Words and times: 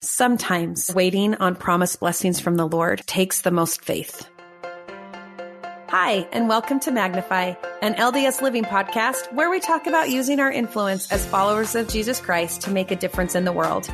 Sometimes 0.00 0.94
waiting 0.94 1.34
on 1.34 1.56
promised 1.56 1.98
blessings 1.98 2.38
from 2.38 2.54
the 2.54 2.68
Lord 2.68 3.02
takes 3.08 3.40
the 3.40 3.50
most 3.50 3.84
faith. 3.84 4.30
Hi, 5.88 6.28
and 6.30 6.48
welcome 6.48 6.78
to 6.80 6.92
Magnify, 6.92 7.54
an 7.82 7.94
LDS 7.94 8.40
Living 8.40 8.62
podcast 8.62 9.32
where 9.32 9.50
we 9.50 9.58
talk 9.58 9.88
about 9.88 10.08
using 10.08 10.38
our 10.38 10.52
influence 10.52 11.10
as 11.10 11.26
followers 11.26 11.74
of 11.74 11.88
Jesus 11.88 12.20
Christ 12.20 12.60
to 12.60 12.70
make 12.70 12.92
a 12.92 12.96
difference 12.96 13.34
in 13.34 13.44
the 13.44 13.50
world. 13.50 13.92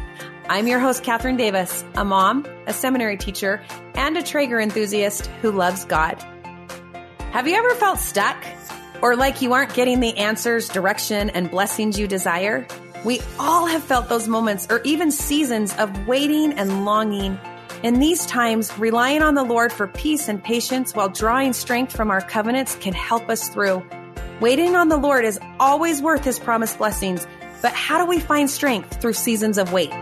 I'm 0.51 0.67
your 0.67 0.79
host, 0.79 1.05
Katherine 1.05 1.39
Davis, 1.39 1.83
a 1.95 2.05
mom, 2.05 2.45
a 2.67 2.75
seminary 2.75 3.17
teacher, 3.17 3.65
and 3.95 4.15
a 4.19 4.23
Traeger 4.23 4.61
enthusiast 4.61 5.29
who 5.41 5.53
loves 5.53 5.87
God. 5.87 6.23
Have 7.31 7.49
you 7.49 7.55
ever 7.55 7.75
felt 7.77 7.99
stuck? 7.99 8.37
Or 9.01 9.17
like 9.17 9.41
you 9.41 9.55
aren't 9.55 9.73
getting 9.73 10.01
the 10.01 10.19
answers, 10.19 10.69
direction, 10.69 11.31
and 11.31 11.51
blessings 11.51 11.99
you 11.99 12.07
desire? 12.07 12.67
We 13.05 13.21
all 13.39 13.67
have 13.67 13.85
felt 13.85 14.09
those 14.09 14.29
moments 14.29 14.67
or 14.71 14.81
even 14.83 15.11
seasons 15.11 15.75
of 15.77 16.07
waiting 16.07 16.55
and 16.55 16.87
longing. 16.87 17.39
In 17.83 17.99
these 18.01 18.25
times, 18.25 18.77
relying 18.79 19.21
on 19.21 19.35
the 19.35 19.45
Lord 19.45 19.73
for 19.73 19.87
peace 19.87 20.29
and 20.29 20.43
patience 20.43 20.95
while 20.95 21.11
drawing 21.11 21.53
strength 21.53 21.95
from 21.95 22.11
our 22.11 22.23
covenants 22.23 22.77
can 22.77 22.95
help 22.95 23.29
us 23.29 23.51
through. 23.51 23.85
Waiting 24.41 24.75
on 24.75 24.89
the 24.89 24.97
Lord 24.97 25.27
is 25.27 25.39
always 25.61 26.01
worth 26.01 26.25
his 26.25 26.39
promised 26.39 26.79
blessings, 26.79 27.27
but 27.61 27.75
how 27.75 27.99
do 27.99 28.07
we 28.07 28.21
find 28.21 28.49
strength 28.49 29.03
through 29.03 29.13
seasons 29.13 29.59
of 29.59 29.71
wait? 29.71 29.93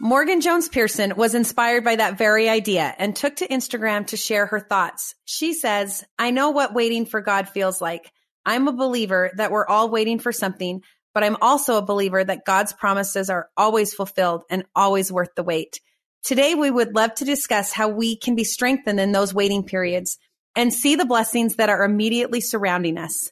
Morgan 0.00 0.40
Jones 0.40 0.70
Pearson 0.70 1.16
was 1.16 1.34
inspired 1.34 1.84
by 1.84 1.96
that 1.96 2.16
very 2.16 2.48
idea 2.48 2.94
and 2.98 3.14
took 3.14 3.36
to 3.36 3.48
Instagram 3.48 4.06
to 4.06 4.16
share 4.16 4.46
her 4.46 4.60
thoughts. 4.60 5.14
She 5.26 5.52
says, 5.52 6.02
I 6.18 6.30
know 6.30 6.48
what 6.48 6.72
waiting 6.72 7.04
for 7.04 7.20
God 7.20 7.46
feels 7.50 7.82
like. 7.82 8.10
I'm 8.48 8.66
a 8.66 8.72
believer 8.72 9.30
that 9.36 9.50
we're 9.50 9.66
all 9.66 9.90
waiting 9.90 10.18
for 10.18 10.32
something, 10.32 10.82
but 11.12 11.22
I'm 11.22 11.36
also 11.42 11.76
a 11.76 11.82
believer 11.82 12.24
that 12.24 12.46
God's 12.46 12.72
promises 12.72 13.28
are 13.28 13.50
always 13.58 13.92
fulfilled 13.92 14.44
and 14.48 14.64
always 14.74 15.12
worth 15.12 15.28
the 15.36 15.42
wait. 15.42 15.82
Today, 16.24 16.54
we 16.54 16.70
would 16.70 16.94
love 16.94 17.14
to 17.16 17.26
discuss 17.26 17.74
how 17.74 17.88
we 17.88 18.16
can 18.16 18.36
be 18.36 18.44
strengthened 18.44 19.00
in 19.00 19.12
those 19.12 19.34
waiting 19.34 19.64
periods 19.64 20.16
and 20.56 20.72
see 20.72 20.96
the 20.96 21.04
blessings 21.04 21.56
that 21.56 21.68
are 21.68 21.84
immediately 21.84 22.40
surrounding 22.40 22.96
us. 22.96 23.30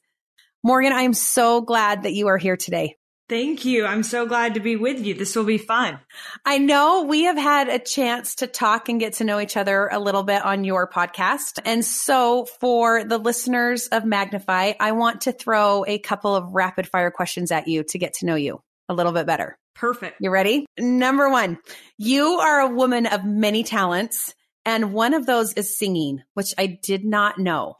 Morgan, 0.63 0.93
I 0.93 1.03
am 1.03 1.15
so 1.15 1.63
glad 1.63 2.03
that 2.03 2.13
you 2.13 2.27
are 2.27 2.37
here 2.37 2.59
today. 2.59 2.97
Thank 3.29 3.65
you. 3.65 3.85
I'm 3.85 4.05
so 4.05 4.25
glad 4.25 4.55
to 4.55 4.61
be 4.61 4.77
with 4.77 5.05
you. 5.05 5.15
This 5.15 5.35
will 5.35 5.45
be 5.45 5.59
fun. 5.59 5.99
I 6.45 6.59
know 6.59 7.03
we 7.03 7.25
have 7.25 7.37
had 7.37 7.69
a 7.69 7.81
chance 7.81 8.37
to 8.37 8.47
talk 8.47 8.89
and 8.89 9.01
get 9.01 9.15
to 9.15 9.25
know 9.25 9.41
each 9.41 9.57
other 9.57 9.89
a 9.89 9.99
little 9.99 10.23
bit 10.23 10.45
on 10.45 10.63
your 10.63 10.89
podcast. 10.89 11.59
And 11.65 11.85
so 11.85 12.45
for 12.61 13.03
the 13.03 13.19
listeners 13.19 13.89
of 13.89 14.05
Magnify, 14.05 14.75
I 14.79 14.93
want 14.93 15.23
to 15.23 15.33
throw 15.33 15.85
a 15.89 15.99
couple 15.99 16.37
of 16.37 16.53
rapid 16.53 16.87
fire 16.87 17.11
questions 17.11 17.51
at 17.51 17.67
you 17.67 17.83
to 17.89 17.99
get 17.99 18.15
to 18.15 18.27
know 18.27 18.37
you 18.37 18.63
a 18.89 18.95
little 18.95 19.13
bit 19.13 19.27
better. 19.27 19.59
Perfect. 19.75 20.19
You 20.21 20.31
ready? 20.31 20.65
Number 20.79 21.29
one, 21.29 21.59
you 21.99 22.25
are 22.39 22.61
a 22.61 22.75
woman 22.75 23.07
of 23.07 23.25
many 23.25 23.65
talents. 23.65 24.35
And 24.65 24.93
one 24.93 25.15
of 25.15 25.27
those 25.27 25.53
is 25.53 25.77
singing, 25.77 26.23
which 26.35 26.55
I 26.59 26.67
did 26.67 27.05
not 27.05 27.39
know. 27.39 27.77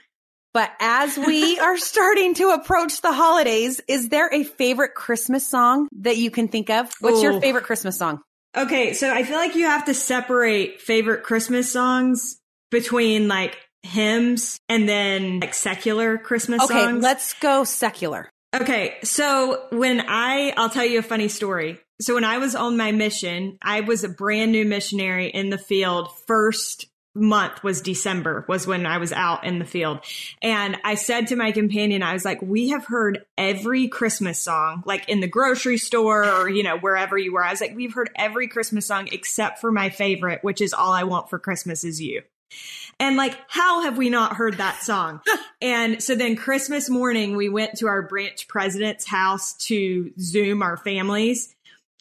But 0.57 0.73
as 0.81 1.19
we 1.19 1.59
are 1.61 1.77
starting 1.77 2.33
to 2.37 2.49
approach 2.49 3.03
the 3.03 3.13
holidays, 3.13 3.79
is 3.89 4.09
there 4.09 4.33
a 4.33 4.43
favorite 4.43 4.95
Christmas 4.95 5.47
song 5.47 5.87
that 5.99 6.17
you 6.17 6.31
can 6.31 6.49
think 6.49 6.71
of? 6.71 6.91
What's 7.01 7.19
Ooh. 7.19 7.25
your 7.25 7.41
favorite 7.43 7.65
Christmas 7.65 7.99
song? 7.99 8.23
Okay, 8.57 8.95
so 8.95 9.13
I 9.13 9.23
feel 9.23 9.37
like 9.37 9.55
you 9.55 9.67
have 9.67 9.85
to 9.85 9.93
separate 9.93 10.81
favorite 10.81 11.25
Christmas 11.25 11.71
songs 11.71 12.39
between 12.71 13.29
like 13.29 13.59
hymns 13.83 14.59
and 14.71 14.89
then 14.89 15.41
like 15.41 15.53
secular 15.53 16.17
Christmas 16.17 16.63
okay, 16.63 16.73
songs. 16.73 16.97
Okay, 16.97 17.03
let's 17.03 17.35
go 17.35 17.65
secular. 17.65 18.31
Okay, 18.55 18.95
so 19.05 19.67
when 19.73 20.07
I, 20.09 20.55
I'll 20.57 20.71
tell 20.71 20.87
you 20.87 21.01
a 21.01 21.03
funny 21.03 21.29
story. 21.29 21.79
So 22.01 22.15
when 22.15 22.25
I 22.25 22.39
was 22.39 22.55
on 22.55 22.79
my 22.79 22.93
mission, 22.93 23.59
I 23.61 23.83
was 23.83 24.05
a 24.05 24.09
brand 24.09 24.53
new 24.53 24.65
missionary 24.65 25.29
in 25.29 25.51
the 25.51 25.59
field, 25.59 26.09
first 26.27 26.87
month 27.17 27.65
was 27.65 27.81
December 27.81 28.45
was 28.49 28.67
when 28.67 28.87
I 28.87 28.99
was 28.99 29.13
out 29.13 29.45
in 29.45 29.59
the 29.59 29.65
field. 29.65 30.01
And 30.43 30.77
I 30.85 30.95
said 30.95 31.29
to 31.29 31.37
my 31.37 31.53
companion, 31.53 32.03
I 32.03 32.13
was 32.13 32.25
like, 32.25 32.41
we 32.43 32.69
have 32.69 32.85
heard 32.85 33.25
every 33.37 33.89
Christmas 33.89 34.39
song, 34.39 34.83
like 34.87 35.09
in 35.09 35.21
the 35.21 35.27
grocery 35.27 35.79
store 35.79 36.25
or, 36.25 36.49
you 36.49 36.63
know, 36.63 36.79
wherever 36.79 37.17
you 37.17 37.33
were. 37.33 37.45
I 37.45 37.51
was 37.51 37.61
like, 37.61 37.75
we've 37.75 37.95
heard 37.95 38.11
every 38.17 38.49
Christmas 38.49 38.87
song 38.87 39.09
except 39.11 39.61
for 39.61 39.73
my 39.73 39.89
favorite, 39.89 40.45
which 40.45 40.61
is 40.61 40.73
all 40.73 40.93
I 40.93 41.05
want 41.05 41.31
for 41.31 41.39
Christmas 41.39 41.83
is 41.83 42.01
you. 42.01 42.23
And 42.99 43.17
like, 43.17 43.37
how 43.49 43.83
have 43.83 43.99
we 43.99 44.09
not 44.09 44.35
heard 44.37 44.59
that 44.59 44.83
song? 44.83 45.21
and 45.61 46.03
so 46.03 46.15
then 46.15 46.37
Christmas 46.37 46.89
morning, 46.89 47.37
we 47.37 47.49
went 47.49 47.79
to 47.79 47.89
our 47.89 48.03
branch 48.03 48.49
president's 48.49 49.07
house 49.07 49.55
to 49.67 50.13
Zoom 50.19 50.63
our 50.63 50.77
families 50.77 51.56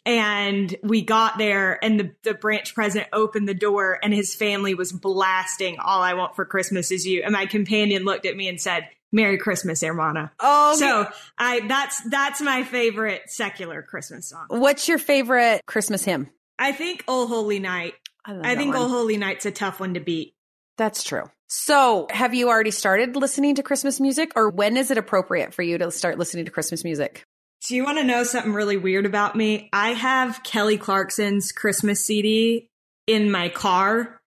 and 0.05 0.75
we 0.83 1.01
got 1.01 1.37
there 1.37 1.83
and 1.83 1.99
the, 1.99 2.11
the 2.23 2.33
branch 2.33 2.75
president 2.75 3.09
opened 3.11 3.49
the 3.49 3.55
door 3.55 3.99
and 4.01 4.13
his 4.13 4.35
family 4.35 4.75
was 4.75 4.91
blasting 4.91 5.77
all 5.79 6.01
I 6.01 6.13
want 6.13 6.35
for 6.35 6.45
Christmas 6.45 6.91
is 6.91 7.05
you. 7.07 7.23
And 7.23 7.33
my 7.33 7.47
companion 7.47 8.05
looked 8.05 8.25
at 8.25 8.35
me 8.35 8.47
and 8.47 8.61
said, 8.61 8.87
Merry 9.11 9.37
Christmas, 9.37 9.81
hermana. 9.81 10.31
Oh, 10.39 10.75
so 10.75 11.07
I 11.37 11.61
that's 11.61 12.01
that's 12.09 12.41
my 12.41 12.63
favorite 12.63 13.23
secular 13.27 13.81
Christmas 13.81 14.27
song. 14.29 14.47
What's 14.49 14.89
your 14.89 14.97
favorite 14.97 15.65
Christmas 15.65 16.03
hymn? 16.03 16.29
I 16.59 16.73
think 16.73 17.05
"Oh 17.07 17.25
Holy 17.25 17.59
Night." 17.59 17.93
I, 18.25 18.51
I 18.51 18.55
think 18.55 18.75
"Oh 18.75 18.89
Holy 18.89 19.15
Night's 19.15 19.45
a 19.45 19.51
tough 19.51 19.79
one 19.79 19.93
to 19.93 20.01
beat. 20.01 20.35
That's 20.77 21.01
true. 21.01 21.23
So, 21.47 22.07
have 22.09 22.33
you 22.33 22.49
already 22.49 22.71
started 22.71 23.15
listening 23.15 23.55
to 23.55 23.63
Christmas 23.63 24.01
music, 24.01 24.33
or 24.35 24.49
when 24.49 24.75
is 24.75 24.91
it 24.91 24.97
appropriate 24.97 25.53
for 25.53 25.61
you 25.61 25.77
to 25.77 25.91
start 25.91 26.17
listening 26.17 26.45
to 26.45 26.51
Christmas 26.51 26.83
music? 26.83 27.23
Do 27.67 27.75
you 27.75 27.83
want 27.83 27.97
to 27.97 28.03
know 28.03 28.23
something 28.23 28.53
really 28.53 28.77
weird 28.77 29.07
about 29.07 29.35
me? 29.35 29.69
I 29.73 29.93
have 29.93 30.43
Kelly 30.43 30.77
Clarkson's 30.77 31.51
Christmas 31.51 32.05
CD 32.05 32.69
in 33.07 33.31
my 33.31 33.49
car 33.49 34.21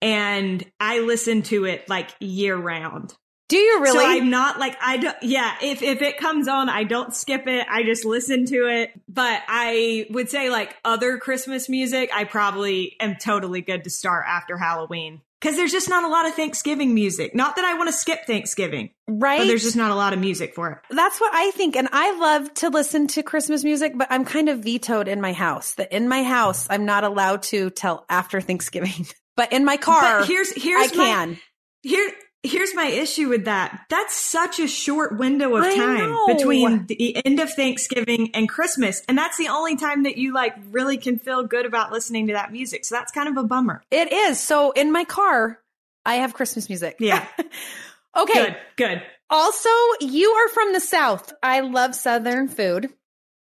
and 0.00 0.64
I 0.80 1.00
listen 1.00 1.42
to 1.42 1.66
it 1.66 1.88
like 1.90 2.10
year 2.20 2.56
round. 2.56 3.14
Do 3.50 3.58
you 3.58 3.82
really? 3.82 3.98
So 3.98 4.06
I'm 4.06 4.30
not 4.30 4.58
like 4.58 4.78
I 4.80 4.96
don't. 4.96 5.16
Yeah, 5.22 5.52
if 5.60 5.82
if 5.82 6.02
it 6.02 6.18
comes 6.18 6.46
on, 6.46 6.68
I 6.68 6.84
don't 6.84 7.14
skip 7.14 7.48
it. 7.48 7.66
I 7.68 7.82
just 7.82 8.04
listen 8.04 8.46
to 8.46 8.68
it. 8.68 8.92
But 9.08 9.42
I 9.48 10.06
would 10.10 10.30
say 10.30 10.50
like 10.50 10.76
other 10.84 11.18
Christmas 11.18 11.68
music, 11.68 12.10
I 12.14 12.24
probably 12.24 12.96
am 13.00 13.16
totally 13.16 13.60
good 13.60 13.84
to 13.84 13.90
start 13.90 14.24
after 14.28 14.56
Halloween 14.56 15.20
because 15.40 15.56
there's 15.56 15.72
just 15.72 15.88
not 15.88 16.04
a 16.04 16.08
lot 16.08 16.26
of 16.26 16.34
Thanksgiving 16.34 16.94
music. 16.94 17.34
Not 17.34 17.56
that 17.56 17.64
I 17.64 17.74
want 17.74 17.88
to 17.88 17.92
skip 17.92 18.26
Thanksgiving, 18.26 18.90
right? 19.08 19.38
But 19.38 19.46
there's 19.46 19.62
just 19.62 19.76
not 19.76 19.90
a 19.90 19.94
lot 19.94 20.12
of 20.12 20.18
music 20.18 20.54
for 20.54 20.70
it. 20.70 20.78
That's 20.94 21.20
what 21.20 21.32
I 21.34 21.50
think, 21.52 21.76
and 21.76 21.88
I 21.92 22.18
love 22.18 22.52
to 22.54 22.68
listen 22.68 23.06
to 23.08 23.22
Christmas 23.22 23.64
music, 23.64 23.92
but 23.96 24.08
I'm 24.10 24.24
kind 24.24 24.48
of 24.48 24.60
vetoed 24.60 25.08
in 25.08 25.20
my 25.20 25.32
house. 25.32 25.74
That 25.74 25.92
in 25.92 26.08
my 26.08 26.22
house, 26.22 26.66
I'm 26.68 26.84
not 26.84 27.04
allowed 27.04 27.42
to 27.44 27.70
till 27.70 28.04
after 28.08 28.40
Thanksgiving. 28.40 29.06
But 29.36 29.52
in 29.54 29.64
my 29.64 29.78
car, 29.78 30.18
but 30.18 30.28
here's 30.28 30.52
here's 30.52 30.92
I 30.92 30.94
can. 30.94 31.38
Here 31.82 32.12
Here's 32.42 32.74
my 32.74 32.86
issue 32.86 33.28
with 33.28 33.44
that. 33.44 33.84
That's 33.90 34.16
such 34.16 34.60
a 34.60 34.66
short 34.66 35.18
window 35.18 35.56
of 35.56 35.74
time 35.74 36.16
between 36.26 36.86
the 36.86 37.24
end 37.24 37.38
of 37.38 37.52
Thanksgiving 37.52 38.30
and 38.32 38.48
Christmas. 38.48 39.02
And 39.08 39.18
that's 39.18 39.36
the 39.36 39.48
only 39.48 39.76
time 39.76 40.04
that 40.04 40.16
you 40.16 40.32
like 40.32 40.54
really 40.70 40.96
can 40.96 41.18
feel 41.18 41.44
good 41.44 41.66
about 41.66 41.92
listening 41.92 42.28
to 42.28 42.32
that 42.32 42.50
music. 42.50 42.86
So 42.86 42.94
that's 42.94 43.12
kind 43.12 43.28
of 43.28 43.36
a 43.36 43.46
bummer. 43.46 43.82
It 43.90 44.10
is. 44.10 44.40
So 44.40 44.70
in 44.70 44.90
my 44.90 45.04
car, 45.04 45.60
I 46.06 46.16
have 46.16 46.32
Christmas 46.32 46.70
music. 46.70 46.96
Yeah. 46.98 47.26
okay. 48.16 48.32
Good. 48.32 48.56
Good. 48.76 49.02
Also, 49.28 49.68
you 50.00 50.30
are 50.30 50.48
from 50.48 50.72
the 50.72 50.80
South. 50.80 51.32
I 51.42 51.60
love 51.60 51.94
Southern 51.94 52.48
food. 52.48 52.88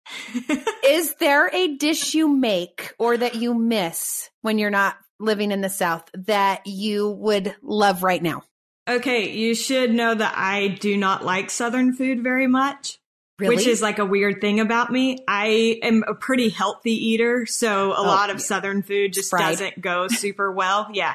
is 0.84 1.14
there 1.14 1.48
a 1.54 1.76
dish 1.76 2.14
you 2.14 2.28
make 2.28 2.92
or 2.98 3.16
that 3.16 3.36
you 3.36 3.54
miss 3.54 4.30
when 4.42 4.58
you're 4.58 4.70
not 4.70 4.96
living 5.20 5.52
in 5.52 5.60
the 5.60 5.70
South 5.70 6.10
that 6.14 6.66
you 6.66 7.08
would 7.08 7.54
love 7.62 8.02
right 8.02 8.22
now? 8.22 8.42
Okay, 8.90 9.30
you 9.30 9.54
should 9.54 9.94
know 9.94 10.12
that 10.12 10.34
I 10.36 10.66
do 10.66 10.96
not 10.96 11.24
like 11.24 11.48
Southern 11.48 11.92
food 11.92 12.24
very 12.24 12.48
much. 12.48 12.98
Really? 13.38 13.54
Which 13.54 13.66
is 13.66 13.80
like 13.80 14.00
a 14.00 14.04
weird 14.04 14.40
thing 14.40 14.58
about 14.58 14.90
me. 14.90 15.24
I 15.28 15.78
am 15.82 16.04
a 16.06 16.14
pretty 16.14 16.48
healthy 16.48 16.92
eater, 16.92 17.46
so 17.46 17.92
a 17.92 17.96
oh, 17.96 18.02
lot 18.02 18.30
of 18.30 18.36
yeah. 18.36 18.42
Southern 18.42 18.82
food 18.82 19.12
just 19.12 19.30
Fried. 19.30 19.42
doesn't 19.52 19.80
go 19.80 20.08
super 20.10 20.50
well. 20.50 20.88
Yeah. 20.92 21.14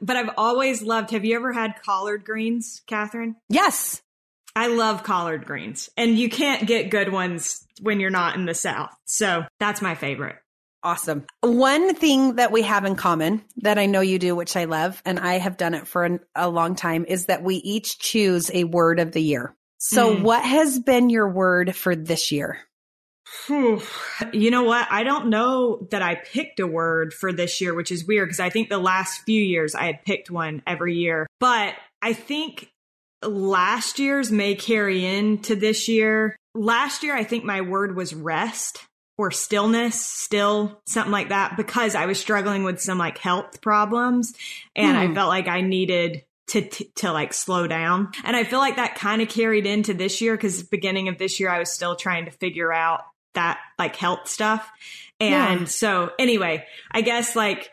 But 0.00 0.16
I've 0.16 0.30
always 0.38 0.82
loved, 0.82 1.10
have 1.10 1.24
you 1.24 1.36
ever 1.36 1.52
had 1.52 1.80
collard 1.82 2.24
greens, 2.24 2.80
Catherine? 2.86 3.36
Yes. 3.48 4.02
I 4.56 4.66
love 4.66 5.04
collard 5.04 5.46
greens, 5.46 5.90
and 5.96 6.18
you 6.18 6.28
can't 6.28 6.66
get 6.66 6.90
good 6.90 7.12
ones 7.12 7.64
when 7.80 8.00
you're 8.00 8.10
not 8.10 8.34
in 8.34 8.46
the 8.46 8.54
South. 8.54 8.90
So 9.04 9.44
that's 9.60 9.80
my 9.80 9.94
favorite. 9.94 10.39
Awesome. 10.82 11.26
One 11.42 11.94
thing 11.94 12.36
that 12.36 12.52
we 12.52 12.62
have 12.62 12.84
in 12.84 12.96
common 12.96 13.42
that 13.58 13.78
I 13.78 13.86
know 13.86 14.00
you 14.00 14.18
do, 14.18 14.34
which 14.34 14.56
I 14.56 14.64
love, 14.64 15.02
and 15.04 15.18
I 15.18 15.34
have 15.34 15.58
done 15.58 15.74
it 15.74 15.86
for 15.86 16.04
an, 16.04 16.20
a 16.34 16.48
long 16.48 16.74
time, 16.74 17.04
is 17.06 17.26
that 17.26 17.42
we 17.42 17.56
each 17.56 17.98
choose 17.98 18.50
a 18.52 18.64
word 18.64 18.98
of 18.98 19.12
the 19.12 19.22
year. 19.22 19.54
So, 19.78 20.16
mm. 20.16 20.22
what 20.22 20.44
has 20.44 20.78
been 20.78 21.10
your 21.10 21.28
word 21.28 21.74
for 21.76 21.94
this 21.94 22.32
year? 22.32 22.58
You 24.32 24.50
know 24.50 24.64
what? 24.64 24.88
I 24.90 25.04
don't 25.04 25.28
know 25.28 25.86
that 25.90 26.02
I 26.02 26.16
picked 26.16 26.60
a 26.60 26.66
word 26.66 27.14
for 27.14 27.32
this 27.32 27.60
year, 27.60 27.74
which 27.74 27.92
is 27.92 28.06
weird 28.06 28.28
because 28.28 28.40
I 28.40 28.50
think 28.50 28.68
the 28.68 28.78
last 28.78 29.22
few 29.24 29.42
years 29.42 29.74
I 29.74 29.84
had 29.84 30.04
picked 30.04 30.30
one 30.30 30.62
every 30.66 30.96
year. 30.96 31.26
But 31.38 31.74
I 32.02 32.12
think 32.12 32.72
last 33.22 33.98
year's 33.98 34.32
may 34.32 34.54
carry 34.54 35.04
into 35.04 35.54
this 35.54 35.88
year. 35.88 36.36
Last 36.54 37.02
year, 37.02 37.14
I 37.14 37.24
think 37.24 37.44
my 37.44 37.60
word 37.60 37.94
was 37.94 38.14
rest. 38.14 38.84
Or 39.20 39.30
stillness, 39.30 40.00
still 40.04 40.80
something 40.86 41.12
like 41.12 41.28
that, 41.28 41.56
because 41.56 41.94
I 41.94 42.06
was 42.06 42.18
struggling 42.18 42.64
with 42.64 42.80
some 42.80 42.98
like 42.98 43.18
health 43.18 43.60
problems 43.60 44.32
and 44.74 44.96
I 44.96 45.06
Hmm. 45.06 45.14
felt 45.14 45.28
like 45.28 45.46
I 45.48 45.60
needed 45.60 46.24
to, 46.48 46.62
to, 46.68 46.84
to 46.96 47.12
like 47.12 47.32
slow 47.34 47.66
down. 47.66 48.10
And 48.24 48.34
I 48.34 48.44
feel 48.44 48.58
like 48.58 48.76
that 48.76 48.94
kind 48.96 49.22
of 49.22 49.28
carried 49.28 49.66
into 49.66 49.94
this 49.94 50.20
year 50.20 50.34
because 50.36 50.62
beginning 50.62 51.08
of 51.08 51.18
this 51.18 51.38
year, 51.38 51.50
I 51.50 51.58
was 51.58 51.70
still 51.70 51.96
trying 51.96 52.24
to 52.24 52.30
figure 52.30 52.72
out 52.72 53.02
that 53.34 53.58
like 53.78 53.94
health 53.94 54.26
stuff. 54.26 54.68
And 55.20 55.60
Yeah. 55.60 55.64
so 55.66 56.10
anyway, 56.18 56.66
I 56.90 57.02
guess 57.02 57.36
like 57.36 57.70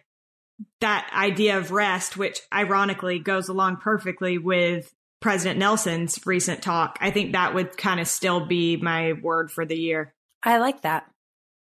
that 0.82 1.10
idea 1.16 1.58
of 1.58 1.72
rest, 1.72 2.18
which 2.18 2.42
ironically 2.54 3.20
goes 3.20 3.48
along 3.50 3.78
perfectly 3.78 4.38
with 4.38 4.94
President 5.22 5.58
Nelson's 5.60 6.24
recent 6.28 6.62
talk, 6.62 6.98
I 7.02 7.10
think 7.10 7.32
that 7.32 7.56
would 7.56 7.78
kind 7.78 8.00
of 8.00 8.08
still 8.08 8.46
be 8.46 8.78
my 8.78 9.14
word 9.14 9.52
for 9.52 9.66
the 9.66 9.76
year. 9.78 10.14
I 10.44 10.60
like 10.60 10.82
that. 10.84 11.10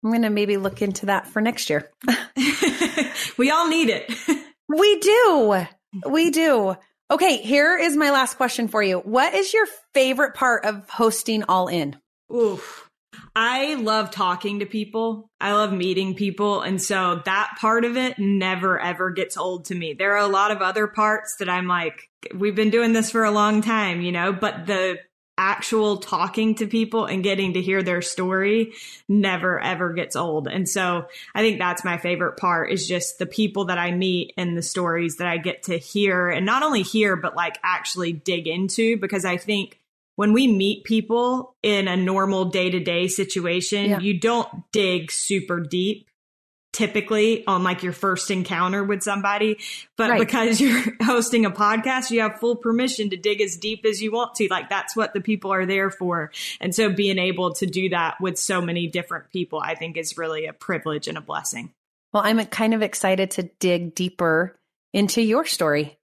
I'm 0.03 0.11
going 0.11 0.23
to 0.23 0.31
maybe 0.31 0.57
look 0.57 0.83
into 0.83 1.07
that 1.07 1.27
for 1.27 1.41
next 1.43 1.69
year. 1.71 1.91
we 3.37 3.51
all 3.51 3.69
need 3.69 3.91
it. 3.91 4.11
We 4.73 5.01
do. 5.01 5.67
We 6.09 6.31
do. 6.31 6.77
Okay, 7.11 7.39
here 7.39 7.77
is 7.77 7.97
my 7.97 8.13
last 8.13 8.37
question 8.37 8.69
for 8.69 8.81
you. 8.81 8.99
What 8.99 9.35
is 9.35 9.53
your 9.53 9.67
favorite 9.95 10.35
part 10.35 10.65
of 10.65 10.89
hosting 10.89 11.43
All 11.43 11.67
In? 11.67 11.97
Oof. 12.33 12.89
I 13.35 13.75
love 13.75 14.13
talking 14.13 14.61
to 14.61 14.67
people. 14.67 15.29
I 15.41 15.55
love 15.55 15.73
meeting 15.73 16.15
people. 16.15 16.61
And 16.63 16.81
so 16.81 17.21
that 17.25 17.57
part 17.61 17.85
of 17.85 17.97
it 17.97 18.19
never 18.19 18.79
ever 18.79 19.11
gets 19.11 19.37
old 19.37 19.65
to 19.67 19.75
me. 19.75 19.93
There 19.93 20.13
are 20.13 20.25
a 20.25 20.29
lot 20.29 20.53
of 20.53 20.63
other 20.63 20.87
parts 20.87 21.37
that 21.41 21.49
I'm 21.49 21.67
like, 21.67 22.09
we've 22.33 22.55
been 22.55 22.71
doing 22.71 22.93
this 22.93 23.11
for 23.11 23.25
a 23.25 23.31
long 23.33 23.63
time, 23.63 24.01
you 24.03 24.13
know, 24.13 24.33
but 24.33 24.67
the 24.67 24.99
actual 25.41 25.97
talking 25.97 26.55
to 26.57 26.67
people 26.67 27.07
and 27.07 27.25
getting 27.25 27.55
to 27.55 27.63
hear 27.63 27.83
their 27.83 28.03
story 28.03 28.75
never 29.09 29.59
ever 29.59 29.95
gets 29.95 30.15
old. 30.15 30.47
And 30.47 30.69
so 30.69 31.07
I 31.35 31.41
think 31.41 31.59
that's 31.59 31.83
my 31.83 31.97
favorite 31.97 32.37
part 32.37 32.71
is 32.71 32.87
just 32.87 33.19
the 33.19 33.25
people 33.25 33.65
that 33.67 33.79
I 33.79 33.91
meet 33.91 34.35
and 34.37 34.55
the 34.55 34.63
stories 34.63 35.17
that 35.17 35.27
I 35.27 35.39
get 35.39 35.63
to 35.65 35.79
hear 35.79 36.29
and 36.29 36.45
not 36.45 36.63
only 36.63 36.83
hear, 36.83 37.17
but 37.17 37.35
like 37.35 37.59
actually 37.63 38.13
dig 38.13 38.47
into 38.47 38.99
because 38.99 39.25
I 39.25 39.39
think 39.39 39.81
when 40.17 40.35
we 40.35 40.47
meet 40.47 40.85
people 40.85 41.55
in 41.63 41.89
a 41.89 41.97
normal 41.97 42.45
day 42.45 42.69
to 42.69 42.81
day 42.81 43.09
situation, 43.09 43.89
Yeah. 43.91 44.01
you 44.01 44.21
don't 44.21 44.71
dig 44.73 45.11
super 45.11 45.61
deep 45.61 46.10
typically 46.73 47.47
on 47.47 47.63
like 47.63 47.83
your 47.83 47.93
first 47.93 48.31
encounter 48.31 48.83
with 48.85 49.03
somebody. 49.03 49.59
But 49.97 50.11
Right. 50.11 50.21
because 50.21 50.61
you're 50.61 50.83
hosting 51.03 51.45
a 51.45 51.51
podcast, 51.51 52.11
you 52.11 52.21
have 52.21 52.41
full 52.41 52.57
permission 52.57 53.11
to 53.11 53.17
dig 53.17 53.41
as 53.41 53.57
deep 53.57 53.85
as 53.85 54.03
you 54.03 54.13
want 54.13 54.35
to. 54.37 54.49
Like 54.51 54.69
that's 54.69 54.97
what 54.97 55.13
the 55.15 55.21
people 55.21 55.53
are 55.53 55.67
there 55.67 55.91
for. 55.91 56.33
And 56.61 56.75
so 56.75 56.91
being 56.91 57.19
able 57.19 57.55
to 57.55 57.67
do 57.67 57.91
that 57.91 58.17
with 58.21 58.39
so 58.39 58.61
many 58.61 58.87
different 58.87 59.31
people, 59.31 59.61
I 59.63 59.75
think 59.75 59.97
is 59.97 60.17
really 60.17 60.47
a 60.47 60.53
privilege 60.53 61.09
and 61.09 61.19
a 61.19 61.21
blessing. 61.21 61.73
Well, 62.13 62.23
I'm 62.25 62.45
kind 62.47 62.75
of 62.75 62.83
excited 62.83 63.33
to 63.33 63.45
dig 63.61 63.95
deeper 63.95 64.59
into 64.93 65.23
your 65.23 65.45
story 65.45 66.00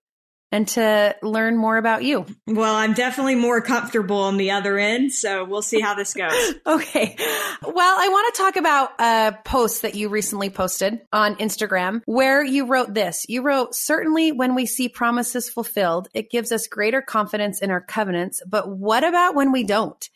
and 0.51 0.67
to 0.69 1.15
learn 1.21 1.57
more 1.57 1.77
about 1.77 2.03
you. 2.03 2.25
Well, 2.45 2.73
I'm 2.73 2.93
definitely 2.93 3.35
more 3.35 3.61
comfortable 3.61 4.21
on 4.21 4.37
the 4.37 4.51
other 4.51 4.77
end. 4.77 5.11
So 5.11 5.43
we'll 5.43 5.61
see 5.61 5.81
how 5.81 5.93
this 5.93 6.13
goes. 6.13 6.33
Okay. 6.65 7.15
Well, 7.63 7.95
I 7.99 8.09
want 8.09 8.33
to 8.33 8.41
talk 8.41 8.55
about 8.55 8.89
a 8.99 9.37
post 9.43 9.81
that 9.81 9.95
you 9.95 10.09
recently 10.09 10.49
posted 10.49 11.01
on 11.11 11.35
Instagram 11.35 12.01
where 12.05 12.43
you 12.43 12.67
wrote 12.67 12.93
this. 12.93 13.25
You 13.27 13.41
wrote, 13.41 13.73
certainly 13.73 14.31
when 14.31 14.53
we 14.53 14.65
see 14.65 14.89
promises 14.89 15.49
fulfilled, 15.49 16.07
it 16.13 16.29
gives 16.29 16.51
us 16.51 16.67
greater 16.67 17.01
confidence 17.01 17.61
in 17.61 17.71
our 17.71 17.81
covenants. 17.81 18.41
But 18.47 18.69
what 18.69 19.03
about 19.03 19.35
when 19.35 19.51
we 19.51 19.63
don't? 19.63 20.07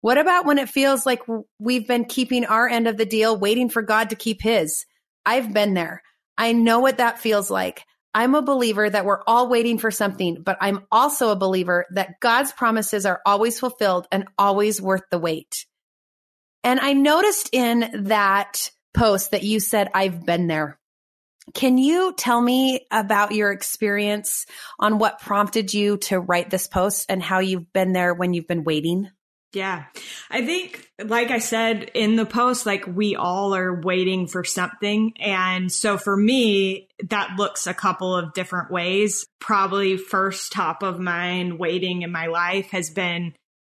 What 0.00 0.18
about 0.18 0.46
when 0.46 0.58
it 0.58 0.68
feels 0.68 1.04
like 1.04 1.22
we've 1.58 1.86
been 1.86 2.04
keeping 2.04 2.44
our 2.44 2.68
end 2.68 2.86
of 2.86 2.96
the 2.96 3.06
deal, 3.06 3.36
waiting 3.36 3.68
for 3.68 3.82
God 3.82 4.10
to 4.10 4.16
keep 4.16 4.40
his? 4.40 4.86
I've 5.26 5.52
been 5.52 5.74
there. 5.74 6.02
I 6.36 6.52
know 6.52 6.78
what 6.80 6.98
that 6.98 7.18
feels 7.18 7.50
like. 7.50 7.84
I'm 8.14 8.34
a 8.34 8.42
believer 8.42 8.88
that 8.88 9.04
we're 9.04 9.22
all 9.26 9.48
waiting 9.48 9.78
for 9.78 9.90
something, 9.90 10.42
but 10.42 10.56
I'm 10.60 10.86
also 10.90 11.30
a 11.30 11.36
believer 11.36 11.86
that 11.92 12.20
God's 12.20 12.52
promises 12.52 13.06
are 13.06 13.20
always 13.24 13.60
fulfilled 13.60 14.06
and 14.10 14.26
always 14.38 14.80
worth 14.80 15.02
the 15.10 15.18
wait. 15.18 15.66
And 16.64 16.80
I 16.80 16.94
noticed 16.94 17.50
in 17.52 18.06
that 18.06 18.70
post 18.94 19.30
that 19.30 19.44
you 19.44 19.60
said, 19.60 19.90
I've 19.94 20.24
been 20.24 20.46
there. 20.48 20.78
Can 21.54 21.78
you 21.78 22.12
tell 22.16 22.40
me 22.40 22.86
about 22.90 23.32
your 23.32 23.52
experience 23.52 24.44
on 24.78 24.98
what 24.98 25.20
prompted 25.20 25.72
you 25.72 25.96
to 25.98 26.20
write 26.20 26.50
this 26.50 26.66
post 26.66 27.06
and 27.08 27.22
how 27.22 27.38
you've 27.38 27.72
been 27.72 27.92
there 27.92 28.12
when 28.12 28.34
you've 28.34 28.48
been 28.48 28.64
waiting? 28.64 29.08
Yeah. 29.52 29.84
I 30.30 30.44
think, 30.44 30.90
like 31.02 31.30
I 31.30 31.38
said 31.38 31.90
in 31.94 32.16
the 32.16 32.26
post, 32.26 32.66
like 32.66 32.86
we 32.86 33.16
all 33.16 33.54
are 33.54 33.80
waiting 33.80 34.26
for 34.26 34.44
something. 34.44 35.14
And 35.18 35.72
so 35.72 35.96
for 35.96 36.16
me, 36.16 36.88
that 37.08 37.36
looks 37.38 37.66
a 37.66 37.72
couple 37.72 38.14
of 38.14 38.34
different 38.34 38.70
ways. 38.70 39.26
Probably 39.40 39.96
first 39.96 40.52
top 40.52 40.82
of 40.82 41.00
mind 41.00 41.58
waiting 41.58 42.02
in 42.02 42.12
my 42.12 42.26
life 42.26 42.70
has 42.70 42.90
been 42.90 43.34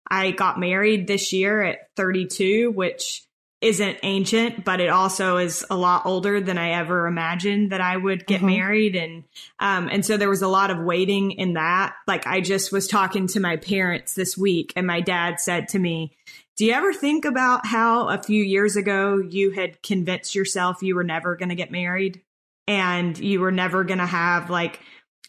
I 0.09 0.31
got 0.31 0.59
married 0.59 1.07
this 1.07 1.31
year 1.31 1.61
at 1.61 1.87
32, 1.95 2.71
which 2.71 3.23
isn't 3.61 3.97
ancient, 4.01 4.65
but 4.65 4.79
it 4.79 4.89
also 4.89 5.37
is 5.37 5.63
a 5.69 5.75
lot 5.75 6.05
older 6.05 6.41
than 6.41 6.57
I 6.57 6.71
ever 6.71 7.05
imagined 7.05 7.71
that 7.71 7.79
I 7.79 7.95
would 7.95 8.25
get 8.25 8.41
Mhm. 8.41 8.45
married. 8.57 8.95
And, 8.95 9.23
um, 9.59 9.87
and 9.91 10.03
so 10.03 10.17
there 10.17 10.29
was 10.29 10.41
a 10.41 10.47
lot 10.47 10.71
of 10.71 10.79
waiting 10.79 11.31
in 11.31 11.53
that. 11.53 11.93
Like 12.07 12.25
I 12.25 12.41
just 12.41 12.71
was 12.71 12.87
talking 12.87 13.27
to 13.27 13.39
my 13.39 13.57
parents 13.57 14.15
this 14.15 14.35
week 14.35 14.73
and 14.75 14.87
my 14.87 14.99
dad 14.99 15.39
said 15.39 15.67
to 15.69 15.79
me, 15.79 16.17
do 16.57 16.65
you 16.65 16.73
ever 16.73 16.91
think 16.91 17.23
about 17.23 17.65
how 17.65 18.09
a 18.09 18.21
few 18.21 18.43
years 18.43 18.75
ago 18.75 19.19
you 19.19 19.51
had 19.51 19.81
convinced 19.83 20.35
yourself 20.35 20.81
you 20.81 20.95
were 20.95 21.03
never 21.03 21.35
going 21.35 21.49
to 21.49 21.55
get 21.55 21.71
married 21.71 22.21
and 22.67 23.17
you 23.17 23.39
were 23.39 23.51
never 23.51 23.83
going 23.83 23.99
to 23.99 24.05
have 24.05 24.49
like 24.49 24.79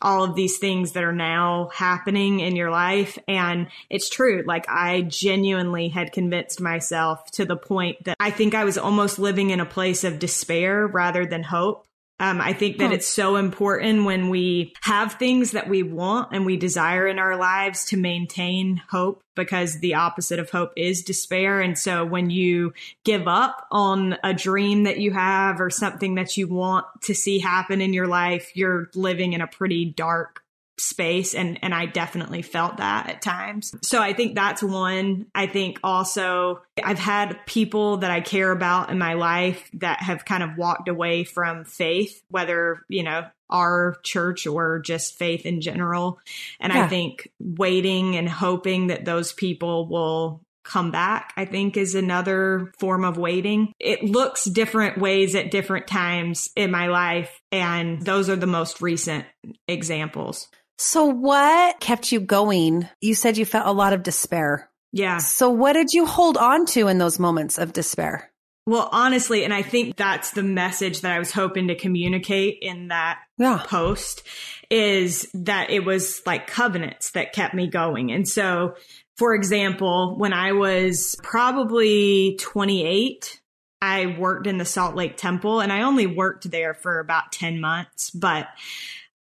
all 0.03 0.25
of 0.25 0.35
these 0.35 0.59
things 0.59 0.93
that 0.93 1.05
are 1.05 1.13
now 1.13 1.71
happening 1.73 2.41
in 2.41 2.57
your 2.57 2.71
life. 2.71 3.19
And 3.27 3.69
it's 3.89 4.11
true. 4.11 4.43
Like 4.47 4.69
I 4.69 5.03
genuinely 5.03 5.89
had 5.89 6.13
convinced 6.13 6.61
myself 6.61 7.31
to 7.33 7.45
the 7.45 7.57
point 7.57 8.05
that 8.05 8.17
I 8.21 8.31
think 8.31 8.55
I 8.55 8.65
was 8.65 8.77
almost 8.77 9.19
living 9.19 9.51
in 9.51 9.61
a 9.61 9.67
place 9.67 10.05
of 10.05 10.19
despair 10.19 10.87
rather 10.87 11.25
than 11.25 11.43
hope. 11.43 11.87
Um, 12.23 12.41
I 12.41 12.53
think 12.53 12.79
that 12.79 12.93
it's 12.93 13.09
so 13.09 13.35
important 13.35 14.05
when 14.05 14.29
we 14.29 14.75
have 14.83 15.15
things 15.15 15.51
that 15.51 15.69
we 15.69 15.83
want 15.83 16.29
and 16.31 16.47
we 16.47 16.57
desire 16.57 17.05
in 17.09 17.19
our 17.19 17.37
lives 17.37 17.87
to 17.87 17.97
maintain 17.97 18.81
hope 18.89 19.25
because 19.35 19.81
the 19.81 19.95
opposite 19.95 20.39
of 20.39 20.49
hope 20.49 20.71
is 20.77 21.03
despair. 21.03 21.61
And 21.61 21.77
so 21.77 22.05
when 22.05 22.31
you 22.31 22.75
give 23.03 23.27
up 23.27 23.67
on 23.73 24.19
a 24.23 24.33
dream 24.33 24.85
that 24.85 24.99
you 24.99 25.11
have 25.11 25.61
or 25.61 25.69
something 25.69 26.15
that 26.15 26.37
you 26.37 26.47
want 26.47 26.87
to 27.03 27.15
see 27.15 27.41
happen 27.41 27.81
in 27.81 27.93
your 27.93 28.07
life, 28.07 28.53
you're 28.55 28.89
living 28.95 29.33
in 29.33 29.41
a 29.41 29.49
pretty 29.49 29.85
dark 29.85 30.42
space 30.79 31.35
and 31.35 31.59
and 31.63 31.75
I 31.75 31.87
definitely 31.87 32.43
felt 32.43 32.79
that 32.79 33.09
at 33.09 33.23
times. 33.23 33.73
So 33.83 34.01
I 34.01 34.13
think 34.13 34.35
that's 34.35 34.63
one. 34.63 35.27
I 35.35 35.47
think 35.47 35.79
also 35.85 36.63
I've 36.83 36.99
had 36.99 37.39
people 37.47 37.99
that 37.99 38.11
I 38.11 38.21
care 38.21 38.51
about 38.51 38.91
in 38.91 38.99
my 38.99 39.15
life 39.15 39.69
that 39.75 40.01
have 40.03 40.25
kind 40.25 40.43
of 40.43 40.57
walked 40.57 40.89
away 40.89 41.25
from 41.25 41.65
faith, 41.65 42.23
whether, 42.29 42.83
you 42.89 43.03
know, 43.03 43.27
our 43.51 43.97
church 44.03 44.47
or 44.47 44.81
just 44.81 45.19
faith 45.19 45.45
in 45.45 45.61
general. 45.61 46.19
And 46.59 46.73
Yeah. 46.73 46.85
I 46.85 46.89
think 46.89 47.31
waiting 47.39 48.17
and 48.17 48.29
hoping 48.29 48.87
that 48.87 49.05
those 49.05 49.33
people 49.33 49.87
will 49.89 50.41
come 50.65 50.91
back, 50.91 51.33
I 51.37 51.45
think 51.45 51.77
is 51.77 51.95
another 51.95 52.73
form 52.79 53.05
of 53.05 53.19
waiting. 53.19 53.73
It 53.79 54.05
looks 54.05 54.45
different 54.45 54.99
ways 54.99 55.35
at 55.35 55.51
different 55.51 55.87
times 55.87 56.49
in 56.57 56.71
my 56.71 56.87
life. 56.87 57.41
And 57.51 58.01
those 58.01 58.31
are 58.31 58.37
the 58.37 58.47
most 58.47 58.81
recent 58.81 59.27
examples. 59.67 60.49
So, 60.85 61.05
what 61.05 61.79
kept 61.79 62.11
you 62.11 62.19
going? 62.19 62.89
You 63.01 63.15
said 63.15 63.37
you 63.37 63.45
felt 63.47 63.69
a 63.69 63.73
lot 63.73 63.93
of 63.93 64.03
despair. 64.03 64.69
Yeah. 64.91 65.19
So, 65.19 65.49
what 65.49 65.75
did 65.75 65.93
you 65.93 66.07
hold 66.07 66.37
on 66.37 66.67
to 66.67 66.89
in 66.89 66.99
those 66.99 67.21
moments 67.21 67.57
of 67.57 67.73
despair? 67.73 68.33
Well, 68.67 68.89
honestly, 68.91 69.45
and 69.45 69.55
I 69.55 69.63
think 69.63 69.95
that's 69.97 70.33
the 70.33 70.43
message 70.43 71.03
that 71.03 71.13
I 71.13 71.21
was 71.21 71.31
hoping 71.31 71.69
to 71.69 71.77
communicate 71.77 72.59
in 72.63 72.89
that 72.89 73.21
Yeah. 73.39 73.63
post 73.65 74.25
is 74.71 75.29
that 75.35 75.71
it 75.71 75.85
was 75.85 76.21
like 76.27 76.49
covenants 76.49 77.13
that 77.13 77.33
kept 77.33 77.55
me 77.55 77.69
going. 77.69 78.11
And 78.11 78.27
so, 78.29 78.75
for 79.17 79.35
example, 79.37 80.17
when 80.19 80.33
I 80.33 80.51
was 80.51 81.15
probably 81.23 82.37
28, 82.41 83.41
I 83.81 84.07
worked 84.19 84.49
in 84.49 84.59
the 84.59 84.65
Salt 84.65 84.97
Lake 84.97 85.17
Temple 85.17 85.61
and 85.61 85.73
I 85.73 85.83
only 85.83 86.07
worked 86.09 86.51
there 86.51 86.75
for 86.75 86.99
about 86.99 87.31
10 87.31 87.61
months, 87.61 88.11
but 88.11 88.49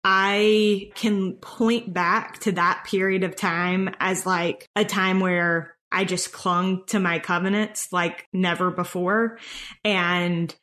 I 0.05 0.91
can 0.95 1.35
point 1.35 1.93
back 1.93 2.41
to 2.41 2.53
that 2.53 2.85
period 2.85 3.23
of 3.25 3.37
time 3.37 3.95
as 4.01 4.27
like 4.27 4.69
a 4.75 4.85
time 4.85 5.21
where 5.21 5.77
I 5.93 6.05
just 6.05 6.33
clung 6.33 6.85
to 6.87 6.99
my 6.99 7.19
covenants 7.19 7.93
like 7.93 8.27
never 8.33 8.71
before. 8.71 9.39
And 9.85 10.55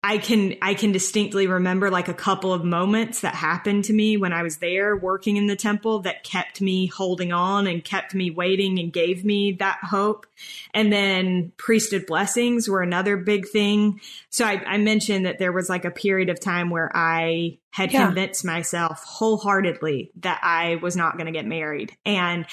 I 0.00 0.18
can 0.18 0.54
I 0.62 0.74
can 0.74 0.92
distinctly 0.92 1.48
remember 1.48 1.90
like 1.90 2.06
a 2.06 2.14
couple 2.14 2.52
of 2.52 2.64
moments 2.64 3.22
that 3.22 3.34
happened 3.34 3.84
to 3.86 3.92
me 3.92 4.16
when 4.16 4.32
I 4.32 4.44
was 4.44 4.58
there 4.58 4.96
working 4.96 5.36
in 5.36 5.48
the 5.48 5.56
temple 5.56 6.00
that 6.00 6.22
kept 6.22 6.60
me 6.60 6.86
holding 6.86 7.32
on 7.32 7.66
and 7.66 7.84
kept 7.84 8.14
me 8.14 8.30
waiting 8.30 8.78
and 8.78 8.92
gave 8.92 9.24
me 9.24 9.52
that 9.58 9.80
hope. 9.82 10.26
And 10.72 10.92
then 10.92 11.50
priesthood 11.56 12.06
blessings 12.06 12.68
were 12.68 12.80
another 12.80 13.16
big 13.16 13.48
thing. 13.48 14.00
So 14.30 14.44
I, 14.44 14.62
I 14.64 14.78
mentioned 14.78 15.26
that 15.26 15.40
there 15.40 15.52
was 15.52 15.68
like 15.68 15.84
a 15.84 15.90
period 15.90 16.28
of 16.28 16.38
time 16.38 16.70
where 16.70 16.90
I 16.94 17.58
had 17.70 17.92
yeah. 17.92 18.06
convinced 18.06 18.44
myself 18.44 19.02
wholeheartedly 19.04 20.12
that 20.20 20.38
I 20.44 20.76
was 20.76 20.96
not 20.96 21.14
going 21.14 21.26
to 21.26 21.32
get 21.32 21.44
married. 21.44 21.96
And 22.06 22.46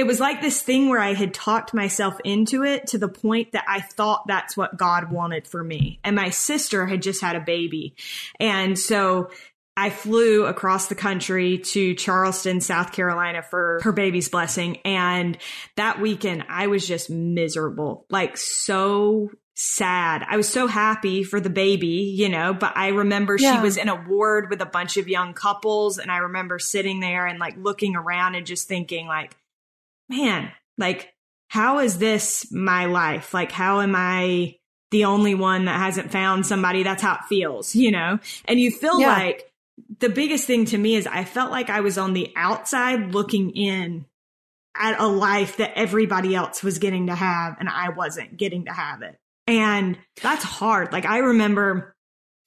it 0.00 0.06
was 0.06 0.18
like 0.18 0.40
this 0.40 0.62
thing 0.62 0.88
where 0.88 0.98
I 0.98 1.12
had 1.12 1.34
talked 1.34 1.74
myself 1.74 2.18
into 2.24 2.64
it 2.64 2.86
to 2.86 2.96
the 2.96 3.06
point 3.06 3.52
that 3.52 3.66
I 3.68 3.82
thought 3.82 4.26
that's 4.26 4.56
what 4.56 4.78
God 4.78 5.12
wanted 5.12 5.46
for 5.46 5.62
me. 5.62 6.00
And 6.02 6.16
my 6.16 6.30
sister 6.30 6.86
had 6.86 7.02
just 7.02 7.20
had 7.20 7.36
a 7.36 7.40
baby. 7.40 7.94
And 8.40 8.78
so 8.78 9.28
I 9.76 9.90
flew 9.90 10.46
across 10.46 10.86
the 10.86 10.94
country 10.94 11.58
to 11.58 11.94
Charleston, 11.96 12.62
South 12.62 12.92
Carolina 12.92 13.42
for 13.42 13.80
her 13.82 13.92
baby's 13.92 14.30
blessing. 14.30 14.78
And 14.86 15.36
that 15.76 16.00
weekend 16.00 16.46
I 16.48 16.68
was 16.68 16.88
just 16.88 17.10
miserable, 17.10 18.06
like 18.08 18.38
so 18.38 19.30
sad. 19.52 20.24
I 20.26 20.38
was 20.38 20.48
so 20.48 20.66
happy 20.66 21.24
for 21.24 21.40
the 21.40 21.50
baby, 21.50 22.14
you 22.16 22.30
know, 22.30 22.54
but 22.54 22.74
I 22.74 22.88
remember 22.88 23.36
yeah. 23.38 23.56
she 23.56 23.62
was 23.62 23.76
in 23.76 23.90
a 23.90 24.02
ward 24.08 24.48
with 24.48 24.62
a 24.62 24.66
bunch 24.66 24.96
of 24.96 25.08
young 25.08 25.34
couples. 25.34 25.98
And 25.98 26.10
I 26.10 26.18
remember 26.18 26.58
sitting 26.58 27.00
there 27.00 27.26
and 27.26 27.38
like 27.38 27.58
looking 27.58 27.96
around 27.96 28.34
and 28.34 28.46
just 28.46 28.66
thinking 28.66 29.06
like, 29.06 29.36
man, 30.10 30.50
like, 30.76 31.14
how 31.48 31.78
is 31.78 31.98
this 31.98 32.52
my 32.52 32.84
life? 32.86 33.32
Like, 33.32 33.52
how 33.52 33.80
am 33.80 33.94
I 33.96 34.56
the 34.90 35.04
only 35.04 35.34
one 35.34 35.64
that 35.64 35.78
hasn't 35.78 36.12
found 36.12 36.46
somebody? 36.46 36.82
That's 36.82 37.02
how 37.02 37.14
it 37.14 37.24
feels, 37.28 37.74
you 37.74 37.90
know? 37.90 38.18
And 38.44 38.60
you 38.60 38.70
feel 38.70 39.00
yeah. 39.00 39.14
like 39.14 39.50
the 40.00 40.08
biggest 40.08 40.46
thing 40.46 40.66
to 40.66 40.78
me 40.78 40.96
is 40.96 41.06
I 41.06 41.24
felt 41.24 41.50
like 41.50 41.70
I 41.70 41.80
was 41.80 41.96
on 41.96 42.12
the 42.12 42.32
outside 42.36 43.14
looking 43.14 43.50
in 43.50 44.04
at 44.76 45.00
a 45.00 45.06
life 45.06 45.56
that 45.56 45.72
everybody 45.76 46.34
else 46.34 46.62
was 46.62 46.78
getting 46.78 47.08
to 47.08 47.14
have 47.14 47.56
and 47.58 47.68
I 47.68 47.90
wasn't 47.90 48.36
getting 48.36 48.66
to 48.66 48.72
have 48.72 49.02
it. 49.02 49.16
And 49.46 49.98
that's 50.22 50.44
hard. 50.44 50.92
Like 50.92 51.06
I 51.06 51.18
remember 51.18 51.96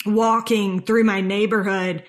walking 0.06 0.82
through 0.82 1.04
my 1.04 1.22
neighborhood 1.22 2.04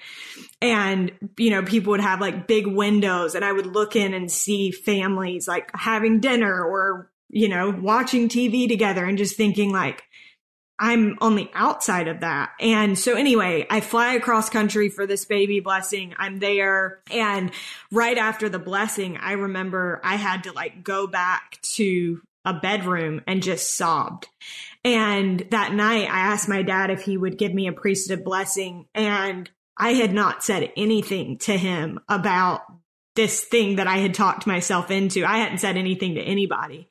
and 0.61 1.13
you 1.37 1.51
know 1.51 1.63
people 1.63 1.91
would 1.91 2.01
have 2.01 2.21
like 2.21 2.47
big 2.47 2.67
windows 2.67 3.35
and 3.35 3.45
i 3.45 3.53
would 3.53 3.67
look 3.67 3.97
in 3.97 4.15
and 4.15 4.31
see 4.31 4.71
families 4.71 5.47
like 5.47 5.71
having 5.75 6.21
dinner 6.21 6.65
or 6.65 7.11
you 7.29 7.49
know 7.49 7.71
watching 7.71 8.29
tv 8.29 8.69
together 8.69 9.05
and 9.05 9.19
just 9.19 9.37
thinking 9.37 9.71
like 9.73 10.03
i'm 10.79 11.17
on 11.21 11.37
the 11.37 11.49
outside 11.55 12.09
of 12.09 12.21
that. 12.21 12.51
And 12.59 12.99
so 12.99 13.15
anyway 13.15 13.67
i 13.71 13.81
fly 13.81 14.15
across 14.15 14.51
country 14.51 14.89
for 14.89 15.07
this 15.07 15.25
baby 15.25 15.61
blessing. 15.61 16.15
I'm 16.19 16.41
there. 16.41 17.01
And 17.13 17.53
right 17.93 18.19
after 18.19 18.49
the 18.49 18.59
blessing 18.59 19.17
i 19.19 19.33
remember 19.33 20.01
i 20.03 20.17
had 20.17 20.45
to 20.45 20.53
like 20.53 20.83
go 20.83 21.07
back 21.07 21.61
to 21.75 22.21
a 22.45 22.55
bedroom 22.55 23.23
and 23.27 23.43
just 23.43 23.77
sobbed 23.77 24.29
and 24.85 25.47
that 25.51 25.73
night 25.73 26.11
I 26.11 26.33
asked 26.33 26.49
my 26.49 26.63
dad 26.63 26.91
if 26.91 27.03
he 27.03 27.17
would 27.17 27.39
give 27.39 27.55
me 27.55 27.67
a 27.67 27.73
priesthood 27.73 28.25
blessing 28.25 28.87
and 28.95 29.51
I 29.77 29.95
had 29.95 30.13
not 30.13 30.45
said 30.45 30.73
anything 30.77 31.39
to 31.39 31.57
him 31.57 31.99
about 32.09 32.63
this 33.17 33.45
thing 33.45 33.77
that 33.77 33.87
I 33.87 33.99
had 33.99 34.15
talked 34.15 34.47
myself 34.47 34.91
into. 34.91 35.25
I 35.25 35.39
hadn't 35.39 35.59
said 35.59 35.77
anything 35.77 36.15
to 36.17 36.21
anybody. 36.21 36.89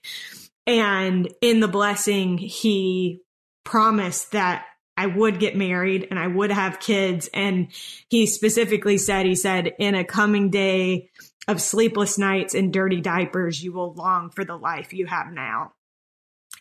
And 0.65 1.29
in 1.41 1.59
the 1.59 1.67
blessing, 1.67 2.37
he 2.37 3.21
promised 3.63 4.31
that 4.31 4.65
I 4.95 5.07
would 5.07 5.39
get 5.39 5.55
married 5.55 6.07
and 6.09 6.19
I 6.19 6.27
would 6.27 6.51
have 6.51 6.79
kids. 6.79 7.29
And 7.33 7.67
he 8.09 8.25
specifically 8.25 8.97
said, 8.97 9.25
he 9.25 9.35
said, 9.35 9.73
in 9.79 9.95
a 9.95 10.05
coming 10.05 10.49
day 10.49 11.09
of 11.47 11.61
sleepless 11.61 12.17
nights 12.17 12.53
and 12.53 12.71
dirty 12.71 13.01
diapers, 13.01 13.61
you 13.61 13.73
will 13.73 13.93
long 13.93 14.29
for 14.29 14.45
the 14.45 14.55
life 14.55 14.93
you 14.93 15.05
have 15.07 15.31
now. 15.31 15.73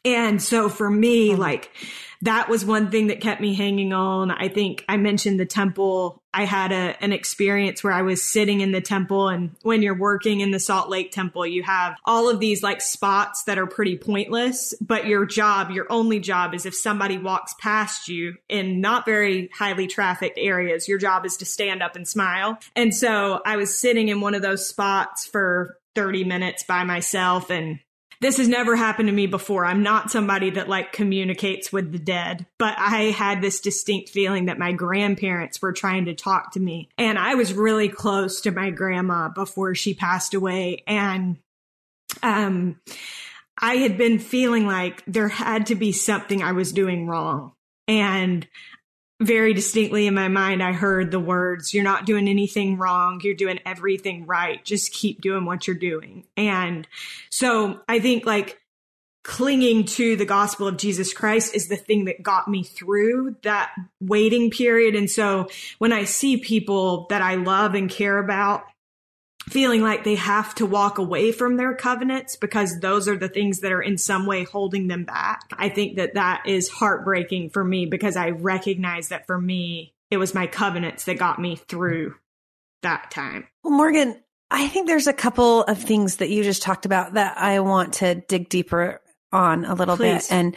And 0.05 0.43
so 0.43 0.69
for 0.69 0.91
me, 0.91 1.31
mm-hmm. 1.31 1.41
like 1.41 1.71
that 2.23 2.49
was 2.49 2.65
one 2.65 2.91
thing 2.91 3.09
that 3.09 3.21
kept 3.21 3.41
me 3.41 3.53
hanging 3.53 3.93
on. 3.93 4.31
I 4.31 4.49
think 4.49 4.85
I 4.89 4.97
mentioned 4.97 5.41
the 5.41 5.47
temple. 5.47 6.23
I 6.33 6.45
had 6.45 6.71
a, 6.71 6.97
an 7.03 7.13
experience 7.13 7.83
where 7.83 7.93
I 7.93 8.03
was 8.03 8.23
sitting 8.23 8.61
in 8.61 8.71
the 8.71 8.81
temple 8.81 9.29
and 9.29 9.51
when 9.63 9.83
you're 9.83 9.99
working 9.99 10.41
in 10.41 10.53
the 10.53 10.61
Salt 10.61 10.89
Lake 10.89 11.11
temple, 11.11 11.45
you 11.45 11.65
have 11.65 11.97
all 12.05 12.31
of 12.31 12.39
these 12.39 12.63
like 12.63 12.81
spots 12.81 13.43
that 13.45 13.59
are 13.59 13.67
pretty 13.67 13.99
pointless, 13.99 14.73
but 14.81 15.07
your 15.07 15.27
job, 15.27 15.73
your 15.73 15.87
only 15.91 16.21
job 16.21 16.55
is 16.55 16.65
if 16.65 16.77
somebody 16.77 17.19
walks 17.19 17.55
past 17.61 18.09
you 18.09 18.37
in 18.49 18.81
not 18.81 19.05
very 19.05 19.51
highly 19.53 19.89
trafficked 19.89 20.39
areas, 20.39 20.89
your 20.89 20.99
job 20.99 21.27
is 21.27 21.37
to 21.39 21.45
stand 21.45 21.83
up 21.83 21.97
and 21.97 22.07
smile. 22.07 22.57
And 22.77 22.95
so 22.95 23.43
I 23.45 23.57
was 23.57 23.79
sitting 23.79 24.09
in 24.09 24.21
one 24.21 24.35
of 24.35 24.43
those 24.43 24.67
spots 24.67 25.27
for 25.27 25.77
30 25.97 26.23
minutes 26.25 26.63
by 26.63 26.85
myself 26.85 27.51
and 27.51 27.81
this 28.23 28.37
has 28.37 28.47
never 28.47 28.77
happened 28.77 29.09
to 29.09 29.15
me 29.15 29.27
before. 29.27 29.67
I'm 29.67 29.83
not 29.83 30.13
somebody 30.13 30.51
that 30.51 30.69
like 30.69 30.93
communicates 30.93 31.73
with 31.73 31.91
the 31.91 31.99
dead, 31.99 32.47
but 32.57 32.75
I 32.79 33.11
had 33.11 33.43
this 33.43 33.61
distinct 33.61 34.11
feeling 34.11 34.47
that 34.47 34.61
my 34.61 34.73
grandparents 34.73 35.61
were 35.61 35.73
trying 35.73 36.05
to 36.05 36.15
talk 36.15 36.53
to 36.53 36.61
me. 36.61 36.89
And 36.97 37.19
I 37.19 37.35
was 37.35 37.53
really 37.53 37.89
close 37.89 38.43
to 38.43 38.53
my 38.53 38.71
grandma 38.71 39.29
before 39.29 39.75
she 39.75 39.93
passed 39.93 40.35
away. 40.35 40.85
And, 40.87 41.39
um, 42.23 42.81
I 43.59 43.75
had 43.77 43.99
been 43.99 44.21
feeling 44.21 44.67
like 44.67 45.03
there 45.07 45.29
had 45.29 45.67
to 45.67 45.75
be 45.75 45.91
something 45.91 46.43
I 46.45 46.53
was 46.53 46.73
doing 46.73 47.09
wrong. 47.09 47.53
And 47.89 48.47
very 49.27 49.55
distinctly 49.55 50.07
in 50.07 50.15
my 50.15 50.29
mind, 50.29 50.63
I 50.63 50.73
heard 50.73 51.11
the 51.11 51.21
words, 51.21 51.73
You're 51.75 51.85
not 51.85 52.07
doing 52.07 52.29
anything 52.29 52.79
wrong. 52.79 53.21
You're 53.23 53.35
doing 53.35 53.61
everything 53.65 54.27
right. 54.27 54.65
Just 54.65 54.93
keep 54.93 55.21
doing 55.21 55.45
what 55.45 55.67
you're 55.67 55.77
doing. 55.77 56.25
And 56.37 56.87
so 57.31 57.81
I 57.89 58.01
think 58.01 58.27
like 58.27 58.59
clinging 59.25 59.85
to 59.85 60.17
the 60.17 60.25
gospel 60.25 60.67
of 60.67 60.77
Jesus 60.77 61.13
Christ 61.13 61.55
is 61.55 61.69
the 61.69 61.77
thing 61.77 62.07
that 62.07 62.23
got 62.23 62.49
me 62.49 62.65
through 62.65 63.37
that 63.43 63.73
waiting 64.01 64.51
period. 64.51 64.97
And 64.97 65.09
so 65.09 65.49
when 65.79 65.93
I 65.93 66.05
see 66.05 66.39
people 66.39 67.07
that 67.11 67.23
I 67.23 67.37
love 67.37 67.75
and 67.75 67.89
care 67.89 68.19
about 68.19 68.65
feeling 69.49 69.83
like 69.83 70.05
they 70.05 70.15
have 70.15 70.55
to 70.55 70.67
walk 70.67 70.99
away 70.99 71.33
from 71.33 71.57
their 71.57 71.75
covenants 71.75 72.37
because 72.37 72.79
those 72.81 73.09
are 73.09 73.17
the 73.17 73.29
things 73.29 73.61
that 73.61 73.73
are 73.73 73.83
in 73.83 73.99
some 73.99 74.27
way 74.27 74.45
holding 74.45 74.87
them 74.87 75.05
back. 75.05 75.43
I 75.53 75.69
think 75.69 75.97
that 75.97 76.15
that 76.15 76.45
is 76.47 76.69
heartbreaking 76.69 77.51
for 77.51 77.65
me 77.65 77.87
because 77.87 78.17
I 78.17 78.31
recognize 78.31 79.09
that 79.09 79.27
for 79.27 79.39
me, 79.39 79.95
it 80.11 80.19
was 80.19 80.35
my 80.35 80.47
covenants 80.47 81.05
that 81.05 81.19
got 81.19 81.41
me 81.41 81.57
through 81.57 82.15
that 82.83 83.11
time. 83.11 83.47
Well, 83.65 83.73
Morgan, 83.73 84.23
I 84.51 84.69
think 84.69 84.87
there's 84.87 85.07
a 85.07 85.13
couple 85.13 85.65
of 85.65 85.79
things 85.79 86.17
that 86.17 86.31
you 86.31 86.45
just 86.45 86.63
talked 86.63 86.87
about 86.87 87.15
that 87.15 87.39
I 87.39 87.61
want 87.61 87.95
to 87.95 88.17
dig 88.17 88.49
deeper 88.49 89.01
on 89.33 89.65
a 89.65 89.75
little 89.75 89.97
Please. 89.97 90.29
bit. 90.29 90.33
And 90.33 90.57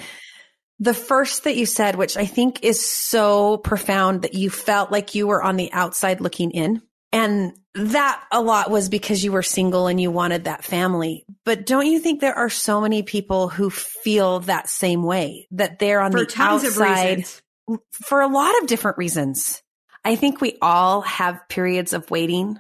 the 0.80 0.94
first 0.94 1.46
that 1.46 1.56
you 1.56 1.66
said, 1.66 1.96
which 1.96 2.18
I 2.18 2.26
think 2.26 2.64
is 2.64 2.86
so 2.86 3.58
profound 3.58 4.24
that 4.24 4.34
you 4.34 4.50
felt 4.50 4.92
like 4.92 5.16
you 5.16 5.28
were 5.28 5.42
on 5.42 5.56
the 5.56 5.72
outside 5.72 6.20
looking 6.20 6.52
in. 6.52 6.82
And 7.14 7.54
that 7.76 8.24
a 8.32 8.42
lot 8.42 8.72
was 8.72 8.90
because 8.90 9.24
you 9.24 9.32
were 9.32 9.44
single 9.44 9.88
and 9.88 10.00
you 10.00 10.10
wanted 10.10 10.46
that 10.46 10.64
family. 10.64 11.26
But 11.44 11.66
don't 11.66 11.86
you 11.86 12.00
think 12.00 12.22
there 12.22 12.38
are 12.38 12.50
so 12.50 12.82
many 12.82 13.04
people 13.04 13.50
who 13.50 13.70
feel 13.70 14.40
that 14.42 14.70
same 14.70 15.04
way 15.04 15.48
that 15.52 15.80
they're 15.80 16.00
on 16.00 16.12
for 16.12 16.26
the 16.26 16.34
outside 16.38 17.26
for 17.92 18.22
a 18.22 18.28
lot 18.28 18.62
of 18.62 18.68
different 18.68 18.98
reasons? 18.98 19.62
I 20.06 20.16
think 20.16 20.40
we 20.40 20.58
all 20.62 21.02
have 21.02 21.50
periods 21.50 21.92
of 21.92 22.10
waiting 22.10 22.60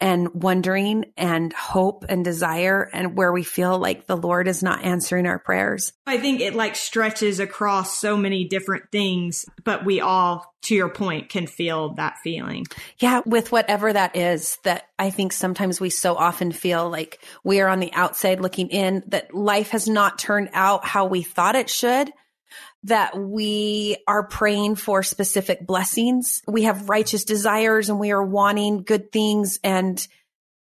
and 0.00 0.42
wondering 0.42 1.06
and 1.16 1.52
hope 1.52 2.04
and 2.08 2.24
desire 2.24 2.82
and 2.92 3.16
where 3.16 3.32
we 3.32 3.42
feel 3.42 3.78
like 3.78 4.06
the 4.06 4.16
Lord 4.16 4.48
is 4.48 4.62
not 4.62 4.84
answering 4.84 5.26
our 5.26 5.38
prayers. 5.38 5.92
I 6.06 6.18
think 6.18 6.40
it 6.40 6.54
like 6.54 6.76
stretches 6.76 7.40
across 7.40 7.98
so 7.98 8.16
many 8.16 8.44
different 8.44 8.90
things, 8.90 9.46
but 9.62 9.84
we 9.84 10.00
all, 10.00 10.54
to 10.62 10.74
your 10.74 10.88
point, 10.88 11.28
can 11.28 11.46
feel 11.46 11.94
that 11.94 12.16
feeling. 12.22 12.66
Yeah, 12.98 13.22
with 13.24 13.52
whatever 13.52 13.92
that 13.92 14.16
is, 14.16 14.58
that 14.64 14.84
I 14.98 15.10
think 15.10 15.32
sometimes 15.32 15.80
we 15.80 15.90
so 15.90 16.16
often 16.16 16.52
feel 16.52 16.90
like 16.90 17.20
we 17.44 17.60
are 17.60 17.68
on 17.68 17.80
the 17.80 17.92
outside 17.92 18.40
looking 18.40 18.68
in, 18.68 19.04
that 19.08 19.34
life 19.34 19.70
has 19.70 19.88
not 19.88 20.18
turned 20.18 20.50
out 20.52 20.84
how 20.84 21.06
we 21.06 21.22
thought 21.22 21.56
it 21.56 21.70
should 21.70 22.12
that 22.84 23.18
we 23.18 23.96
are 24.06 24.26
praying 24.26 24.76
for 24.76 25.02
specific 25.02 25.66
blessings. 25.66 26.40
We 26.46 26.64
have 26.64 26.88
righteous 26.88 27.24
desires 27.24 27.88
and 27.88 27.98
we 27.98 28.12
are 28.12 28.24
wanting 28.24 28.82
good 28.82 29.10
things 29.12 29.58
and 29.64 30.06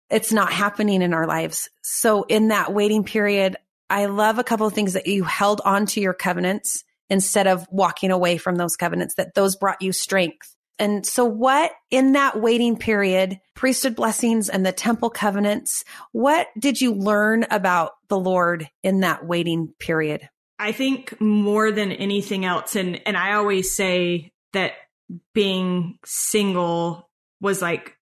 it's 0.10 0.32
not 0.32 0.54
happening 0.54 1.02
in 1.02 1.14
our 1.14 1.28
lives. 1.28 1.70
So 1.82 2.24
in 2.24 2.50
that 2.50 2.74
waiting 2.74 3.04
period, 3.04 3.58
I 3.90 4.06
love 4.06 4.40
a 4.40 4.44
couple 4.44 4.68
of 4.68 4.74
things 4.74 4.94
that 4.94 5.08
you 5.08 5.24
held 5.24 5.62
on 5.64 5.86
to 5.88 6.02
your 6.02 6.14
covenants 6.14 6.84
instead 7.10 7.48
of 7.48 7.66
walking 7.72 8.12
away 8.12 8.38
from 8.38 8.56
those 8.56 8.76
covenants, 8.76 9.16
that 9.16 9.34
those 9.34 9.56
brought 9.56 9.82
you 9.82 9.92
strength. 9.92 10.56
And 10.80 11.06
so 11.06 11.26
what 11.26 11.72
in 11.90 12.14
that 12.14 12.40
waiting 12.40 12.78
period, 12.78 13.40
priesthood 13.56 13.96
blessings 13.96 14.50
and 14.50 14.66
the 14.66 14.72
temple 14.72 15.10
covenants, 15.10 15.84
what 16.12 16.48
did 16.60 16.80
you 16.80 16.94
learn 16.94 17.46
about 17.50 17.94
the 18.10 18.20
Lord 18.20 18.70
in 18.84 19.00
that 19.00 19.26
waiting 19.26 19.74
period? 19.80 20.30
I 20.60 20.72
think 20.72 21.20
more 21.22 21.72
than 21.72 21.92
anything 21.92 22.46
else, 22.46 22.76
and, 22.76 23.02
and 23.06 23.16
I 23.16 23.34
always 23.34 23.76
say 23.76 24.32
that 24.54 24.74
being 25.34 26.00
single 26.06 27.10
was 27.40 27.62
like 27.62 27.96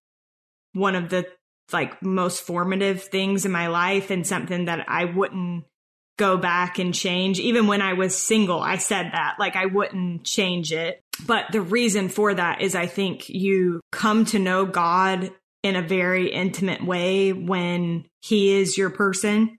one 0.73 0.95
of 0.95 1.09
the 1.09 1.25
like 1.73 2.01
most 2.01 2.43
formative 2.43 3.03
things 3.03 3.45
in 3.45 3.51
my 3.51 3.67
life 3.67 4.11
and 4.11 4.25
something 4.25 4.65
that 4.65 4.85
I 4.87 5.05
wouldn't 5.05 5.65
go 6.17 6.37
back 6.37 6.79
and 6.79 6.93
change. 6.93 7.39
Even 7.39 7.67
when 7.67 7.81
I 7.81 7.93
was 7.93 8.15
single, 8.17 8.59
I 8.59 8.77
said 8.77 9.09
that 9.11 9.35
like 9.39 9.55
I 9.55 9.65
wouldn't 9.65 10.23
change 10.23 10.71
it. 10.71 11.01
But 11.25 11.45
the 11.51 11.61
reason 11.61 12.09
for 12.09 12.33
that 12.33 12.61
is 12.61 12.75
I 12.75 12.85
think 12.87 13.29
you 13.29 13.81
come 13.91 14.25
to 14.25 14.39
know 14.39 14.65
God 14.65 15.31
in 15.63 15.75
a 15.75 15.81
very 15.81 16.31
intimate 16.31 16.85
way 16.85 17.33
when 17.33 18.05
he 18.21 18.53
is 18.53 18.77
your 18.77 18.89
person. 18.89 19.57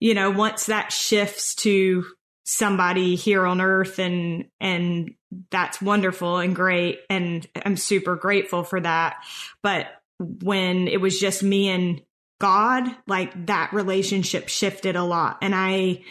You 0.00 0.14
know, 0.14 0.30
once 0.30 0.66
that 0.66 0.92
shifts 0.92 1.54
to 1.56 2.04
somebody 2.46 3.16
here 3.16 3.44
on 3.44 3.60
earth 3.60 3.98
and 3.98 4.46
and 4.60 5.14
that's 5.50 5.82
wonderful 5.82 6.38
and 6.38 6.54
great. 6.54 7.00
And 7.10 7.46
I'm 7.64 7.76
super 7.76 8.14
grateful 8.14 8.62
for 8.62 8.80
that. 8.80 9.16
But 9.62 9.88
when 10.18 10.88
it 10.88 11.00
was 11.00 11.18
just 11.18 11.42
me 11.42 11.68
and 11.68 12.00
God, 12.40 12.84
like 13.06 13.46
that 13.46 13.72
relationship 13.72 14.48
shifted 14.48 14.94
a 14.94 15.02
lot. 15.02 15.38
And 15.42 15.54
I 15.54 16.04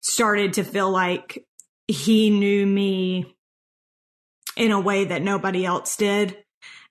started 0.00 0.54
to 0.54 0.64
feel 0.64 0.90
like 0.90 1.44
he 1.86 2.30
knew 2.30 2.66
me 2.66 3.36
in 4.56 4.72
a 4.72 4.80
way 4.80 5.04
that 5.04 5.22
nobody 5.22 5.64
else 5.64 5.96
did. 5.96 6.36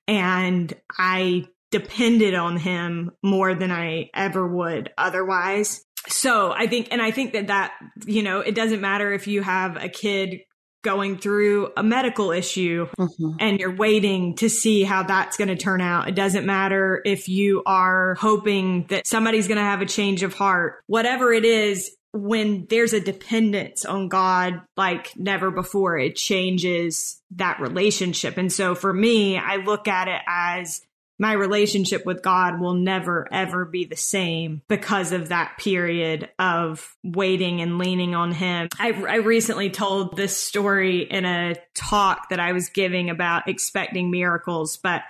And 0.07 0.73
I 0.97 1.47
depended 1.71 2.35
on 2.35 2.57
him 2.57 3.11
more 3.23 3.55
than 3.55 3.71
I 3.71 4.09
ever 4.13 4.47
would 4.47 4.91
otherwise 4.97 5.85
so 6.07 6.51
I 6.51 6.67
think, 6.67 6.87
and 6.91 7.01
I 7.01 7.11
think 7.11 7.33
that 7.33 7.47
that, 7.47 7.73
you 8.05 8.23
know, 8.23 8.39
it 8.39 8.55
doesn't 8.55 8.81
matter 8.81 9.13
if 9.13 9.27
you 9.27 9.41
have 9.41 9.77
a 9.77 9.89
kid 9.89 10.41
going 10.83 11.17
through 11.17 11.71
a 11.77 11.83
medical 11.83 12.31
issue 12.31 12.87
mm-hmm. 12.97 13.35
and 13.39 13.59
you're 13.59 13.75
waiting 13.75 14.35
to 14.37 14.49
see 14.49 14.83
how 14.83 15.03
that's 15.03 15.37
going 15.37 15.47
to 15.47 15.55
turn 15.55 15.79
out. 15.79 16.07
It 16.07 16.15
doesn't 16.15 16.45
matter 16.45 17.01
if 17.05 17.29
you 17.29 17.61
are 17.65 18.15
hoping 18.15 18.87
that 18.89 19.05
somebody's 19.05 19.47
going 19.47 19.59
to 19.59 19.63
have 19.63 19.81
a 19.81 19.85
change 19.85 20.23
of 20.23 20.33
heart. 20.33 20.81
Whatever 20.87 21.33
it 21.33 21.45
is, 21.45 21.95
when 22.13 22.65
there's 22.69 22.93
a 22.93 22.99
dependence 22.99 23.85
on 23.85 24.09
God 24.09 24.61
like 24.75 25.15
never 25.15 25.49
before, 25.49 25.97
it 25.97 26.15
changes 26.15 27.21
that 27.35 27.61
relationship. 27.61 28.37
And 28.37 28.51
so 28.51 28.75
for 28.75 28.91
me, 28.91 29.37
I 29.37 29.57
look 29.57 29.87
at 29.87 30.07
it 30.07 30.21
as 30.27 30.81
my 31.21 31.33
relationship 31.33 32.03
with 32.03 32.23
God 32.23 32.59
will 32.59 32.73
never 32.73 33.27
ever 33.31 33.63
be 33.63 33.85
the 33.85 33.95
same 33.95 34.63
because 34.67 35.11
of 35.11 35.29
that 35.29 35.59
period 35.59 36.27
of 36.39 36.97
waiting 37.03 37.61
and 37.61 37.77
leaning 37.77 38.15
on 38.15 38.31
Him. 38.31 38.69
I, 38.79 38.91
I 38.91 39.15
recently 39.17 39.69
told 39.69 40.17
this 40.17 40.35
story 40.35 41.03
in 41.03 41.25
a 41.25 41.57
talk 41.75 42.29
that 42.29 42.39
I 42.39 42.53
was 42.53 42.69
giving 42.69 43.11
about 43.11 43.47
expecting 43.47 44.09
miracles, 44.09 44.77
but 44.77 45.03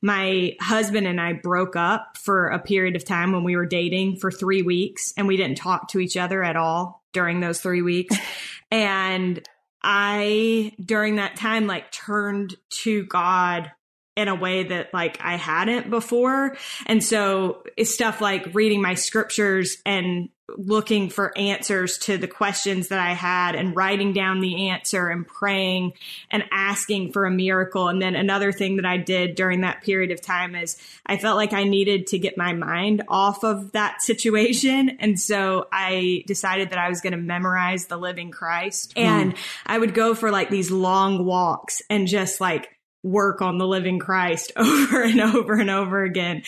my 0.00 0.56
husband 0.58 1.06
and 1.06 1.20
I 1.20 1.34
broke 1.34 1.76
up 1.76 2.16
for 2.16 2.48
a 2.48 2.58
period 2.58 2.96
of 2.96 3.04
time 3.04 3.32
when 3.32 3.44
we 3.44 3.54
were 3.54 3.66
dating 3.66 4.16
for 4.16 4.30
three 4.30 4.62
weeks 4.62 5.12
and 5.18 5.28
we 5.28 5.36
didn't 5.36 5.58
talk 5.58 5.88
to 5.88 6.00
each 6.00 6.16
other 6.16 6.42
at 6.42 6.56
all 6.56 7.04
during 7.12 7.40
those 7.40 7.60
three 7.60 7.82
weeks. 7.82 8.16
and 8.70 9.46
I, 9.82 10.72
during 10.82 11.16
that 11.16 11.36
time, 11.36 11.66
like 11.66 11.92
turned 11.92 12.56
to 12.84 13.04
God 13.04 13.70
in 14.18 14.26
a 14.26 14.34
way 14.34 14.64
that 14.64 14.92
like 14.92 15.16
I 15.22 15.36
hadn't 15.36 15.90
before. 15.90 16.56
And 16.86 17.04
so 17.04 17.62
it's 17.76 17.94
stuff 17.94 18.20
like 18.20 18.52
reading 18.52 18.82
my 18.82 18.94
scriptures 18.94 19.78
and 19.86 20.28
looking 20.56 21.08
for 21.08 21.36
answers 21.38 21.98
to 21.98 22.18
the 22.18 22.26
questions 22.26 22.88
that 22.88 22.98
I 22.98 23.12
had 23.12 23.54
and 23.54 23.76
writing 23.76 24.12
down 24.12 24.40
the 24.40 24.70
answer 24.70 25.08
and 25.08 25.24
praying 25.24 25.92
and 26.32 26.42
asking 26.50 27.12
for 27.12 27.26
a 27.26 27.30
miracle. 27.30 27.86
And 27.86 28.02
then 28.02 28.16
another 28.16 28.50
thing 28.50 28.76
that 28.76 28.86
I 28.86 28.96
did 28.96 29.36
during 29.36 29.60
that 29.60 29.82
period 29.82 30.10
of 30.10 30.20
time 30.20 30.56
is 30.56 30.76
I 31.06 31.16
felt 31.16 31.36
like 31.36 31.52
I 31.52 31.62
needed 31.62 32.08
to 32.08 32.18
get 32.18 32.36
my 32.36 32.54
mind 32.54 33.02
off 33.06 33.44
of 33.44 33.70
that 33.72 34.02
situation. 34.02 34.96
And 34.98 35.20
so 35.20 35.68
I 35.70 36.24
decided 36.26 36.70
that 36.70 36.78
I 36.78 36.88
was 36.88 37.02
going 37.02 37.12
to 37.12 37.18
memorize 37.18 37.86
the 37.86 37.98
living 37.98 38.32
Christ 38.32 38.96
mm. 38.96 39.02
and 39.02 39.34
I 39.64 39.78
would 39.78 39.94
go 39.94 40.16
for 40.16 40.32
like 40.32 40.50
these 40.50 40.72
long 40.72 41.24
walks 41.24 41.82
and 41.88 42.08
just 42.08 42.40
like 42.40 42.77
work 43.08 43.42
on 43.42 43.58
the 43.58 43.66
living 43.66 43.98
Christ 43.98 44.52
over 44.56 45.02
and 45.02 45.20
over 45.20 45.54
and 45.54 45.70
over 45.70 46.02
again. 46.02 46.42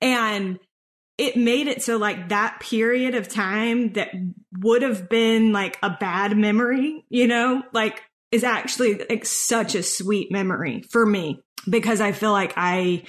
And 0.00 0.58
it 1.18 1.36
made 1.36 1.66
it 1.66 1.82
so 1.82 1.98
like 1.98 2.30
that 2.30 2.60
period 2.60 3.14
of 3.14 3.28
time 3.28 3.92
that 3.92 4.08
would 4.58 4.82
have 4.82 5.08
been 5.08 5.52
like 5.52 5.78
a 5.82 5.90
bad 5.90 6.36
memory, 6.36 7.04
you 7.10 7.26
know, 7.26 7.62
like 7.72 8.02
is 8.32 8.44
actually 8.44 9.04
like 9.10 9.26
such 9.26 9.74
a 9.74 9.82
sweet 9.82 10.32
memory 10.32 10.82
for 10.90 11.04
me 11.04 11.42
because 11.68 12.00
I 12.00 12.12
feel 12.12 12.32
like 12.32 12.54
I 12.56 13.02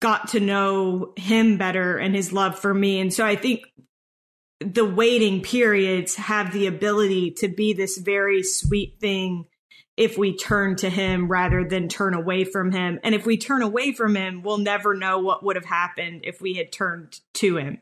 got 0.00 0.28
to 0.28 0.40
know 0.40 1.12
him 1.16 1.56
better 1.56 1.96
and 1.96 2.14
his 2.14 2.32
love 2.32 2.58
for 2.58 2.72
me. 2.72 3.00
And 3.00 3.12
so 3.12 3.24
I 3.24 3.36
think 3.36 3.62
the 4.60 4.84
waiting 4.84 5.42
periods 5.42 6.16
have 6.16 6.52
the 6.52 6.66
ability 6.66 7.32
to 7.32 7.48
be 7.48 7.74
this 7.74 7.98
very 7.98 8.42
sweet 8.42 8.98
thing 9.00 9.44
if 9.96 10.18
we 10.18 10.36
turn 10.36 10.76
to 10.76 10.90
him 10.90 11.28
rather 11.28 11.64
than 11.64 11.88
turn 11.88 12.14
away 12.14 12.44
from 12.44 12.72
him. 12.72 13.00
And 13.02 13.14
if 13.14 13.24
we 13.24 13.36
turn 13.36 13.62
away 13.62 13.92
from 13.92 14.14
him, 14.14 14.42
we'll 14.42 14.58
never 14.58 14.94
know 14.94 15.18
what 15.20 15.42
would 15.42 15.56
have 15.56 15.64
happened 15.64 16.22
if 16.24 16.40
we 16.40 16.54
had 16.54 16.72
turned 16.72 17.18
to 17.34 17.56
him. 17.56 17.80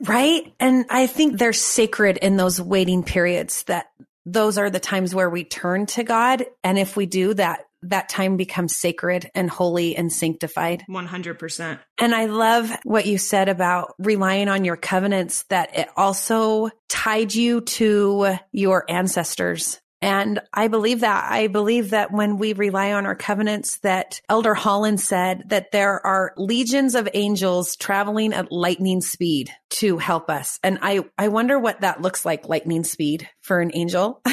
Right. 0.00 0.52
And 0.60 0.86
I 0.90 1.06
think 1.06 1.38
they're 1.38 1.52
sacred 1.52 2.18
in 2.18 2.36
those 2.36 2.60
waiting 2.60 3.02
periods 3.02 3.64
that 3.64 3.86
those 4.24 4.58
are 4.58 4.70
the 4.70 4.80
times 4.80 5.14
where 5.14 5.30
we 5.30 5.44
turn 5.44 5.86
to 5.86 6.04
God. 6.04 6.44
And 6.62 6.78
if 6.78 6.96
we 6.96 7.06
do 7.06 7.34
that, 7.34 7.60
that 7.82 8.08
time 8.08 8.36
becomes 8.36 8.76
sacred 8.76 9.30
and 9.34 9.48
holy 9.48 9.96
and 9.96 10.12
sanctified. 10.12 10.84
100%. 10.88 11.78
And 11.98 12.14
I 12.14 12.26
love 12.26 12.70
what 12.84 13.06
you 13.06 13.16
said 13.16 13.48
about 13.48 13.94
relying 13.98 14.48
on 14.48 14.64
your 14.64 14.76
covenants, 14.76 15.44
that 15.44 15.76
it 15.78 15.88
also 15.96 16.70
tied 16.88 17.34
you 17.34 17.60
to 17.60 18.36
your 18.52 18.84
ancestors 18.88 19.80
and 20.06 20.40
I 20.54 20.68
believe 20.68 21.00
that. 21.00 21.32
I 21.32 21.48
believe 21.48 21.90
that 21.90 22.12
when 22.12 22.38
we 22.38 22.52
rely 22.52 22.92
on 22.92 23.06
our 23.06 23.16
covenants, 23.16 23.78
that 23.78 24.20
Elder 24.28 24.54
Holland 24.54 25.00
said 25.00 25.42
that 25.48 25.72
there 25.72 26.06
are 26.06 26.32
legions 26.36 26.94
of 26.94 27.08
angels 27.12 27.74
traveling 27.74 28.32
at 28.32 28.52
lightning 28.52 29.00
speed 29.00 29.50
to 29.70 29.98
help 29.98 30.30
us. 30.30 30.60
And 30.62 30.78
I, 30.80 31.04
I 31.18 31.26
wonder 31.26 31.58
what 31.58 31.80
that 31.80 32.02
looks 32.02 32.24
like, 32.24 32.48
lightning 32.48 32.84
speed 32.84 33.28
for 33.40 33.60
an 33.60 33.72
angel. 33.74 34.22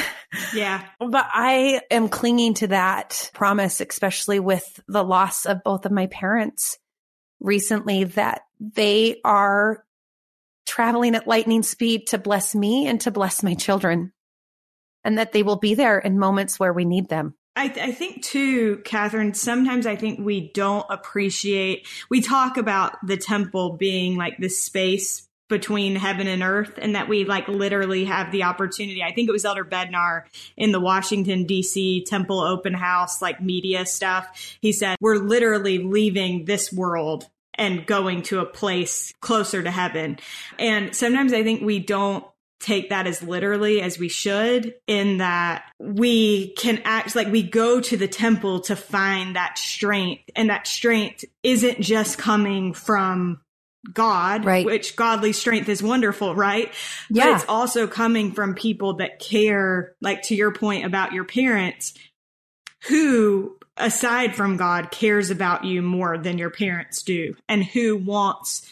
Yeah. 0.52 0.84
but 0.98 1.26
I 1.32 1.80
am 1.92 2.08
clinging 2.08 2.54
to 2.54 2.66
that 2.68 3.30
promise, 3.34 3.80
especially 3.80 4.40
with 4.40 4.80
the 4.88 5.04
loss 5.04 5.46
of 5.46 5.62
both 5.62 5.86
of 5.86 5.92
my 5.92 6.08
parents 6.08 6.76
recently, 7.38 8.02
that 8.02 8.40
they 8.58 9.20
are 9.24 9.84
traveling 10.66 11.14
at 11.14 11.28
lightning 11.28 11.62
speed 11.62 12.08
to 12.08 12.18
bless 12.18 12.52
me 12.52 12.88
and 12.88 13.00
to 13.02 13.12
bless 13.12 13.44
my 13.44 13.54
children 13.54 14.12
and 15.04 15.18
that 15.18 15.32
they 15.32 15.42
will 15.42 15.56
be 15.56 15.74
there 15.74 15.98
in 15.98 16.18
moments 16.18 16.58
where 16.58 16.72
we 16.72 16.84
need 16.84 17.08
them. 17.08 17.34
I, 17.56 17.68
th- 17.68 17.86
I, 17.86 17.92
think 17.92 18.22
too, 18.24 18.78
Catherine, 18.84 19.34
sometimes 19.34 19.86
I 19.86 19.94
think 19.94 20.18
we 20.18 20.50
don't 20.52 20.86
appreciate, 20.90 21.86
we 22.10 22.20
talk 22.20 22.56
about 22.56 22.96
the 23.06 23.16
temple 23.16 23.76
being 23.76 24.16
like 24.16 24.38
this 24.38 24.60
space 24.60 25.28
between 25.48 25.94
heaven 25.94 26.26
and 26.26 26.42
earth 26.42 26.78
and 26.78 26.96
that 26.96 27.08
we 27.08 27.24
like 27.24 27.46
literally 27.46 28.06
have 28.06 28.32
the 28.32 28.42
opportunity. 28.42 29.02
I 29.02 29.12
think 29.12 29.28
it 29.28 29.32
was 29.32 29.44
Elder 29.44 29.64
Bednar 29.64 30.22
in 30.56 30.72
the 30.72 30.80
Washington 30.80 31.46
DC 31.46 32.06
temple 32.06 32.40
open 32.40 32.74
house, 32.74 33.22
like 33.22 33.40
media 33.40 33.86
stuff. 33.86 34.56
He 34.60 34.72
said, 34.72 34.96
we're 35.00 35.18
literally 35.18 35.78
leaving 35.78 36.46
this 36.46 36.72
world 36.72 37.28
and 37.56 37.86
going 37.86 38.22
to 38.22 38.40
a 38.40 38.46
place 38.46 39.12
closer 39.20 39.62
to 39.62 39.70
heaven. 39.70 40.18
And 40.58 40.94
sometimes 40.94 41.32
I 41.32 41.42
think 41.42 41.62
we 41.62 41.78
don't 41.78 42.24
take 42.64 42.88
that 42.88 43.06
as 43.06 43.22
literally 43.22 43.82
as 43.82 43.98
we 43.98 44.08
should 44.08 44.74
in 44.86 45.18
that 45.18 45.64
we 45.78 46.54
can 46.54 46.80
act 46.84 47.14
like 47.14 47.30
we 47.30 47.42
go 47.42 47.80
to 47.80 47.96
the 47.96 48.08
temple 48.08 48.60
to 48.60 48.74
find 48.74 49.36
that 49.36 49.58
strength 49.58 50.24
and 50.34 50.48
that 50.48 50.66
strength 50.66 51.24
isn't 51.42 51.80
just 51.80 52.16
coming 52.16 52.72
from 52.72 53.40
God, 53.92 54.46
right. 54.46 54.64
which 54.64 54.96
godly 54.96 55.34
strength 55.34 55.68
is 55.68 55.82
wonderful, 55.82 56.34
right? 56.34 56.72
Yeah. 57.10 57.26
But 57.26 57.34
it's 57.34 57.44
also 57.50 57.86
coming 57.86 58.32
from 58.32 58.54
people 58.54 58.94
that 58.94 59.18
care, 59.18 59.94
like 60.00 60.22
to 60.22 60.34
your 60.34 60.52
point 60.52 60.86
about 60.86 61.12
your 61.12 61.24
parents, 61.24 61.92
who 62.88 63.58
aside 63.76 64.34
from 64.34 64.56
God 64.56 64.90
cares 64.90 65.30
about 65.30 65.64
you 65.64 65.82
more 65.82 66.16
than 66.16 66.38
your 66.38 66.50
parents 66.50 67.02
do 67.02 67.34
and 67.46 67.62
who 67.62 67.96
wants 67.98 68.66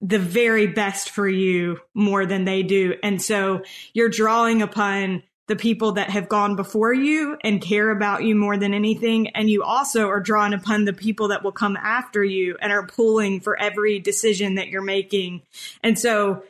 the 0.00 0.18
very 0.18 0.66
best 0.66 1.10
for 1.10 1.28
you 1.28 1.78
more 1.94 2.26
than 2.26 2.44
they 2.44 2.62
do. 2.62 2.94
And 3.02 3.20
so 3.20 3.62
you're 3.92 4.08
drawing 4.08 4.62
upon 4.62 5.22
the 5.48 5.56
people 5.56 5.92
that 5.92 6.10
have 6.10 6.28
gone 6.28 6.56
before 6.56 6.92
you 6.92 7.36
and 7.42 7.62
care 7.62 7.90
about 7.90 8.24
you 8.24 8.34
more 8.34 8.56
than 8.56 8.74
anything. 8.74 9.28
And 9.28 9.48
you 9.48 9.62
also 9.62 10.08
are 10.08 10.20
drawing 10.20 10.54
upon 10.54 10.84
the 10.84 10.92
people 10.92 11.28
that 11.28 11.44
will 11.44 11.52
come 11.52 11.76
after 11.76 12.22
you 12.24 12.56
and 12.60 12.72
are 12.72 12.86
pulling 12.86 13.40
for 13.40 13.58
every 13.58 14.00
decision 14.00 14.56
that 14.56 14.68
you're 14.68 14.82
making. 14.82 15.42
And 15.82 15.98
so 15.98 16.42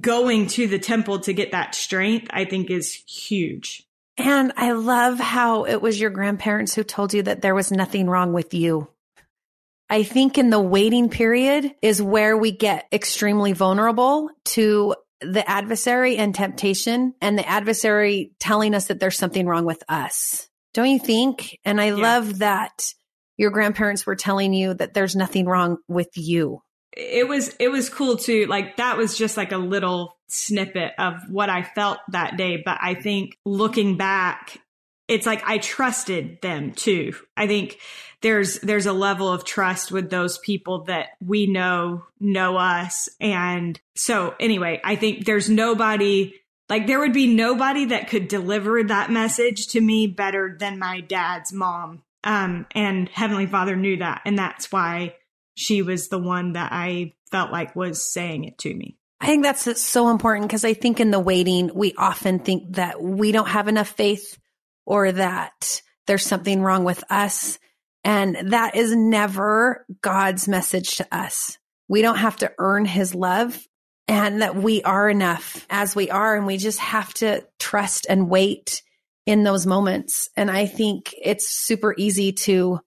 going 0.00 0.46
to 0.48 0.66
the 0.66 0.78
temple 0.78 1.20
to 1.20 1.32
get 1.32 1.52
that 1.52 1.74
strength, 1.74 2.28
I 2.30 2.46
think 2.46 2.70
is 2.70 2.92
huge. 2.92 3.86
And 4.18 4.52
I 4.56 4.72
love 4.72 5.18
how 5.20 5.64
it 5.64 5.82
was 5.82 6.00
your 6.00 6.10
grandparents 6.10 6.74
who 6.74 6.84
told 6.84 7.12
you 7.12 7.22
that 7.24 7.42
there 7.42 7.54
was 7.54 7.70
nothing 7.70 8.08
wrong 8.08 8.32
with 8.32 8.54
you. 8.54 8.88
I 9.88 10.02
think 10.02 10.38
in 10.38 10.50
the 10.50 10.60
waiting 10.60 11.08
period 11.08 11.72
is 11.80 12.02
where 12.02 12.36
we 12.36 12.52
get 12.52 12.86
extremely 12.92 13.52
vulnerable 13.52 14.30
to 14.46 14.94
the 15.20 15.48
adversary 15.48 16.16
and 16.16 16.34
temptation 16.34 17.14
and 17.20 17.38
the 17.38 17.48
adversary 17.48 18.32
telling 18.38 18.74
us 18.74 18.88
that 18.88 19.00
there's 19.00 19.16
something 19.16 19.46
wrong 19.46 19.64
with 19.64 19.82
us. 19.88 20.48
Don't 20.74 20.90
you 20.90 20.98
think? 20.98 21.58
And 21.64 21.80
I 21.80 21.86
yeah. 21.86 21.94
love 21.94 22.38
that 22.40 22.92
your 23.36 23.50
grandparents 23.50 24.04
were 24.04 24.16
telling 24.16 24.52
you 24.52 24.74
that 24.74 24.92
there's 24.92 25.16
nothing 25.16 25.46
wrong 25.46 25.78
with 25.88 26.10
you. 26.16 26.62
It 26.92 27.28
was 27.28 27.54
it 27.60 27.68
was 27.68 27.88
cool 27.88 28.16
too. 28.16 28.46
Like 28.46 28.78
that 28.78 28.96
was 28.96 29.16
just 29.16 29.36
like 29.36 29.52
a 29.52 29.58
little 29.58 30.16
snippet 30.28 30.92
of 30.98 31.14
what 31.28 31.50
I 31.50 31.62
felt 31.62 31.98
that 32.10 32.36
day, 32.36 32.62
but 32.64 32.78
I 32.80 32.94
think 32.94 33.38
looking 33.44 33.96
back 33.96 34.58
it's 35.08 35.26
like 35.26 35.42
I 35.46 35.58
trusted 35.58 36.40
them 36.42 36.72
too. 36.72 37.14
I 37.36 37.46
think 37.46 37.78
there's 38.26 38.58
there's 38.58 38.86
a 38.86 38.92
level 38.92 39.30
of 39.30 39.44
trust 39.44 39.92
with 39.92 40.10
those 40.10 40.36
people 40.38 40.82
that 40.86 41.10
we 41.24 41.46
know 41.46 42.04
know 42.18 42.56
us 42.56 43.08
and 43.20 43.80
so 43.94 44.34
anyway, 44.40 44.80
I 44.82 44.96
think 44.96 45.24
there's 45.24 45.48
nobody 45.48 46.34
like 46.68 46.88
there 46.88 46.98
would 46.98 47.12
be 47.12 47.28
nobody 47.28 47.84
that 47.86 48.08
could 48.08 48.26
deliver 48.26 48.82
that 48.82 49.12
message 49.12 49.68
to 49.68 49.80
me 49.80 50.08
better 50.08 50.56
than 50.58 50.80
my 50.80 51.02
dad's 51.02 51.52
mom. 51.52 52.02
Um, 52.24 52.66
and 52.72 53.08
Heavenly 53.08 53.46
Father 53.46 53.76
knew 53.76 53.98
that. 53.98 54.22
And 54.24 54.36
that's 54.36 54.72
why 54.72 55.14
she 55.54 55.82
was 55.82 56.08
the 56.08 56.18
one 56.18 56.54
that 56.54 56.72
I 56.72 57.14
felt 57.30 57.52
like 57.52 57.76
was 57.76 58.04
saying 58.04 58.42
it 58.42 58.58
to 58.58 58.74
me. 58.74 58.98
I 59.20 59.26
think 59.26 59.44
that's 59.44 59.80
so 59.80 60.10
important 60.10 60.48
because 60.48 60.64
I 60.64 60.74
think 60.74 60.98
in 60.98 61.12
the 61.12 61.20
waiting, 61.20 61.70
we 61.72 61.94
often 61.96 62.40
think 62.40 62.74
that 62.74 63.00
we 63.00 63.30
don't 63.30 63.48
have 63.48 63.68
enough 63.68 63.90
faith 63.90 64.36
or 64.84 65.12
that 65.12 65.80
there's 66.08 66.26
something 66.26 66.60
wrong 66.60 66.82
with 66.82 67.04
us. 67.08 67.60
And 68.06 68.52
that 68.52 68.76
is 68.76 68.94
never 68.94 69.84
God's 70.00 70.46
message 70.46 70.98
to 70.98 71.08
us. 71.10 71.58
We 71.88 72.02
don't 72.02 72.18
have 72.18 72.36
to 72.36 72.52
earn 72.56 72.84
his 72.84 73.16
love 73.16 73.60
and 74.06 74.42
that 74.42 74.54
we 74.54 74.80
are 74.84 75.10
enough 75.10 75.66
as 75.68 75.96
we 75.96 76.08
are. 76.08 76.36
And 76.36 76.46
we 76.46 76.56
just 76.56 76.78
have 76.78 77.12
to 77.14 77.44
trust 77.58 78.06
and 78.08 78.30
wait 78.30 78.82
in 79.26 79.42
those 79.42 79.66
moments. 79.66 80.30
And 80.36 80.52
I 80.52 80.66
think 80.66 81.16
it's 81.20 81.48
super 81.48 81.96
easy 81.98 82.30
to 82.32 82.78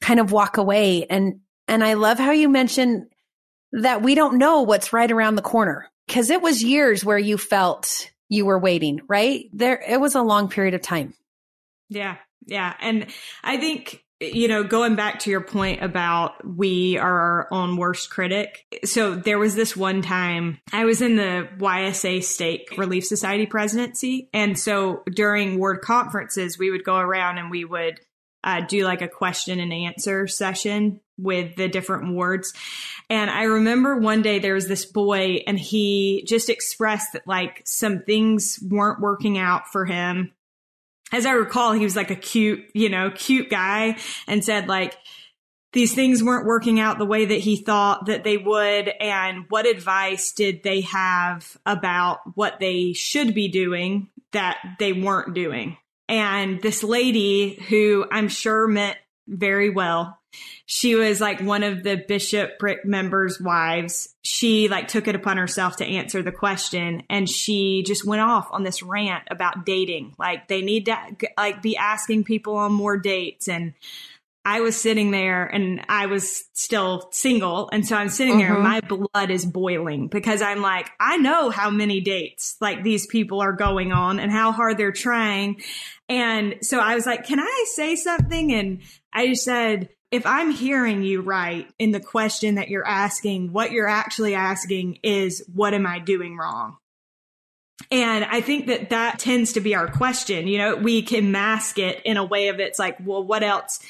kind 0.00 0.20
of 0.20 0.32
walk 0.32 0.56
away. 0.56 1.04
And, 1.04 1.40
and 1.68 1.84
I 1.84 1.92
love 1.92 2.18
how 2.18 2.30
you 2.30 2.48
mentioned 2.48 3.08
that 3.72 4.00
we 4.00 4.14
don't 4.14 4.38
know 4.38 4.62
what's 4.62 4.90
right 4.90 5.12
around 5.12 5.34
the 5.34 5.42
corner 5.42 5.86
because 6.06 6.30
it 6.30 6.40
was 6.40 6.64
years 6.64 7.04
where 7.04 7.18
you 7.18 7.36
felt 7.36 8.10
you 8.30 8.46
were 8.46 8.58
waiting, 8.58 9.02
right? 9.06 9.50
There, 9.52 9.84
it 9.86 10.00
was 10.00 10.14
a 10.14 10.22
long 10.22 10.48
period 10.48 10.72
of 10.72 10.80
time. 10.80 11.12
Yeah. 11.90 12.16
Yeah. 12.46 12.72
And 12.80 13.08
I 13.44 13.58
think 13.58 14.02
you 14.20 14.48
know, 14.48 14.64
going 14.64 14.96
back 14.96 15.20
to 15.20 15.30
your 15.30 15.42
point 15.42 15.82
about 15.82 16.46
we 16.46 16.96
are 16.96 17.20
our 17.20 17.48
own 17.50 17.76
worst 17.76 18.08
critic. 18.10 18.64
So 18.84 19.14
there 19.14 19.38
was 19.38 19.54
this 19.54 19.76
one 19.76 20.00
time 20.00 20.58
I 20.72 20.86
was 20.86 21.02
in 21.02 21.16
the 21.16 21.48
YSA 21.58 22.24
Stake 22.24 22.68
Relief 22.78 23.04
Society 23.04 23.46
presidency. 23.46 24.30
And 24.32 24.58
so 24.58 25.02
during 25.12 25.58
ward 25.58 25.82
conferences, 25.82 26.58
we 26.58 26.70
would 26.70 26.84
go 26.84 26.96
around 26.96 27.38
and 27.38 27.50
we 27.50 27.64
would 27.64 28.00
uh, 28.42 28.60
do 28.60 28.84
like 28.84 29.02
a 29.02 29.08
question 29.08 29.60
and 29.60 29.72
answer 29.72 30.26
session 30.26 31.00
with 31.18 31.56
the 31.56 31.68
different 31.68 32.14
wards. 32.14 32.54
And 33.10 33.30
I 33.30 33.44
remember 33.44 33.98
one 33.98 34.22
day 34.22 34.38
there 34.38 34.54
was 34.54 34.68
this 34.68 34.86
boy 34.86 35.42
and 35.46 35.58
he 35.58 36.24
just 36.26 36.48
expressed 36.48 37.12
that 37.12 37.26
like 37.26 37.62
some 37.64 38.02
things 38.02 38.58
weren't 38.62 39.00
working 39.00 39.36
out 39.36 39.68
for 39.68 39.84
him 39.84 40.32
as 41.12 41.26
I 41.26 41.32
recall, 41.32 41.72
he 41.72 41.84
was 41.84 41.96
like 41.96 42.10
a 42.10 42.16
cute, 42.16 42.64
you 42.74 42.88
know, 42.88 43.10
cute 43.10 43.48
guy 43.48 43.96
and 44.26 44.44
said 44.44 44.68
like, 44.68 44.96
these 45.72 45.94
things 45.94 46.22
weren't 46.22 46.46
working 46.46 46.80
out 46.80 46.98
the 46.98 47.04
way 47.04 47.26
that 47.26 47.38
he 47.38 47.56
thought 47.56 48.06
that 48.06 48.24
they 48.24 48.38
would. 48.38 48.88
And 49.00 49.44
what 49.50 49.66
advice 49.66 50.32
did 50.32 50.62
they 50.62 50.80
have 50.82 51.56
about 51.66 52.20
what 52.34 52.58
they 52.60 52.94
should 52.94 53.34
be 53.34 53.48
doing 53.48 54.08
that 54.32 54.56
they 54.78 54.92
weren't 54.92 55.34
doing? 55.34 55.76
And 56.08 56.62
this 56.62 56.82
lady 56.82 57.62
who 57.68 58.06
I'm 58.10 58.28
sure 58.28 58.66
meant 58.66 58.96
very 59.28 59.70
well 59.70 60.18
she 60.66 60.96
was 60.96 61.20
like 61.20 61.40
one 61.40 61.62
of 61.62 61.84
the 61.84 61.96
bishopric 61.96 62.84
members' 62.84 63.40
wives. 63.40 64.14
She 64.22 64.68
like 64.68 64.88
took 64.88 65.06
it 65.06 65.14
upon 65.14 65.36
herself 65.36 65.76
to 65.76 65.84
answer 65.84 66.22
the 66.22 66.32
question 66.32 67.04
and 67.08 67.28
she 67.28 67.84
just 67.86 68.04
went 68.04 68.22
off 68.22 68.48
on 68.50 68.64
this 68.64 68.82
rant 68.82 69.24
about 69.30 69.64
dating. 69.64 70.14
Like 70.18 70.48
they 70.48 70.62
need 70.62 70.86
to 70.86 70.96
like 71.36 71.62
be 71.62 71.76
asking 71.76 72.24
people 72.24 72.56
on 72.56 72.72
more 72.72 72.98
dates 72.98 73.48
and 73.48 73.74
I 74.46 74.60
was 74.60 74.80
sitting 74.80 75.10
there 75.10 75.44
and 75.44 75.84
I 75.88 76.06
was 76.06 76.44
still 76.52 77.08
single. 77.10 77.68
And 77.72 77.84
so 77.84 77.96
I'm 77.96 78.08
sitting 78.08 78.38
there 78.38 78.54
and 78.54 78.64
mm-hmm. 78.64 78.98
my 78.98 79.08
blood 79.12 79.32
is 79.32 79.44
boiling 79.44 80.06
because 80.06 80.40
I'm 80.40 80.62
like, 80.62 80.88
I 81.00 81.16
know 81.16 81.50
how 81.50 81.68
many 81.68 82.00
dates 82.00 82.56
like 82.60 82.84
these 82.84 83.08
people 83.08 83.40
are 83.40 83.52
going 83.52 83.90
on 83.90 84.20
and 84.20 84.30
how 84.30 84.52
hard 84.52 84.78
they're 84.78 84.92
trying. 84.92 85.62
And 86.08 86.58
so 86.62 86.78
I 86.78 86.94
was 86.94 87.06
like, 87.06 87.26
can 87.26 87.40
I 87.40 87.64
say 87.74 87.96
something? 87.96 88.52
And 88.52 88.82
I 89.12 89.26
just 89.26 89.44
said, 89.44 89.88
if 90.10 90.24
I'm 90.24 90.50
hearing 90.50 91.02
you 91.02 91.20
right 91.20 91.68
in 91.78 91.90
the 91.90 92.00
question 92.00 92.56
that 92.56 92.68
you're 92.68 92.86
asking, 92.86 93.52
what 93.52 93.72
you're 93.72 93.88
actually 93.88 94.34
asking 94.34 95.00
is, 95.02 95.44
what 95.52 95.74
am 95.74 95.86
I 95.86 95.98
doing 95.98 96.36
wrong? 96.36 96.76
And 97.90 98.24
I 98.24 98.40
think 98.40 98.68
that 98.68 98.90
that 98.90 99.18
tends 99.18 99.52
to 99.54 99.60
be 99.60 99.74
our 99.74 99.88
question. 99.88 100.46
You 100.48 100.58
know, 100.58 100.76
we 100.76 101.02
can 101.02 101.30
mask 101.32 101.78
it 101.78 102.00
in 102.04 102.16
a 102.16 102.24
way 102.24 102.48
of 102.48 102.60
it's 102.60 102.78
like, 102.78 102.96
well, 103.04 103.22
what 103.22 103.42
else? 103.42 103.80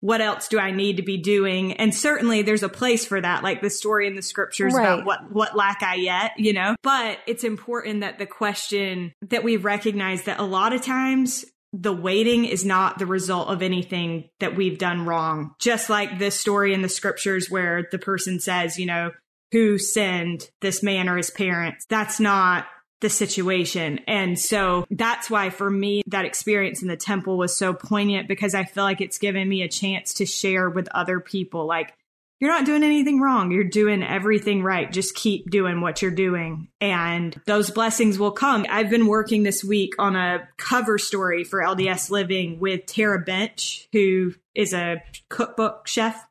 What 0.00 0.20
else 0.20 0.46
do 0.46 0.60
I 0.60 0.70
need 0.70 0.98
to 0.98 1.02
be 1.02 1.16
doing? 1.16 1.72
And 1.72 1.92
certainly 1.92 2.42
there's 2.42 2.62
a 2.62 2.68
place 2.68 3.04
for 3.04 3.20
that, 3.20 3.42
like 3.42 3.62
the 3.62 3.70
story 3.70 4.06
in 4.06 4.14
the 4.14 4.22
scriptures 4.22 4.72
right. 4.72 4.84
about 4.84 5.04
what, 5.04 5.32
what 5.32 5.56
lack 5.56 5.82
I 5.82 5.96
yet, 5.96 6.32
you 6.36 6.52
know? 6.52 6.76
But 6.84 7.18
it's 7.26 7.42
important 7.42 8.02
that 8.02 8.18
the 8.18 8.26
question 8.26 9.12
that 9.22 9.42
we 9.42 9.56
recognize 9.56 10.22
that 10.24 10.38
a 10.38 10.44
lot 10.44 10.72
of 10.72 10.82
times 10.82 11.44
the 11.72 11.92
waiting 11.92 12.44
is 12.44 12.64
not 12.64 12.98
the 12.98 13.06
result 13.06 13.48
of 13.48 13.62
anything 13.62 14.30
that 14.40 14.56
we've 14.56 14.78
done 14.78 15.04
wrong. 15.04 15.54
Just 15.58 15.90
like 15.90 16.18
this 16.18 16.38
story 16.38 16.72
in 16.72 16.82
the 16.82 16.88
scriptures 16.88 17.50
where 17.50 17.88
the 17.90 17.98
person 17.98 18.40
says, 18.40 18.78
you 18.78 18.86
know, 18.86 19.12
who 19.52 19.78
sinned 19.78 20.50
this 20.60 20.82
man 20.82 21.08
or 21.08 21.16
his 21.16 21.30
parents. 21.30 21.86
That's 21.88 22.20
not 22.20 22.66
the 23.00 23.10
situation. 23.10 24.00
And 24.06 24.38
so 24.38 24.86
that's 24.90 25.30
why 25.30 25.50
for 25.50 25.70
me, 25.70 26.02
that 26.08 26.24
experience 26.24 26.82
in 26.82 26.88
the 26.88 26.96
temple 26.96 27.38
was 27.38 27.56
so 27.56 27.72
poignant 27.72 28.28
because 28.28 28.54
I 28.54 28.64
feel 28.64 28.84
like 28.84 29.00
it's 29.00 29.18
given 29.18 29.48
me 29.48 29.62
a 29.62 29.68
chance 29.68 30.14
to 30.14 30.26
share 30.26 30.68
with 30.68 30.88
other 30.92 31.20
people. 31.20 31.66
Like, 31.66 31.94
you're 32.40 32.50
not 32.50 32.66
doing 32.66 32.84
anything 32.84 33.20
wrong. 33.20 33.50
You're 33.50 33.64
doing 33.64 34.02
everything 34.02 34.62
right. 34.62 34.90
Just 34.90 35.14
keep 35.14 35.50
doing 35.50 35.80
what 35.80 36.02
you're 36.02 36.10
doing 36.10 36.68
and 36.80 37.40
those 37.46 37.70
blessings 37.70 38.18
will 38.18 38.30
come. 38.30 38.64
I've 38.68 38.90
been 38.90 39.06
working 39.06 39.42
this 39.42 39.64
week 39.64 39.94
on 39.98 40.14
a 40.14 40.48
cover 40.56 40.98
story 40.98 41.42
for 41.44 41.60
LDS 41.60 42.10
Living 42.10 42.60
with 42.60 42.86
Tara 42.86 43.18
Bench, 43.18 43.88
who 43.92 44.34
is 44.54 44.72
a 44.72 45.02
cookbook 45.28 45.88
chef 45.88 46.27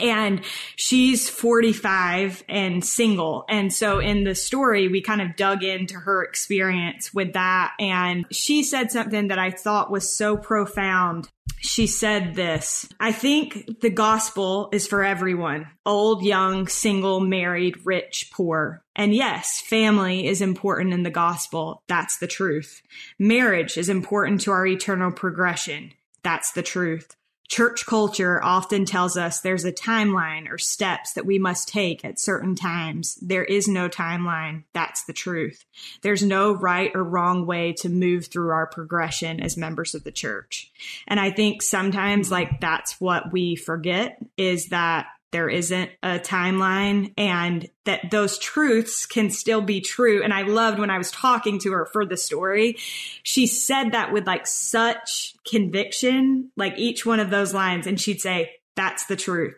and 0.00 0.42
she's 0.76 1.28
45 1.28 2.44
and 2.48 2.84
single. 2.84 3.44
And 3.48 3.72
so 3.72 3.98
in 3.98 4.24
the 4.24 4.34
story, 4.34 4.88
we 4.88 5.02
kind 5.02 5.20
of 5.20 5.36
dug 5.36 5.62
into 5.62 5.94
her 5.94 6.22
experience 6.22 7.12
with 7.12 7.34
that. 7.34 7.74
And 7.78 8.24
she 8.30 8.62
said 8.62 8.90
something 8.90 9.28
that 9.28 9.38
I 9.38 9.50
thought 9.50 9.90
was 9.90 10.14
so 10.14 10.36
profound. 10.36 11.28
She 11.58 11.86
said 11.86 12.34
this 12.34 12.88
I 12.98 13.12
think 13.12 13.80
the 13.80 13.90
gospel 13.90 14.68
is 14.72 14.86
for 14.86 15.04
everyone 15.04 15.68
old, 15.84 16.24
young, 16.24 16.68
single, 16.68 17.20
married, 17.20 17.76
rich, 17.84 18.30
poor. 18.32 18.82
And 18.96 19.14
yes, 19.14 19.60
family 19.60 20.26
is 20.26 20.40
important 20.40 20.94
in 20.94 21.02
the 21.02 21.10
gospel. 21.10 21.82
That's 21.86 22.18
the 22.18 22.26
truth. 22.26 22.82
Marriage 23.18 23.76
is 23.76 23.88
important 23.88 24.40
to 24.42 24.52
our 24.52 24.66
eternal 24.66 25.12
progression. 25.12 25.92
That's 26.22 26.52
the 26.52 26.62
truth. 26.62 27.14
Church 27.48 27.84
culture 27.84 28.42
often 28.42 28.86
tells 28.86 29.16
us 29.16 29.40
there's 29.40 29.66
a 29.66 29.72
timeline 29.72 30.50
or 30.50 30.56
steps 30.56 31.12
that 31.12 31.26
we 31.26 31.38
must 31.38 31.68
take 31.68 32.02
at 32.04 32.18
certain 32.18 32.54
times. 32.54 33.16
There 33.20 33.44
is 33.44 33.68
no 33.68 33.90
timeline. 33.90 34.64
That's 34.72 35.04
the 35.04 35.12
truth. 35.12 35.64
There's 36.00 36.22
no 36.22 36.54
right 36.54 36.90
or 36.94 37.04
wrong 37.04 37.44
way 37.44 37.74
to 37.74 37.90
move 37.90 38.26
through 38.26 38.50
our 38.50 38.66
progression 38.66 39.40
as 39.40 39.58
members 39.58 39.94
of 39.94 40.02
the 40.02 40.12
church. 40.12 40.70
And 41.06 41.20
I 41.20 41.30
think 41.30 41.62
sometimes 41.62 42.30
like 42.30 42.60
that's 42.60 42.98
what 43.00 43.32
we 43.32 43.56
forget 43.56 44.16
is 44.38 44.68
that 44.68 45.08
there 45.32 45.48
isn't 45.48 45.90
a 46.02 46.18
timeline 46.18 47.12
and 47.16 47.68
that 47.84 48.10
those 48.10 48.38
truths 48.38 49.06
can 49.06 49.30
still 49.30 49.62
be 49.62 49.80
true. 49.80 50.22
And 50.22 50.32
I 50.32 50.42
loved 50.42 50.78
when 50.78 50.90
I 50.90 50.98
was 50.98 51.10
talking 51.10 51.58
to 51.60 51.72
her 51.72 51.86
for 51.86 52.06
the 52.06 52.16
story, 52.16 52.76
she 53.22 53.46
said 53.46 53.92
that 53.92 54.12
with 54.12 54.26
like 54.26 54.46
such 54.46 55.34
conviction, 55.44 56.50
like 56.56 56.78
each 56.78 57.04
one 57.04 57.18
of 57.18 57.30
those 57.30 57.52
lines. 57.52 57.86
And 57.86 58.00
she'd 58.00 58.20
say, 58.20 58.52
That's 58.76 59.06
the 59.06 59.16
truth. 59.16 59.54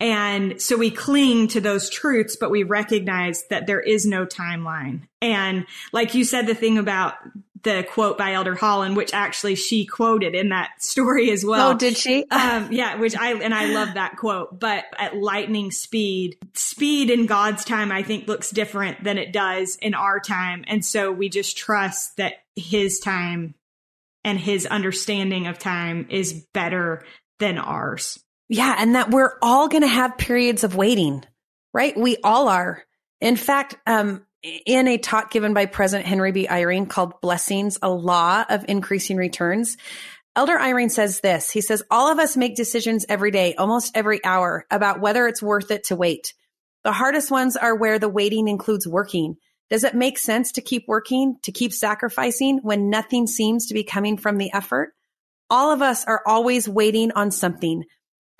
And 0.00 0.60
so 0.60 0.76
we 0.76 0.90
cling 0.90 1.48
to 1.48 1.60
those 1.60 1.90
truths, 1.90 2.36
but 2.36 2.50
we 2.50 2.62
recognize 2.62 3.44
that 3.48 3.66
there 3.66 3.80
is 3.80 4.06
no 4.06 4.26
timeline. 4.26 5.02
And 5.20 5.66
like 5.92 6.14
you 6.14 6.24
said, 6.24 6.46
the 6.46 6.54
thing 6.54 6.78
about 6.78 7.14
the 7.62 7.86
quote 7.88 8.18
by 8.18 8.32
Elder 8.32 8.56
Holland, 8.56 8.96
which 8.96 9.14
actually 9.14 9.54
she 9.54 9.86
quoted 9.86 10.34
in 10.34 10.48
that 10.48 10.70
story 10.82 11.30
as 11.30 11.44
well. 11.44 11.70
Oh, 11.70 11.74
did 11.74 11.96
she? 11.96 12.26
um, 12.30 12.72
yeah, 12.72 12.96
which 12.96 13.16
I, 13.16 13.34
and 13.34 13.54
I 13.54 13.66
love 13.66 13.94
that 13.94 14.16
quote, 14.16 14.58
but 14.58 14.84
at 14.98 15.16
lightning 15.16 15.70
speed, 15.70 16.36
speed 16.54 17.10
in 17.10 17.26
God's 17.26 17.64
time, 17.64 17.92
I 17.92 18.02
think 18.02 18.26
looks 18.26 18.50
different 18.50 19.04
than 19.04 19.18
it 19.18 19.32
does 19.32 19.76
in 19.76 19.94
our 19.94 20.18
time. 20.18 20.64
And 20.66 20.84
so 20.84 21.12
we 21.12 21.28
just 21.28 21.56
trust 21.56 22.16
that 22.16 22.34
his 22.56 22.98
time 22.98 23.54
and 24.24 24.38
his 24.38 24.66
understanding 24.66 25.46
of 25.46 25.58
time 25.58 26.06
is 26.10 26.44
better 26.52 27.04
than 27.38 27.58
ours. 27.58 28.18
Yeah. 28.52 28.76
And 28.78 28.96
that 28.96 29.10
we're 29.10 29.38
all 29.40 29.68
going 29.68 29.82
to 29.82 29.88
have 29.88 30.18
periods 30.18 30.62
of 30.62 30.76
waiting, 30.76 31.24
right? 31.72 31.96
We 31.96 32.18
all 32.22 32.48
are. 32.48 32.84
In 33.20 33.36
fact, 33.36 33.76
um, 33.86 34.26
in 34.42 34.88
a 34.88 34.98
talk 34.98 35.30
given 35.30 35.54
by 35.54 35.64
President 35.66 36.06
Henry 36.06 36.32
B. 36.32 36.46
Eyring 36.46 36.86
called 36.86 37.20
Blessings, 37.22 37.78
a 37.80 37.88
Law 37.88 38.44
of 38.46 38.66
Increasing 38.68 39.16
Returns, 39.16 39.78
Elder 40.36 40.56
Eyring 40.58 40.90
says 40.90 41.20
this. 41.20 41.50
He 41.50 41.62
says, 41.62 41.82
all 41.90 42.10
of 42.10 42.18
us 42.18 42.36
make 42.36 42.54
decisions 42.54 43.06
every 43.08 43.30
day, 43.30 43.54
almost 43.54 43.96
every 43.96 44.22
hour 44.24 44.66
about 44.70 45.00
whether 45.00 45.26
it's 45.26 45.42
worth 45.42 45.70
it 45.70 45.84
to 45.84 45.96
wait. 45.96 46.34
The 46.84 46.92
hardest 46.92 47.30
ones 47.30 47.56
are 47.56 47.74
where 47.74 47.98
the 47.98 48.08
waiting 48.08 48.48
includes 48.48 48.86
working. 48.86 49.36
Does 49.70 49.84
it 49.84 49.94
make 49.94 50.18
sense 50.18 50.52
to 50.52 50.60
keep 50.60 50.88
working, 50.88 51.36
to 51.42 51.52
keep 51.52 51.72
sacrificing 51.72 52.60
when 52.62 52.90
nothing 52.90 53.26
seems 53.26 53.66
to 53.66 53.74
be 53.74 53.84
coming 53.84 54.18
from 54.18 54.36
the 54.36 54.52
effort? 54.52 54.92
All 55.48 55.70
of 55.70 55.80
us 55.80 56.04
are 56.04 56.22
always 56.26 56.68
waiting 56.68 57.12
on 57.12 57.30
something. 57.30 57.84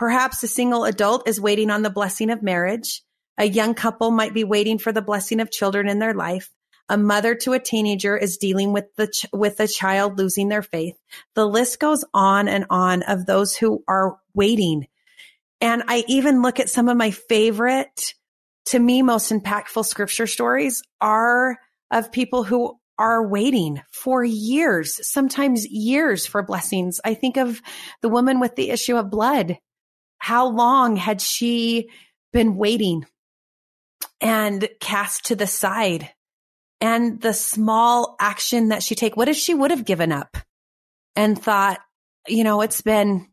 Perhaps 0.02 0.42
a 0.42 0.48
single 0.48 0.84
adult 0.84 1.28
is 1.28 1.40
waiting 1.40 1.70
on 1.70 1.82
the 1.82 1.88
blessing 1.88 2.30
of 2.30 2.42
marriage. 2.42 3.04
A 3.38 3.44
young 3.44 3.72
couple 3.72 4.10
might 4.10 4.34
be 4.34 4.42
waiting 4.42 4.78
for 4.78 4.90
the 4.90 5.00
blessing 5.00 5.38
of 5.38 5.52
children 5.52 5.88
in 5.88 6.00
their 6.00 6.12
life. 6.12 6.50
A 6.88 6.98
mother 6.98 7.36
to 7.36 7.52
a 7.52 7.60
teenager 7.60 8.16
is 8.16 8.36
dealing 8.36 8.72
with 8.72 8.86
the 8.96 9.06
ch- 9.06 9.26
with 9.32 9.60
a 9.60 9.68
child 9.68 10.18
losing 10.18 10.48
their 10.48 10.64
faith. 10.64 10.96
The 11.36 11.46
list 11.46 11.78
goes 11.78 12.04
on 12.12 12.48
and 12.48 12.66
on 12.68 13.04
of 13.04 13.26
those 13.26 13.54
who 13.54 13.84
are 13.86 14.18
waiting. 14.34 14.88
And 15.60 15.84
I 15.86 16.02
even 16.08 16.42
look 16.42 16.58
at 16.58 16.68
some 16.68 16.88
of 16.88 16.96
my 16.96 17.12
favorite, 17.12 18.14
to 18.70 18.80
me, 18.80 19.02
most 19.02 19.30
impactful 19.30 19.86
scripture 19.86 20.26
stories 20.26 20.82
are 21.00 21.60
of 21.92 22.10
people 22.10 22.42
who 22.42 22.76
are 22.98 23.24
waiting 23.24 23.80
for 23.92 24.24
years, 24.24 24.98
sometimes 25.06 25.64
years 25.64 26.26
for 26.26 26.42
blessings. 26.42 27.00
I 27.04 27.14
think 27.14 27.36
of 27.36 27.62
the 28.00 28.08
woman 28.08 28.40
with 28.40 28.56
the 28.56 28.70
issue 28.70 28.96
of 28.96 29.08
blood. 29.08 29.58
How 30.22 30.46
long 30.46 30.94
had 30.94 31.20
she 31.20 31.90
been 32.32 32.54
waiting 32.54 33.06
and 34.20 34.68
cast 34.78 35.24
to 35.26 35.34
the 35.34 35.48
side? 35.48 36.10
And 36.80 37.20
the 37.20 37.34
small 37.34 38.14
action 38.20 38.68
that 38.68 38.84
she 38.84 38.94
take 38.94 39.16
what 39.16 39.28
if 39.28 39.36
she 39.36 39.52
would 39.52 39.72
have 39.72 39.84
given 39.84 40.12
up 40.12 40.36
and 41.16 41.36
thought 41.36 41.80
you 42.28 42.44
know 42.44 42.60
it's 42.60 42.82
been 42.82 43.26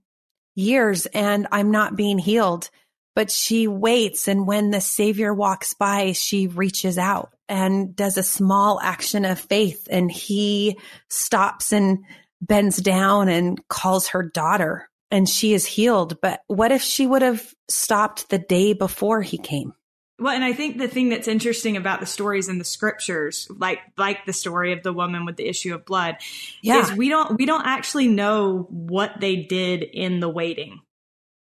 years 0.56 1.06
and 1.06 1.45
i'm 1.52 1.69
not 1.69 1.95
being 1.95 2.17
healed 2.17 2.71
but 3.15 3.30
she 3.30 3.67
waits 3.67 4.28
and 4.28 4.47
when 4.47 4.71
the 4.71 4.82
savior 4.82 5.32
walks 5.32 5.75
by 5.75 6.12
she 6.13 6.47
reaches 6.47 6.97
out 6.97 7.34
and 7.47 7.95
does 7.95 8.17
a 8.17 8.23
small 8.23 8.80
action 8.82 9.25
of 9.25 9.39
faith 9.39 9.88
and 9.91 10.12
he 10.12 10.75
stops 11.08 11.71
and 11.71 11.99
bends 12.41 12.78
down 12.78 13.30
and 13.30 13.67
calls 13.67 14.08
her 14.08 14.23
daughter 14.23 14.89
and 15.11 15.27
she 15.27 15.53
is 15.53 15.65
healed 15.65 16.19
but 16.21 16.41
what 16.47 16.71
if 16.71 16.81
she 16.81 17.05
would 17.05 17.21
have 17.21 17.53
stopped 17.67 18.29
the 18.29 18.39
day 18.39 18.73
before 18.73 19.21
he 19.21 19.37
came 19.37 19.73
well, 20.19 20.35
and 20.35 20.43
I 20.43 20.51
think 20.51 20.77
the 20.77 20.87
thing 20.87 21.09
that's 21.09 21.27
interesting 21.27 21.77
about 21.77 22.01
the 22.01 22.05
stories 22.05 22.49
in 22.49 22.57
the 22.57 22.65
scriptures, 22.65 23.47
like 23.57 23.79
like 23.97 24.25
the 24.25 24.33
story 24.33 24.73
of 24.73 24.83
the 24.83 24.91
woman 24.91 25.25
with 25.25 25.37
the 25.37 25.47
issue 25.47 25.73
of 25.73 25.85
blood, 25.85 26.17
yeah. 26.61 26.81
is 26.81 26.91
we 26.91 27.07
don't 27.07 27.37
we 27.37 27.45
don't 27.45 27.65
actually 27.65 28.09
know 28.09 28.67
what 28.69 29.21
they 29.21 29.37
did 29.37 29.81
in 29.83 30.19
the 30.19 30.29
waiting. 30.29 30.81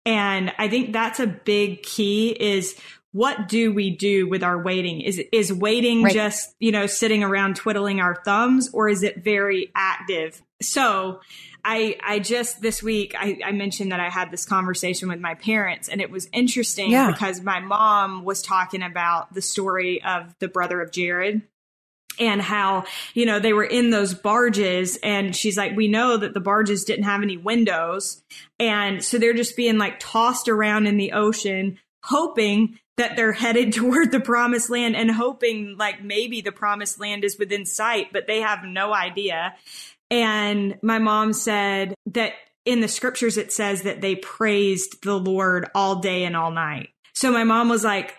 And 0.06 0.54
I 0.58 0.70
think 0.70 0.94
that's 0.94 1.20
a 1.20 1.28
big 1.28 1.84
key 1.84 2.30
is 2.30 2.80
what 3.14 3.50
do 3.50 3.74
we 3.74 3.90
do 3.90 4.30
with 4.30 4.44
our 4.44 4.62
waiting? 4.62 5.02
Is 5.02 5.22
is 5.32 5.52
waiting 5.52 6.04
right. 6.04 6.14
just, 6.14 6.56
you 6.60 6.72
know, 6.72 6.86
sitting 6.86 7.24
around 7.24 7.56
twiddling 7.56 8.00
our 8.00 8.22
thumbs 8.24 8.70
or 8.74 8.90
is 8.90 9.02
it 9.02 9.24
very 9.24 9.72
active? 9.76 10.42
So 10.62 11.22
I, 11.70 11.98
I 12.02 12.20
just 12.20 12.62
this 12.62 12.82
week 12.82 13.14
I, 13.20 13.40
I, 13.44 13.52
mentioned 13.52 13.92
that 13.92 14.00
I 14.00 14.10
had 14.10 14.32
this 14.32 14.46
conversation 14.46 15.10
with 15.10 15.20
my 15.20 15.34
parents 15.34 15.90
and 15.90 16.00
it 16.00 16.10
was 16.10 16.30
interesting 16.32 16.92
yeah. 16.92 17.12
because 17.12 17.42
my 17.42 17.60
mom 17.60 18.24
was 18.24 18.42
talking 18.42 18.82
about 18.82 19.34
the 19.34 19.42
story 19.42 20.02
of 20.02 20.34
the 20.40 20.48
brother 20.48 20.80
of 20.80 20.94
Jared 20.94 21.42
and 22.20 22.42
how, 22.42 22.86
you 23.14 23.26
know, 23.26 23.40
they 23.40 23.52
were 23.52 23.66
in 23.66 23.90
those 23.90 24.14
barges 24.14 24.98
and 25.04 25.36
she's 25.36 25.58
like, 25.58 25.76
we 25.76 25.90
know 25.90 26.16
that 26.16 26.34
the 26.34 26.40
barges 26.40 26.86
didn't 26.86 27.04
have 27.04 27.22
any 27.22 27.36
windows. 27.36 28.24
And 28.58 29.04
so 29.04 29.18
they're 29.18 29.34
just 29.34 29.58
being 29.58 29.78
like 29.78 30.00
tossed 30.00 30.48
around 30.48 30.88
in 30.88 30.96
the 30.96 31.12
ocean, 31.12 31.80
hoping 32.02 32.80
that 32.96 33.18
they're 33.18 33.34
headed 33.34 33.74
toward 33.74 34.14
the 34.14 34.22
promised 34.22 34.70
land 34.70 34.96
and 34.96 35.12
hoping 35.12 35.76
like 35.78 36.02
maybe 36.02 36.40
the 36.40 36.54
promised 36.54 36.98
land 36.98 37.26
is 37.26 37.38
within 37.38 37.66
sight, 37.66 38.14
but 38.14 38.26
they 38.26 38.40
have 38.40 38.64
no 38.64 38.94
idea. 38.94 39.54
And 40.10 40.78
my 40.82 41.00
mom 41.00 41.34
said 41.34 41.94
that 42.08 42.34
in 42.66 42.82
the 42.82 42.88
scriptures, 42.88 43.38
it 43.38 43.52
says 43.52 43.84
that 43.84 44.02
they 44.02 44.16
praised 44.16 45.04
the 45.04 45.18
Lord 45.18 45.70
all 45.74 45.98
day 45.98 46.26
and 46.26 46.36
all 46.36 46.52
night. 46.52 46.90
So 47.14 47.32
my 47.32 47.44
mom 47.44 47.70
was 47.70 47.84
like, 47.84 48.16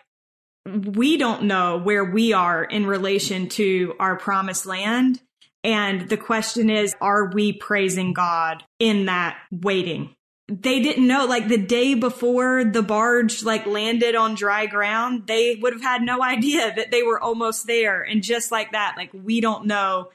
we 0.66 1.16
don't 1.16 1.44
know 1.44 1.78
where 1.78 2.04
we 2.04 2.32
are 2.32 2.64
in 2.64 2.86
relation 2.86 3.48
to 3.50 3.94
our 4.00 4.16
promised 4.16 4.66
land. 4.66 5.20
And 5.64 6.08
the 6.08 6.16
question 6.16 6.70
is, 6.70 6.94
are 7.00 7.30
we 7.30 7.52
praising 7.52 8.12
God 8.12 8.64
in 8.78 9.06
that 9.06 9.38
waiting? 9.50 10.14
They 10.48 10.80
didn't 10.80 11.06
know, 11.06 11.26
like 11.26 11.48
the 11.48 11.58
day 11.58 11.92
before 11.94 12.64
the 12.64 12.82
barge 12.82 13.42
like 13.44 13.66
landed 13.66 14.14
on 14.14 14.34
dry 14.34 14.66
ground, 14.66 15.26
they 15.26 15.56
would 15.60 15.74
have 15.74 15.82
had 15.82 16.02
no 16.02 16.22
idea 16.22 16.74
that 16.74 16.90
they 16.90 17.02
were 17.02 17.22
almost 17.22 17.66
there. 17.66 18.02
And 18.02 18.22
just 18.22 18.50
like 18.50 18.72
that, 18.72 18.94
like 18.96 19.10
we 19.12 19.40
don't 19.40 19.66
know 19.66 20.08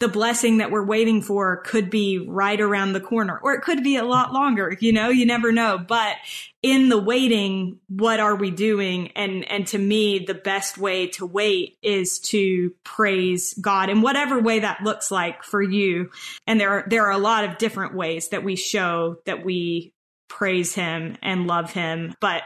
the 0.00 0.08
blessing 0.08 0.58
that 0.58 0.70
we're 0.70 0.84
waiting 0.84 1.22
for 1.22 1.56
could 1.64 1.90
be 1.90 2.18
right 2.18 2.60
around 2.60 2.92
the 2.92 3.00
corner 3.00 3.38
or 3.42 3.54
it 3.54 3.62
could 3.62 3.82
be 3.82 3.96
a 3.96 4.04
lot 4.04 4.32
longer 4.32 4.76
you 4.80 4.92
know 4.92 5.08
you 5.08 5.26
never 5.26 5.52
know. 5.52 5.78
But 5.78 6.16
in 6.62 6.88
the 6.88 6.98
waiting 6.98 7.78
what 7.88 8.20
are 8.20 8.36
we 8.36 8.50
doing? 8.50 9.12
And 9.16 9.44
and 9.50 9.66
to 9.68 9.78
me 9.78 10.20
the 10.20 10.34
best 10.34 10.78
way 10.78 11.08
to 11.08 11.26
wait 11.26 11.78
is 11.82 12.18
to 12.20 12.72
praise 12.84 13.54
god 13.54 13.90
in 13.90 14.02
whatever 14.02 14.40
way 14.40 14.60
that 14.60 14.82
looks 14.82 15.10
like 15.10 15.42
for 15.42 15.62
you. 15.62 16.10
And 16.46 16.60
there 16.60 16.70
are 16.70 16.84
there 16.88 17.06
are 17.06 17.12
a 17.12 17.18
lot 17.18 17.44
of 17.44 17.58
different 17.58 17.94
ways 17.94 18.28
that 18.28 18.44
we 18.44 18.56
show 18.56 19.16
that 19.26 19.44
we 19.44 19.92
praise 20.28 20.74
him 20.74 21.16
and 21.22 21.46
love 21.46 21.72
him. 21.72 22.14
But 22.20 22.42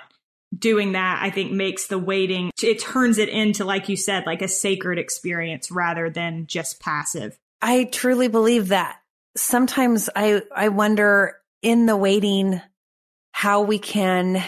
doing 0.57 0.93
that 0.93 1.19
i 1.23 1.31
think 1.31 1.51
makes 1.51 1.87
the 1.87 1.99
waiting 1.99 2.51
it 2.63 2.79
turns 2.79 3.17
it 3.17 3.31
into 3.31 3.65
like 3.65 3.89
you 3.89 3.97
said 3.97 4.27
like 4.27 4.43
a 4.43 4.49
sacred 4.49 4.99
experience 4.99 5.71
rather 5.71 6.11
than 6.11 6.47
just 6.47 6.79
passive 6.79 7.39
I 7.63 7.85
truly 7.85 8.29
believe 8.29 8.69
that. 8.69 8.97
Sometimes 9.37 10.11
I, 10.15 10.43
I 10.55 10.69
wonder 10.69 11.37
in 11.63 11.87
the 11.87 11.97
waiting 11.97 12.61
how 13.31 13.63
we 13.63 13.79
can 13.79 14.45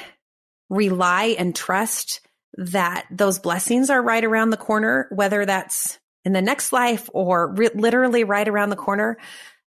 rely 0.68 1.36
and 1.38 1.54
trust 1.54 2.20
that 2.56 3.06
those 3.10 3.38
blessings 3.38 3.88
are 3.88 4.02
right 4.02 4.24
around 4.24 4.50
the 4.50 4.56
corner, 4.56 5.06
whether 5.10 5.46
that's 5.46 5.98
in 6.24 6.32
the 6.32 6.42
next 6.42 6.72
life 6.72 7.08
or 7.12 7.52
re- 7.54 7.70
literally 7.74 8.24
right 8.24 8.48
around 8.48 8.70
the 8.70 8.76
corner, 8.76 9.16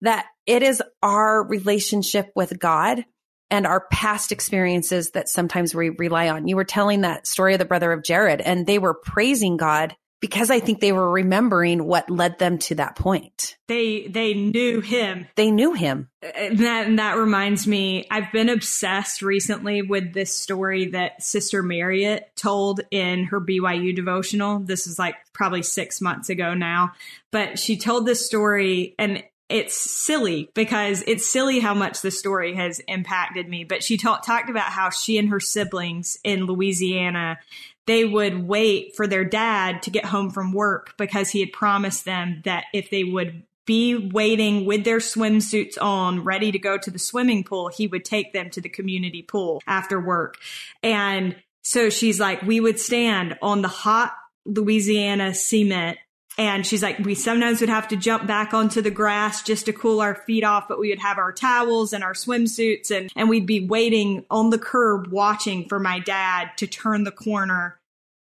that 0.02 0.26
it 0.46 0.64
is 0.64 0.82
our 1.02 1.44
relationship 1.44 2.32
with 2.36 2.58
God 2.60 3.06
and 3.50 3.68
our 3.68 3.88
past 3.92 4.32
experiences 4.32 5.12
that 5.12 5.30
sometimes 5.30 5.76
we 5.76 5.90
rely 5.90 6.30
on. 6.30 6.48
You 6.48 6.56
were 6.56 6.64
telling 6.64 7.02
that 7.02 7.28
story 7.28 7.54
of 7.54 7.60
the 7.60 7.66
brother 7.66 7.92
of 7.92 8.04
Jared 8.04 8.42
and 8.42 8.66
they 8.66 8.80
were 8.80 8.94
praising 8.94 9.58
God 9.58 9.96
because 10.24 10.50
I 10.50 10.62
think 10.62 10.80
they 10.80 10.94
were 10.94 11.12
remembering 11.12 11.84
what 11.84 12.10
led 12.10 12.40
them 12.40 12.58
to 12.60 12.76
that 12.76 12.96
point. 12.96 13.58
They 13.68 14.08
they 14.08 14.34
knew 14.34 14.80
him. 14.80 15.28
They 15.36 15.52
knew 15.52 15.74
him. 15.74 16.08
And 16.22 16.60
that 16.60 16.88
and 16.88 16.98
that 16.98 17.18
reminds 17.18 17.68
me, 17.68 18.08
I've 18.10 18.32
been 18.32 18.48
obsessed 18.48 19.22
recently 19.22 19.82
with 19.82 20.14
this 20.14 20.34
story 20.34 20.92
that 20.92 21.22
Sister 21.22 21.62
Marriott 21.62 22.32
told 22.38 22.80
in 22.90 23.26
her 23.26 23.42
BYU 23.42 23.94
devotional. 23.94 24.60
This 24.60 24.88
is 24.88 24.98
like 24.98 25.16
probably 25.34 25.62
6 25.62 26.00
months 26.00 26.30
ago 26.30 26.54
now, 26.54 26.94
but 27.34 27.60
she 27.60 27.76
told 27.76 28.06
this 28.06 28.26
story 28.26 28.96
and 28.98 29.26
it's 29.50 29.76
silly 29.76 30.50
because 30.54 31.04
it's 31.06 31.30
silly 31.30 31.60
how 31.60 31.74
much 31.74 32.02
the 32.02 32.12
story 32.12 32.56
has 32.56 32.80
impacted 32.88 33.50
me. 33.50 33.66
But 33.66 33.84
she 33.84 33.98
ta- 33.98 34.20
talked 34.20 34.50
about 34.50 34.72
how 34.72 34.90
she 34.90 35.18
and 35.18 35.30
her 35.30 35.42
siblings 35.42 36.18
in 36.24 36.46
Louisiana 36.46 37.40
they 37.86 38.06
would 38.06 38.48
wait 38.48 38.96
for 38.96 39.08
their 39.08 39.26
dad 39.26 39.82
to 39.84 39.90
get 39.92 40.06
home 40.06 40.30
from 40.30 40.54
work 40.54 40.96
because 40.98 41.30
he 41.30 41.40
had 41.40 41.52
promised 41.52 42.06
them 42.06 42.42
that 42.46 42.66
if 42.74 42.90
they 42.90 43.04
would 43.04 43.44
be 43.66 43.96
waiting 43.96 44.66
with 44.66 44.84
their 44.84 45.00
swimsuits 45.00 45.82
on, 45.82 46.24
ready 46.24 46.52
to 46.52 46.60
go 46.60 46.78
to 46.78 46.92
the 46.92 47.00
swimming 47.00 47.44
pool, 47.44 47.70
he 47.70 47.88
would 47.88 48.04
take 48.04 48.34
them 48.34 48.50
to 48.50 48.62
the 48.62 48.70
community 48.70 49.22
pool 49.22 49.62
after 49.68 50.00
work. 50.00 50.38
And 50.82 51.36
so 51.62 51.90
she's 51.90 52.20
like, 52.20 52.42
we 52.42 52.60
would 52.60 52.80
stand 52.80 53.38
on 53.42 53.62
the 53.62 53.70
hot 53.70 54.14
Louisiana 54.46 55.34
cement 55.34 55.98
and 56.38 56.66
she's 56.66 56.82
like, 56.82 57.00
we 57.00 57.16
sometimes 57.16 57.60
would 57.60 57.70
have 57.70 57.88
to 57.90 57.96
jump 57.96 58.26
back 58.26 58.54
onto 58.54 58.82
the 58.82 58.92
grass 58.92 59.44
just 59.44 59.66
to 59.68 59.74
cool 59.74 60.02
our 60.02 60.16
feet 60.16 60.44
off, 60.44 60.68
but 60.68 60.80
we 60.80 60.90
would 60.90 61.00
have 61.00 61.18
our 61.18 61.32
towels 61.32 61.94
and 61.94 62.04
our 62.04 62.14
swimsuits 62.14 62.90
and, 62.90 63.12
and 63.16 63.30
we'd 63.30 63.46
be 63.46 63.66
waiting 63.66 64.26
on 64.32 64.50
the 64.50 64.58
curb 64.58 65.08
watching 65.12 65.68
for 65.70 65.80
my 65.80 66.00
dad 66.00 66.50
to 66.58 66.68
turn 66.68 67.04
the 67.04 67.12
corner. 67.12 67.80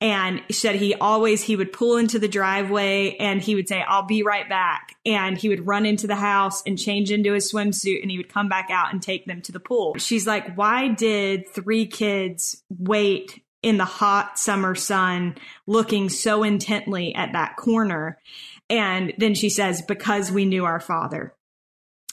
And 0.02 0.44
she 0.50 0.54
said 0.54 0.76
he 0.76 0.94
always, 0.94 1.42
he 1.42 1.56
would 1.56 1.74
pull 1.74 1.98
into 1.98 2.20
the 2.20 2.28
driveway 2.28 3.16
and 3.16 3.42
he 3.42 3.56
would 3.56 3.68
say, 3.68 3.82
I'll 3.82 4.06
be 4.06 4.24
right 4.24 4.48
back. 4.48 4.96
And 5.06 5.38
he 5.38 5.50
would 5.50 5.66
run 5.66 5.86
into 5.86 6.06
the 6.06 6.18
house 6.18 6.62
and 6.68 6.78
change 6.78 7.12
into 7.12 7.34
his 7.34 7.52
swimsuit 7.52 8.02
and 8.02 8.12
he 8.12 8.18
would 8.18 8.30
come 8.30 8.50
back 8.50 8.70
out 8.70 8.92
and 8.92 9.02
take 9.02 9.26
them 9.26 9.42
to 9.44 9.52
the 9.52 9.60
pool. 9.60 9.96
She's 9.98 10.28
like, 10.28 10.56
why 10.56 10.90
did 10.90 11.48
three 11.48 11.88
kids 11.88 12.62
wait 12.70 13.42
in 13.66 13.78
the 13.78 13.84
hot 13.84 14.38
summer 14.38 14.76
sun 14.76 15.36
looking 15.66 16.08
so 16.08 16.44
intently 16.44 17.16
at 17.16 17.34
that 17.34 17.56
corner. 17.56 18.20
And 18.70 19.12
then 19.18 19.34
she 19.34 19.50
says, 19.50 19.82
because 19.82 20.32
we 20.32 20.46
knew 20.46 20.66
our 20.66 20.80
father. 20.80 21.34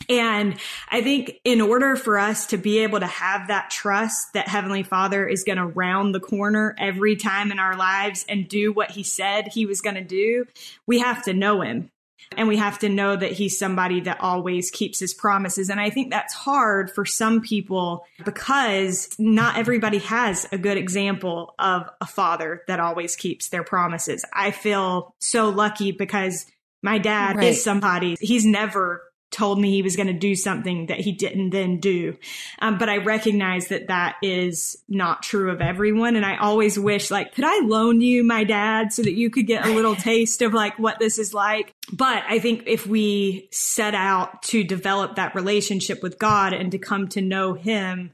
And 0.09 0.59
I 0.91 1.03
think 1.03 1.35
in 1.45 1.61
order 1.61 1.95
for 1.95 2.19
us 2.19 2.47
to 2.47 2.57
be 2.57 2.79
able 2.79 3.01
to 3.01 3.07
have 3.07 3.49
that 3.49 3.69
trust 3.69 4.33
that 4.33 4.49
Heavenly 4.49 4.83
Father 4.83 5.29
is 5.29 5.45
going 5.45 5.59
to 5.59 5.67
round 5.67 6.15
the 6.15 6.21
corner 6.21 6.75
every 6.79 7.17
time 7.17 7.53
in 7.53 7.59
our 7.59 7.77
lives 7.77 8.25
and 8.31 8.49
do 8.49 8.73
what 8.73 8.93
He 8.93 9.03
said 9.03 9.49
He 9.49 9.67
was 9.67 9.83
going 9.83 9.97
to 9.97 10.03
do, 10.03 10.47
we 10.87 11.01
have 11.01 11.23
to 11.25 11.35
know 11.35 11.61
Him. 11.61 11.91
And 12.37 12.49
we 12.49 12.57
have 12.57 12.79
to 12.81 12.89
know 12.89 13.17
that 13.17 13.33
he's 13.33 13.59
somebody 13.59 14.01
that 14.01 14.21
always 14.21 14.71
keeps 14.71 14.99
his 14.99 15.15
promises. 15.15 15.69
And 15.69 15.81
I 15.81 15.91
think 15.91 16.11
that's 16.11 16.35
hard 16.35 16.91
for 16.91 17.05
some 17.05 17.41
people 17.41 18.07
because 18.25 19.15
not 19.19 19.59
everybody 19.59 19.99
has 19.99 20.47
a 20.53 20.59
good 20.59 20.79
example 20.79 21.55
of 21.59 21.89
a 22.01 22.07
father 22.07 22.63
that 22.69 22.81
always 22.81 23.17
keeps 23.17 23.49
their 23.49 23.65
promises. 23.65 24.25
I 24.33 24.51
feel 24.51 25.15
so 25.19 25.51
lucky 25.51 25.93
because 25.93 26.47
my 26.83 26.99
dad 26.99 27.37
right. 27.37 27.49
is 27.49 27.63
somebody, 27.63 28.17
he's 28.21 28.45
never 28.45 29.03
told 29.33 29.61
me 29.61 29.71
he 29.71 29.83
was 29.83 29.97
going 29.97 30.07
to 30.07 30.13
do 30.13 30.35
something 30.35 30.87
that 30.87 31.01
he 31.01 31.13
didn't 31.13 31.51
then 31.51 31.81
do. 31.81 32.17
Um, 32.61 32.79
but 32.79 32.89
I 32.89 32.99
recognize 32.99 33.69
that 33.69 33.89
that 33.89 34.17
is 34.23 34.77
not 34.89 35.23
true 35.23 35.51
of 35.51 35.61
everyone. 35.61 36.17
And 36.17 36.25
I 36.25 36.37
always 36.37 36.79
wish, 36.79 37.11
like, 37.11 37.35
could 37.35 37.45
I 37.45 37.61
loan 37.65 38.01
you 38.01 38.23
my 38.23 38.45
dad 38.45 38.93
so 38.93 39.03
that 39.03 39.15
you 39.15 39.31
could 39.31 39.47
get 39.47 39.67
a 39.67 39.73
little 39.73 39.97
taste 39.97 40.43
of 40.43 40.55
like 40.55 40.79
what 40.79 40.99
this 40.99 41.19
is 41.19 41.35
like? 41.35 41.73
But 41.93 42.23
I 42.29 42.39
think 42.39 42.65
if 42.67 42.87
we 42.87 43.49
set 43.51 43.95
out 43.95 44.43
to 44.45 44.63
develop 44.63 45.17
that 45.17 45.35
relationship 45.35 46.03
with 46.03 46.19
God 46.19 46.53
and 46.53 46.71
to 46.73 46.79
come 46.79 47.09
to 47.09 47.21
know 47.21 47.55
him, 47.55 48.13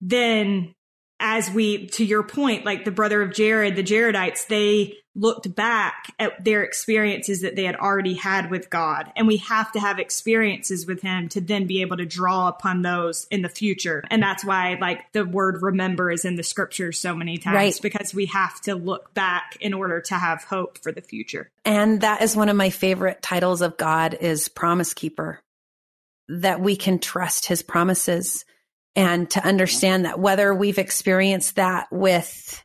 then 0.00 0.74
as 1.18 1.50
we, 1.50 1.86
to 1.86 2.04
your 2.04 2.24
point, 2.24 2.64
like 2.64 2.84
the 2.84 2.90
brother 2.90 3.22
of 3.22 3.32
Jared, 3.32 3.76
the 3.76 3.82
Jaredites, 3.82 4.48
they 4.48 4.94
looked 5.14 5.54
back 5.54 6.12
at 6.18 6.42
their 6.42 6.62
experiences 6.62 7.42
that 7.42 7.54
they 7.54 7.64
had 7.64 7.76
already 7.76 8.14
had 8.14 8.50
with 8.50 8.70
God. 8.70 9.12
And 9.14 9.26
we 9.26 9.36
have 9.38 9.70
to 9.72 9.80
have 9.80 9.98
experiences 9.98 10.86
with 10.86 11.02
Him 11.02 11.28
to 11.30 11.40
then 11.40 11.66
be 11.66 11.82
able 11.82 11.98
to 11.98 12.06
draw 12.06 12.48
upon 12.48 12.82
those 12.82 13.26
in 13.30 13.42
the 13.42 13.48
future. 13.48 14.02
And 14.10 14.22
that's 14.22 14.44
why, 14.44 14.78
like, 14.80 15.12
the 15.12 15.24
word 15.24 15.60
remember 15.60 16.10
is 16.10 16.24
in 16.24 16.36
the 16.36 16.42
scriptures 16.42 16.98
so 16.98 17.14
many 17.14 17.36
times 17.36 17.54
right. 17.54 17.78
because 17.82 18.14
we 18.14 18.26
have 18.26 18.60
to 18.62 18.74
look 18.74 19.12
back 19.12 19.56
in 19.60 19.74
order 19.74 20.00
to 20.00 20.14
have 20.14 20.44
hope 20.44 20.78
for 20.78 20.92
the 20.92 21.02
future. 21.02 21.50
And 21.64 22.00
that 22.00 22.22
is 22.22 22.34
one 22.34 22.48
of 22.48 22.56
my 22.56 22.70
favorite 22.70 23.20
titles 23.20 23.60
of 23.60 23.76
God 23.76 24.16
is 24.18 24.48
promise 24.48 24.94
keeper, 24.94 25.40
that 26.28 26.60
we 26.60 26.74
can 26.74 26.98
trust 26.98 27.46
His 27.46 27.62
promises 27.62 28.46
and 28.96 29.28
to 29.30 29.44
understand 29.46 30.04
that 30.04 30.18
whether 30.18 30.54
we've 30.54 30.78
experienced 30.78 31.56
that 31.56 31.88
with 31.90 32.62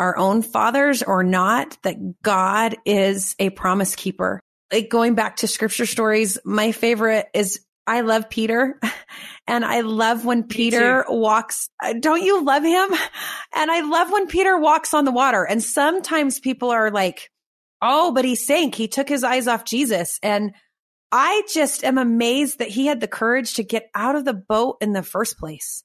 our 0.00 0.16
own 0.16 0.40
fathers 0.40 1.02
or 1.02 1.22
not, 1.22 1.76
that 1.82 2.22
God 2.22 2.74
is 2.86 3.36
a 3.38 3.50
promise 3.50 3.94
keeper. 3.94 4.40
Like 4.72 4.88
going 4.88 5.14
back 5.14 5.36
to 5.36 5.46
scripture 5.46 5.84
stories, 5.84 6.38
my 6.42 6.72
favorite 6.72 7.26
is 7.34 7.60
I 7.86 8.00
love 8.00 8.30
Peter 8.30 8.80
and 9.46 9.62
I 9.62 9.82
love 9.82 10.24
when 10.24 10.44
Peter 10.44 11.04
walks. 11.06 11.68
Uh, 11.82 11.92
don't 12.00 12.22
you 12.22 12.42
love 12.42 12.64
him? 12.64 12.88
And 13.52 13.68
I 13.68 13.80
love 13.80 14.12
when 14.12 14.28
Peter 14.28 14.56
walks 14.56 14.94
on 14.94 15.04
the 15.04 15.10
water. 15.10 15.42
And 15.42 15.60
sometimes 15.60 16.38
people 16.38 16.70
are 16.70 16.92
like, 16.92 17.28
Oh, 17.82 18.12
but 18.12 18.24
he 18.24 18.36
sank. 18.36 18.76
He 18.76 18.86
took 18.86 19.08
his 19.08 19.24
eyes 19.24 19.48
off 19.48 19.64
Jesus. 19.64 20.20
And 20.22 20.52
I 21.10 21.42
just 21.52 21.82
am 21.82 21.98
amazed 21.98 22.60
that 22.60 22.68
he 22.68 22.86
had 22.86 23.00
the 23.00 23.08
courage 23.08 23.54
to 23.54 23.64
get 23.64 23.90
out 23.94 24.14
of 24.14 24.24
the 24.24 24.34
boat 24.34 24.76
in 24.80 24.92
the 24.92 25.02
first 25.02 25.36
place. 25.36 25.82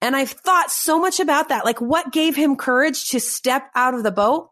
And 0.00 0.14
I've 0.14 0.30
thought 0.30 0.70
so 0.70 1.00
much 1.00 1.20
about 1.20 1.48
that. 1.48 1.64
Like 1.64 1.80
what 1.80 2.12
gave 2.12 2.36
him 2.36 2.56
courage 2.56 3.10
to 3.10 3.20
step 3.20 3.70
out 3.74 3.94
of 3.94 4.02
the 4.02 4.12
boat? 4.12 4.50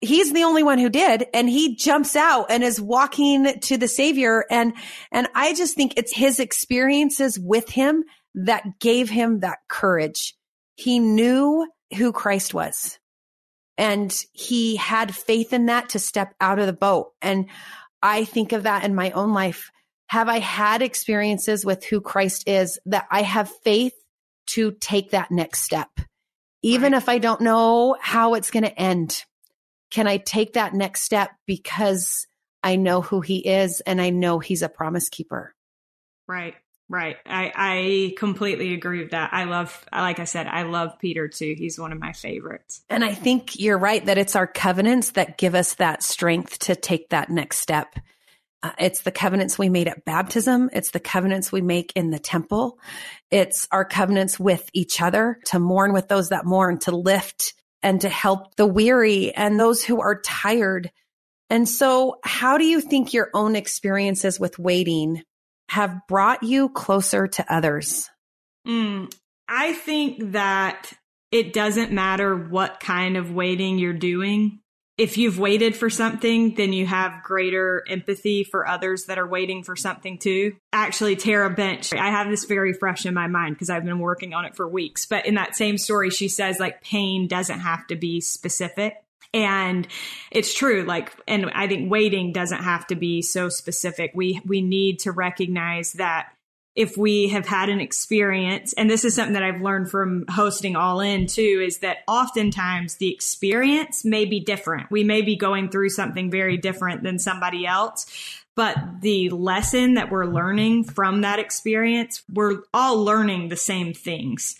He's 0.00 0.32
the 0.32 0.44
only 0.44 0.62
one 0.62 0.78
who 0.78 0.88
did. 0.88 1.26
And 1.34 1.48
he 1.48 1.74
jumps 1.74 2.16
out 2.16 2.46
and 2.50 2.62
is 2.62 2.80
walking 2.80 3.60
to 3.60 3.76
the 3.76 3.88
savior. 3.88 4.44
And, 4.50 4.74
and 5.10 5.28
I 5.34 5.54
just 5.54 5.74
think 5.74 5.94
it's 5.96 6.14
his 6.14 6.38
experiences 6.38 7.38
with 7.38 7.70
him 7.70 8.04
that 8.34 8.78
gave 8.78 9.08
him 9.10 9.40
that 9.40 9.58
courage. 9.68 10.34
He 10.74 10.98
knew 10.98 11.66
who 11.96 12.12
Christ 12.12 12.52
was 12.54 12.98
and 13.78 14.14
he 14.32 14.76
had 14.76 15.14
faith 15.14 15.52
in 15.52 15.66
that 15.66 15.90
to 15.90 15.98
step 15.98 16.34
out 16.40 16.58
of 16.58 16.66
the 16.66 16.72
boat. 16.72 17.12
And 17.20 17.46
I 18.02 18.24
think 18.24 18.52
of 18.52 18.64
that 18.64 18.84
in 18.84 18.94
my 18.94 19.10
own 19.10 19.32
life. 19.32 19.70
Have 20.08 20.28
I 20.28 20.38
had 20.38 20.82
experiences 20.82 21.64
with 21.64 21.84
who 21.84 22.00
Christ 22.00 22.48
is 22.48 22.78
that 22.86 23.06
I 23.10 23.22
have 23.22 23.50
faith 23.64 23.94
to 24.46 24.72
take 24.72 25.10
that 25.10 25.30
next 25.30 25.60
step? 25.60 25.90
Even 26.62 26.92
right. 26.92 26.98
if 26.98 27.08
I 27.08 27.18
don't 27.18 27.40
know 27.40 27.96
how 28.00 28.34
it's 28.34 28.50
going 28.50 28.64
to 28.64 28.80
end, 28.80 29.24
can 29.90 30.06
I 30.06 30.16
take 30.16 30.54
that 30.54 30.74
next 30.74 31.02
step 31.02 31.30
because 31.46 32.26
I 32.62 32.76
know 32.76 33.02
who 33.02 33.20
he 33.20 33.38
is 33.38 33.80
and 33.82 34.00
I 34.00 34.10
know 34.10 34.38
he's 34.38 34.62
a 34.62 34.68
promise 34.68 35.08
keeper? 35.08 35.54
Right. 36.26 36.54
Right. 36.88 37.16
I, 37.26 37.52
I 37.54 38.14
completely 38.16 38.72
agree 38.72 39.00
with 39.00 39.10
that. 39.10 39.30
I 39.32 39.44
love, 39.44 39.84
like 39.92 40.20
I 40.20 40.24
said, 40.24 40.46
I 40.46 40.62
love 40.62 40.98
Peter 41.00 41.26
too. 41.26 41.54
He's 41.58 41.80
one 41.80 41.92
of 41.92 41.98
my 41.98 42.12
favorites. 42.12 42.82
And 42.88 43.04
I 43.04 43.12
think 43.12 43.58
you're 43.58 43.78
right 43.78 44.04
that 44.06 44.18
it's 44.18 44.36
our 44.36 44.46
covenants 44.46 45.10
that 45.12 45.36
give 45.36 45.56
us 45.56 45.74
that 45.74 46.04
strength 46.04 46.60
to 46.60 46.76
take 46.76 47.08
that 47.08 47.28
next 47.28 47.58
step. 47.58 47.96
Uh, 48.66 48.72
it's 48.80 49.02
the 49.02 49.12
covenants 49.12 49.56
we 49.56 49.68
made 49.68 49.86
at 49.86 50.04
baptism. 50.04 50.68
It's 50.72 50.90
the 50.90 50.98
covenants 50.98 51.52
we 51.52 51.60
make 51.60 51.92
in 51.94 52.10
the 52.10 52.18
temple. 52.18 52.80
It's 53.30 53.68
our 53.70 53.84
covenants 53.84 54.40
with 54.40 54.68
each 54.72 55.00
other 55.00 55.38
to 55.46 55.60
mourn 55.60 55.92
with 55.92 56.08
those 56.08 56.30
that 56.30 56.44
mourn, 56.44 56.78
to 56.80 56.90
lift 56.90 57.54
and 57.84 58.00
to 58.00 58.08
help 58.08 58.56
the 58.56 58.66
weary 58.66 59.32
and 59.32 59.60
those 59.60 59.84
who 59.84 60.00
are 60.00 60.20
tired. 60.20 60.90
And 61.48 61.68
so 61.68 62.18
how 62.24 62.58
do 62.58 62.64
you 62.64 62.80
think 62.80 63.12
your 63.12 63.30
own 63.34 63.54
experiences 63.54 64.40
with 64.40 64.58
waiting 64.58 65.22
have 65.68 66.00
brought 66.08 66.42
you 66.42 66.68
closer 66.68 67.28
to 67.28 67.52
others? 67.52 68.10
Mm, 68.66 69.14
I 69.48 69.74
think 69.74 70.32
that 70.32 70.92
it 71.30 71.52
doesn't 71.52 71.92
matter 71.92 72.34
what 72.34 72.80
kind 72.80 73.16
of 73.16 73.30
waiting 73.30 73.78
you're 73.78 73.92
doing. 73.92 74.58
If 74.98 75.18
you've 75.18 75.38
waited 75.38 75.76
for 75.76 75.90
something, 75.90 76.54
then 76.54 76.72
you 76.72 76.86
have 76.86 77.22
greater 77.22 77.84
empathy 77.86 78.44
for 78.44 78.66
others 78.66 79.04
that 79.06 79.18
are 79.18 79.26
waiting 79.26 79.62
for 79.62 79.76
something 79.76 80.18
too. 80.18 80.56
Actually, 80.72 81.16
Tara 81.16 81.50
Bench, 81.50 81.92
I 81.92 82.10
have 82.10 82.30
this 82.30 82.46
very 82.46 82.72
fresh 82.72 83.04
in 83.04 83.12
my 83.12 83.26
mind 83.26 83.56
because 83.56 83.68
I've 83.68 83.84
been 83.84 83.98
working 83.98 84.32
on 84.32 84.46
it 84.46 84.56
for 84.56 84.66
weeks. 84.66 85.04
But 85.04 85.26
in 85.26 85.34
that 85.34 85.54
same 85.54 85.76
story, 85.76 86.08
she 86.08 86.28
says 86.28 86.58
like 86.58 86.82
pain 86.82 87.28
doesn't 87.28 87.60
have 87.60 87.86
to 87.88 87.96
be 87.96 88.22
specific. 88.22 88.94
And 89.34 89.86
it's 90.30 90.54
true, 90.54 90.84
like, 90.84 91.12
and 91.28 91.50
I 91.50 91.68
think 91.68 91.90
waiting 91.90 92.32
doesn't 92.32 92.62
have 92.62 92.86
to 92.86 92.94
be 92.94 93.20
so 93.20 93.50
specific. 93.50 94.12
We, 94.14 94.40
we 94.46 94.62
need 94.62 95.00
to 95.00 95.12
recognize 95.12 95.92
that 95.94 96.30
if 96.76 96.96
we 96.98 97.28
have 97.28 97.46
had 97.46 97.70
an 97.70 97.80
experience, 97.80 98.74
and 98.74 98.88
this 98.88 99.04
is 99.04 99.14
something 99.14 99.32
that 99.32 99.42
I've 99.42 99.62
learned 99.62 99.90
from 99.90 100.26
hosting 100.28 100.76
All 100.76 101.00
In 101.00 101.26
too, 101.26 101.64
is 101.66 101.78
that 101.78 101.98
oftentimes 102.06 102.96
the 102.96 103.12
experience 103.12 104.04
may 104.04 104.26
be 104.26 104.40
different. 104.40 104.90
We 104.90 105.02
may 105.02 105.22
be 105.22 105.36
going 105.36 105.70
through 105.70 105.88
something 105.88 106.30
very 106.30 106.58
different 106.58 107.02
than 107.02 107.18
somebody 107.18 107.66
else, 107.66 108.06
but 108.54 108.76
the 109.00 109.30
lesson 109.30 109.94
that 109.94 110.10
we're 110.10 110.26
learning 110.26 110.84
from 110.84 111.22
that 111.22 111.38
experience, 111.38 112.22
we're 112.32 112.62
all 112.72 113.02
learning 113.02 113.48
the 113.48 113.56
same 113.56 113.94
things. 113.94 114.56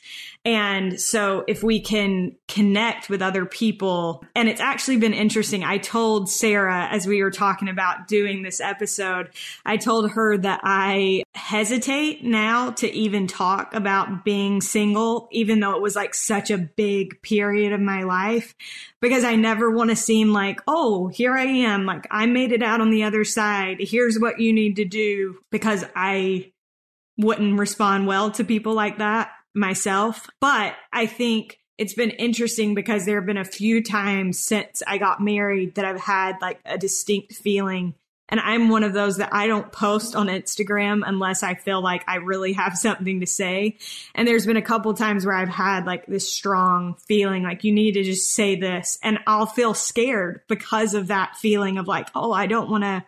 And 0.46 1.00
so 1.00 1.42
if 1.48 1.64
we 1.64 1.80
can 1.80 2.36
connect 2.46 3.10
with 3.10 3.20
other 3.20 3.44
people, 3.44 4.24
and 4.36 4.48
it's 4.48 4.60
actually 4.60 4.98
been 4.98 5.12
interesting. 5.12 5.64
I 5.64 5.78
told 5.78 6.30
Sarah 6.30 6.86
as 6.88 7.04
we 7.04 7.20
were 7.20 7.32
talking 7.32 7.68
about 7.68 8.06
doing 8.06 8.42
this 8.42 8.60
episode, 8.60 9.30
I 9.64 9.76
told 9.76 10.12
her 10.12 10.38
that 10.38 10.60
I 10.62 11.24
hesitate 11.34 12.22
now 12.22 12.70
to 12.70 12.88
even 12.88 13.26
talk 13.26 13.74
about 13.74 14.24
being 14.24 14.60
single, 14.60 15.26
even 15.32 15.58
though 15.58 15.74
it 15.74 15.82
was 15.82 15.96
like 15.96 16.14
such 16.14 16.52
a 16.52 16.58
big 16.58 17.20
period 17.22 17.72
of 17.72 17.80
my 17.80 18.04
life, 18.04 18.54
because 19.00 19.24
I 19.24 19.34
never 19.34 19.68
want 19.68 19.90
to 19.90 19.96
seem 19.96 20.32
like, 20.32 20.60
oh, 20.68 21.08
here 21.08 21.34
I 21.34 21.42
am. 21.42 21.86
Like 21.86 22.06
I 22.08 22.26
made 22.26 22.52
it 22.52 22.62
out 22.62 22.80
on 22.80 22.90
the 22.90 23.02
other 23.02 23.24
side. 23.24 23.78
here's 23.80 24.16
what 24.16 24.38
you 24.38 24.52
need 24.52 24.76
to 24.76 24.84
do 24.84 25.38
because 25.50 25.84
I 25.96 26.52
wouldn't 27.18 27.58
respond 27.58 28.06
well 28.06 28.30
to 28.30 28.44
people 28.44 28.74
like 28.74 28.98
that 28.98 29.32
myself. 29.56 30.28
But 30.40 30.74
I 30.92 31.06
think 31.06 31.58
it's 31.78 31.94
been 31.94 32.10
interesting 32.10 32.74
because 32.74 33.04
there 33.04 33.16
have 33.16 33.26
been 33.26 33.36
a 33.36 33.44
few 33.44 33.82
times 33.82 34.38
since 34.38 34.82
I 34.86 34.98
got 34.98 35.20
married 35.20 35.74
that 35.74 35.84
I've 35.84 36.00
had 36.00 36.36
like 36.40 36.60
a 36.64 36.78
distinct 36.78 37.34
feeling. 37.34 37.94
And 38.28 38.40
I'm 38.40 38.70
one 38.70 38.82
of 38.82 38.92
those 38.92 39.18
that 39.18 39.32
I 39.32 39.46
don't 39.46 39.70
post 39.70 40.16
on 40.16 40.26
Instagram 40.26 41.02
unless 41.06 41.42
I 41.42 41.54
feel 41.54 41.80
like 41.80 42.02
I 42.08 42.16
really 42.16 42.54
have 42.54 42.76
something 42.78 43.20
to 43.20 43.26
say. 43.26 43.78
And 44.14 44.26
there's 44.26 44.46
been 44.46 44.56
a 44.56 44.62
couple 44.62 44.92
times 44.94 45.24
where 45.24 45.34
I've 45.34 45.48
had 45.48 45.86
like 45.86 46.06
this 46.06 46.32
strong 46.32 46.96
feeling 47.06 47.42
like 47.42 47.64
you 47.64 47.72
need 47.72 47.92
to 47.92 48.02
just 48.02 48.32
say 48.32 48.56
this 48.56 48.98
and 49.02 49.18
I'll 49.26 49.46
feel 49.46 49.74
scared 49.74 50.40
because 50.48 50.94
of 50.94 51.08
that 51.08 51.36
feeling 51.36 51.78
of 51.78 51.86
like, 51.86 52.08
oh, 52.14 52.32
I 52.32 52.46
don't 52.46 52.70
want 52.70 52.84
to, 52.84 53.04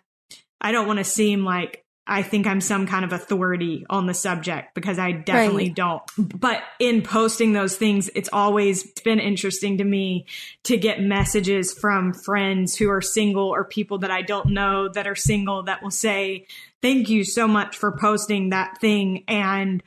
I 0.60 0.72
don't 0.72 0.86
want 0.86 0.98
to 0.98 1.04
seem 1.04 1.44
like 1.44 1.84
I 2.08 2.22
think 2.22 2.46
I'm 2.46 2.62
some 2.62 2.86
kind 2.86 3.04
of 3.04 3.12
authority 3.12 3.84
on 3.90 4.06
the 4.06 4.14
subject 4.14 4.74
because 4.74 4.98
I 4.98 5.12
definitely 5.12 5.66
right. 5.66 5.74
don't. 5.74 6.02
But 6.16 6.62
in 6.78 7.02
posting 7.02 7.52
those 7.52 7.76
things, 7.76 8.08
it's 8.14 8.30
always 8.32 8.90
been 9.02 9.20
interesting 9.20 9.78
to 9.78 9.84
me 9.84 10.26
to 10.64 10.78
get 10.78 11.02
messages 11.02 11.74
from 11.74 12.14
friends 12.14 12.76
who 12.76 12.90
are 12.90 13.02
single 13.02 13.48
or 13.48 13.64
people 13.64 13.98
that 13.98 14.10
I 14.10 14.22
don't 14.22 14.48
know 14.52 14.88
that 14.88 15.06
are 15.06 15.14
single 15.14 15.64
that 15.64 15.82
will 15.82 15.90
say, 15.90 16.46
thank 16.80 17.10
you 17.10 17.24
so 17.24 17.46
much 17.46 17.76
for 17.76 17.92
posting 17.92 18.50
that 18.50 18.80
thing. 18.80 19.24
And 19.28 19.82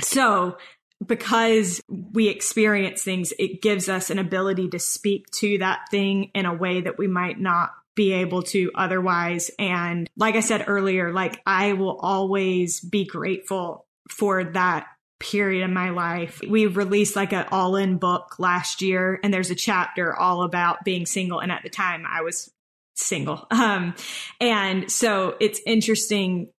so 0.00 0.56
because 1.04 1.82
we 1.88 2.28
experience 2.28 3.02
things, 3.02 3.32
it 3.38 3.60
gives 3.60 3.88
us 3.88 4.10
an 4.10 4.18
ability 4.20 4.68
to 4.68 4.78
speak 4.78 5.28
to 5.32 5.58
that 5.58 5.86
thing 5.90 6.30
in 6.34 6.46
a 6.46 6.54
way 6.54 6.82
that 6.82 6.98
we 6.98 7.08
might 7.08 7.40
not 7.40 7.72
be 7.94 8.12
able 8.12 8.42
to 8.42 8.70
otherwise. 8.74 9.50
And 9.58 10.08
like 10.16 10.34
I 10.34 10.40
said 10.40 10.64
earlier, 10.66 11.12
like 11.12 11.40
I 11.46 11.74
will 11.74 11.96
always 11.98 12.80
be 12.80 13.04
grateful 13.04 13.86
for 14.10 14.44
that 14.44 14.86
period 15.20 15.64
in 15.64 15.72
my 15.72 15.90
life. 15.90 16.40
We 16.46 16.66
released 16.66 17.16
like 17.16 17.32
an 17.32 17.46
all 17.50 17.76
in 17.76 17.98
book 17.98 18.38
last 18.38 18.82
year 18.82 19.18
and 19.22 19.32
there's 19.32 19.50
a 19.50 19.54
chapter 19.54 20.14
all 20.14 20.42
about 20.42 20.84
being 20.84 21.06
single. 21.06 21.40
And 21.40 21.52
at 21.52 21.62
the 21.62 21.70
time 21.70 22.04
I 22.08 22.22
was 22.22 22.50
single. 22.94 23.46
Um, 23.50 23.94
and 24.40 24.90
so 24.90 25.36
it's 25.40 25.60
interesting 25.64 26.50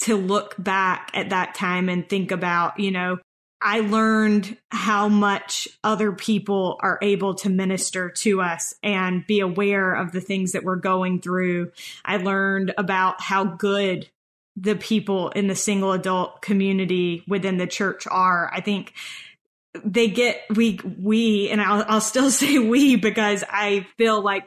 to 0.00 0.16
look 0.16 0.54
back 0.58 1.10
at 1.14 1.30
that 1.30 1.54
time 1.54 1.88
and 1.88 2.08
think 2.08 2.30
about, 2.30 2.80
you 2.80 2.90
know, 2.90 3.18
I 3.60 3.80
learned 3.80 4.56
how 4.70 5.08
much 5.08 5.66
other 5.82 6.12
people 6.12 6.78
are 6.80 6.98
able 7.02 7.34
to 7.36 7.48
minister 7.48 8.10
to 8.10 8.40
us 8.40 8.74
and 8.82 9.26
be 9.26 9.40
aware 9.40 9.94
of 9.94 10.12
the 10.12 10.20
things 10.20 10.52
that 10.52 10.62
we're 10.62 10.76
going 10.76 11.20
through. 11.20 11.72
I 12.04 12.18
learned 12.18 12.72
about 12.78 13.20
how 13.20 13.44
good 13.44 14.08
the 14.54 14.76
people 14.76 15.30
in 15.30 15.46
the 15.46 15.54
single 15.54 15.92
adult 15.92 16.40
community 16.40 17.24
within 17.26 17.58
the 17.58 17.66
church 17.66 18.06
are. 18.08 18.50
I 18.52 18.60
think 18.60 18.92
they 19.84 20.08
get 20.08 20.42
we 20.50 20.80
we 20.98 21.50
and 21.50 21.60
I'll 21.60 21.84
I'll 21.86 22.00
still 22.00 22.30
say 22.32 22.58
we 22.58 22.96
because 22.96 23.44
I 23.48 23.86
feel 23.96 24.20
like 24.20 24.46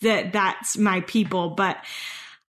that 0.00 0.32
that's 0.32 0.76
my 0.76 1.00
people, 1.00 1.50
but 1.50 1.78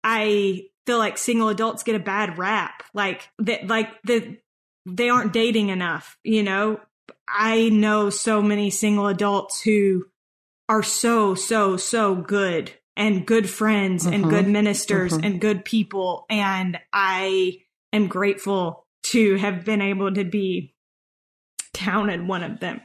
I 0.04 0.68
feel 0.86 0.98
like 0.98 1.18
single 1.18 1.50
adults 1.50 1.84
get 1.84 1.96
a 1.96 2.00
bad 2.00 2.38
rap. 2.38 2.84
Like 2.94 3.30
that 3.40 3.68
like 3.68 3.90
the 4.04 4.38
they 4.86 5.10
aren't 5.10 5.34
dating 5.34 5.70
enough, 5.70 6.18
you 6.24 6.44
know? 6.44 6.80
I 7.28 7.70
know 7.70 8.10
so 8.10 8.42
many 8.42 8.70
single 8.70 9.08
adults 9.08 9.62
who 9.62 10.06
are 10.70 10.84
so, 10.84 11.36
so, 11.36 11.78
so 11.78 12.16
good 12.16 12.72
and 12.96 13.26
good 13.26 13.50
friends 13.50 14.06
and 14.06 14.24
good 14.24 14.44
mm-hmm. 14.44 14.54
ministers 14.54 15.14
mm-hmm. 15.14 15.24
and 15.24 15.42
good 15.42 15.66
people. 15.66 16.26
And 16.30 16.80
I 16.94 17.60
am 17.92 18.08
grateful 18.08 18.86
to 19.06 19.36
have 19.36 19.66
been 19.66 19.82
able 19.82 20.14
to 20.14 20.24
be 20.24 20.74
counted 21.74 22.28
one 22.28 22.44
of 22.44 22.60
them. 22.60 22.82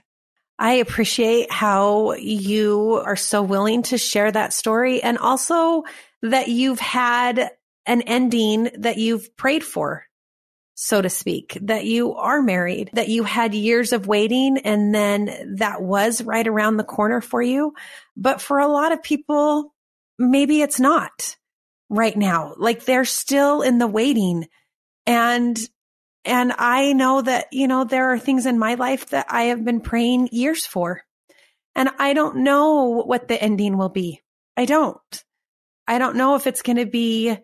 I 0.58 0.74
appreciate 0.74 1.50
how 1.50 2.12
you 2.12 3.00
are 3.04 3.16
so 3.16 3.42
willing 3.42 3.82
to 3.84 3.96
share 3.96 4.30
that 4.30 4.52
story 4.52 5.02
and 5.02 5.16
also 5.16 5.84
that 6.22 6.48
you've 6.48 6.80
had 6.80 7.50
an 7.86 8.02
ending 8.02 8.70
that 8.78 8.98
you've 8.98 9.34
prayed 9.36 9.64
for 9.64 10.04
so 10.82 11.02
to 11.02 11.10
speak, 11.10 11.58
that 11.60 11.84
you 11.84 12.14
are 12.14 12.40
married, 12.40 12.88
that 12.94 13.10
you 13.10 13.22
had 13.22 13.54
years 13.54 13.92
of 13.92 14.06
waiting 14.06 14.56
and 14.64 14.94
then 14.94 15.56
that 15.58 15.82
was 15.82 16.22
right 16.22 16.48
around 16.48 16.78
the 16.78 16.84
corner 16.84 17.20
for 17.20 17.42
you. 17.42 17.74
But 18.16 18.40
for 18.40 18.58
a 18.58 18.66
lot 18.66 18.90
of 18.90 19.02
people, 19.02 19.74
maybe 20.18 20.62
it's 20.62 20.80
not 20.80 21.36
right 21.90 22.16
now. 22.16 22.54
Like 22.56 22.86
they're 22.86 23.04
still 23.04 23.60
in 23.60 23.76
the 23.76 23.86
waiting 23.86 24.48
and 25.04 25.58
and 26.24 26.54
I 26.56 26.94
know 26.94 27.20
that, 27.20 27.48
you 27.52 27.68
know, 27.68 27.84
there 27.84 28.14
are 28.14 28.18
things 28.18 28.46
in 28.46 28.58
my 28.58 28.74
life 28.74 29.10
that 29.10 29.26
I 29.28 29.44
have 29.44 29.62
been 29.62 29.82
praying 29.82 30.30
years 30.32 30.64
for. 30.64 31.02
And 31.74 31.90
I 31.98 32.14
don't 32.14 32.36
know 32.36 33.02
what 33.04 33.28
the 33.28 33.40
ending 33.40 33.76
will 33.76 33.90
be. 33.90 34.22
I 34.56 34.64
don't. 34.64 35.24
I 35.86 35.98
don't 35.98 36.16
know 36.16 36.36
if 36.36 36.46
it's 36.46 36.62
going 36.62 36.78
to 36.78 36.86
be 36.86 37.36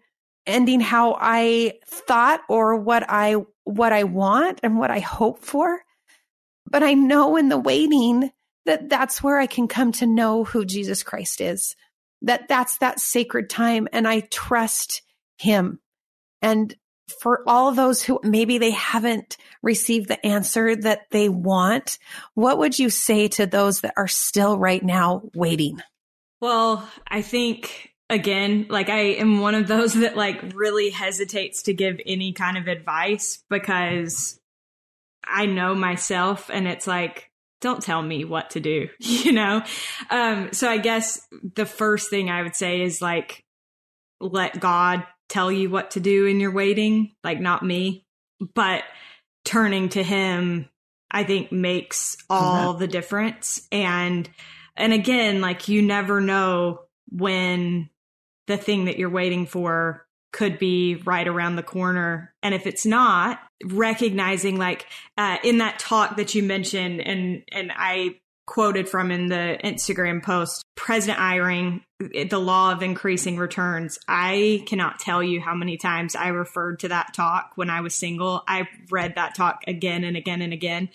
ending 0.47 0.81
how 0.81 1.17
I 1.21 1.75
thought 1.87 2.41
or 2.49 2.77
what 2.77 3.05
I 3.09 3.37
what 3.65 3.93
I 3.93 4.05
want 4.05 4.61
and 4.63 4.79
what 4.79 4.91
I 4.91 5.01
hope 5.01 5.41
for. 5.41 5.81
But 6.71 6.83
I 6.83 6.95
know 6.95 7.37
in 7.37 7.49
the 7.49 7.59
waiting 7.59 8.31
that 8.65 8.89
that's 8.89 9.23
where 9.23 9.39
I 9.39 9.47
can 9.47 9.69
come 9.69 9.93
to 9.93 10.07
know 10.07 10.45
who 10.45 10.65
Jesus 10.65 11.03
Christ 11.03 11.41
is. 11.41 11.77
That 12.23 12.49
that's 12.49 12.79
that 12.79 13.01
sacred 13.01 13.51
time 13.51 13.89
and 13.93 14.07
I 14.07 14.21
trust 14.21 15.03
him. 15.39 15.81
And 16.43 16.75
for 17.21 17.43
all 17.47 17.73
those 17.73 18.03
who 18.03 18.19
maybe 18.23 18.59
they 18.59 18.73
haven't 18.73 19.37
received 19.63 20.09
the 20.09 20.25
answer 20.27 20.75
that 20.75 21.03
they 21.11 21.29
want, 21.29 21.99
what 22.35 22.59
would 22.59 22.79
you 22.79 22.91
say 22.91 23.29
to 23.29 23.47
those 23.47 23.81
that 23.83 23.95
are 23.97 24.09
still 24.09 24.59
right 24.59 24.83
now 24.83 25.23
waiting? 25.35 25.81
Well, 26.41 26.89
I 27.07 27.23
think 27.23 27.93
again, 28.09 28.67
like 28.69 28.89
I 28.89 29.01
am 29.15 29.41
one 29.41 29.55
of 29.55 29.67
those 29.67 29.95
that 29.95 30.17
like 30.17 30.53
really 30.55 30.91
hesitates 30.91 31.63
to 31.63 31.75
give 31.75 32.01
any 32.07 32.33
kind 32.33 32.57
of 32.57 32.69
advice 32.69 33.43
because 33.51 34.39
I 35.25 35.47
know 35.47 35.75
myself 35.75 36.51
and 36.53 36.69
it's 36.69 36.87
like, 36.87 37.31
don't 37.61 37.83
tell 37.83 38.03
me 38.03 38.25
what 38.25 38.51
to 38.51 38.61
do, 38.61 38.89
you 39.01 39.33
know? 39.33 39.63
Um, 40.11 40.53
so 40.53 40.69
I 40.69 40.79
guess 40.79 41.27
the 41.55 41.67
first 41.67 42.11
thing 42.11 42.31
I 42.31 42.43
would 42.43 42.55
say 42.55 42.83
is 42.83 43.03
like, 43.03 43.45
let 44.21 44.61
God 44.61 45.05
tell 45.29 45.51
you 45.51 45.69
what 45.69 45.93
to 45.93 46.01
do 46.01 46.27
in 46.27 46.39
your 46.39 46.53
waiting, 46.53 47.13
like 47.25 47.41
not 47.41 47.65
me, 47.65 48.07
but 48.55 48.85
turning 49.45 49.89
to 49.91 50.03
him, 50.03 50.69
I 51.11 51.25
think 51.25 51.51
makes 51.51 52.17
all 52.31 52.75
the 52.75 52.87
difference. 52.87 53.67
And, 53.73 54.29
and 54.77 54.93
again, 54.93 55.41
like 55.41 55.69
you 55.69 55.83
never 55.83 56.21
know 56.21 56.81
when 57.11 57.91
the 58.47 58.57
thing 58.57 58.87
that 58.87 58.99
you're 58.99 59.11
waiting 59.11 59.47
for 59.47 60.07
could 60.33 60.59
be 60.59 60.97
right 61.05 61.27
around 61.27 61.57
the 61.57 61.63
corner. 61.63 62.35
And 62.43 62.55
if 62.55 62.67
it's 62.67 62.85
not, 62.85 63.41
recognizing 63.65 64.59
like 64.59 64.87
uh, 65.17 65.39
in 65.43 65.59
that 65.59 65.79
talk 65.79 66.17
that 66.17 66.35
you 66.35 66.43
mentioned, 66.43 67.01
and 67.01 67.43
and 67.51 67.73
I 67.75 68.17
quoted 68.47 68.89
from 68.89 69.11
in 69.11 69.27
the 69.27 69.59
Instagram 69.65 70.23
post, 70.23 70.65
President 70.77 71.19
Eyring, 71.19 71.83
the 71.99 72.39
law 72.39 72.73
of 72.73 72.83
increasing 72.83 73.37
returns. 73.37 73.99
I 74.07 74.63
cannot 74.67 75.01
tell 75.01 75.23
you 75.23 75.41
how 75.41 75.55
many 75.55 75.77
times 75.77 76.15
I 76.15 76.29
referred 76.29 76.81
to 76.81 76.89
that 76.89 77.13
talk 77.13 77.53
when 77.57 77.71
I 77.71 77.81
was 77.81 77.95
single. 77.95 78.45
I 78.47 78.69
read 78.91 79.17
that 79.17 79.35
talk 79.35 79.65
again 79.67 80.05
and 80.05 80.17
again 80.17 80.43
and 80.43 80.53
again. 80.53 80.91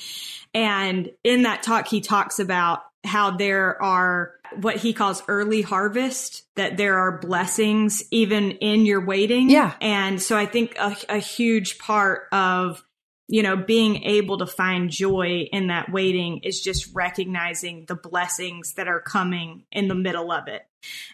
And 0.54 1.12
in 1.24 1.44
that 1.44 1.64
talk, 1.64 1.88
he 1.88 2.00
talks 2.00 2.40
about 2.40 2.84
how 3.04 3.32
there 3.32 3.82
are 3.82 4.34
what 4.60 4.78
he 4.78 4.94
calls 4.94 5.24
early 5.28 5.62
harvest, 5.62 6.44
that 6.56 6.78
there 6.78 6.98
are 6.98 7.20
blessings 7.20 8.04
even 8.12 8.52
in 8.52 8.86
your 8.86 9.06
waiting. 9.06 9.50
Yeah. 9.50 9.74
And 9.82 10.22
so 10.22 10.38
I 10.38 10.46
think 10.46 10.76
a, 10.78 10.96
a 11.10 11.18
huge 11.18 11.78
part 11.80 12.28
of 12.32 12.84
you 13.32 13.42
know, 13.44 13.56
being 13.56 14.04
able 14.04 14.40
to 14.40 14.46
find 14.46 14.90
joy 14.90 15.48
in 15.54 15.68
that 15.68 15.90
waiting 15.90 16.40
is 16.44 16.60
just 16.60 16.94
recognizing 16.94 17.86
the 17.86 17.96
blessings 17.96 18.74
that 18.74 18.90
are 18.90 19.00
coming 19.00 19.64
in 19.72 19.88
the 19.88 19.96
middle 19.96 20.34
of 20.34 20.50
it. 20.50 20.64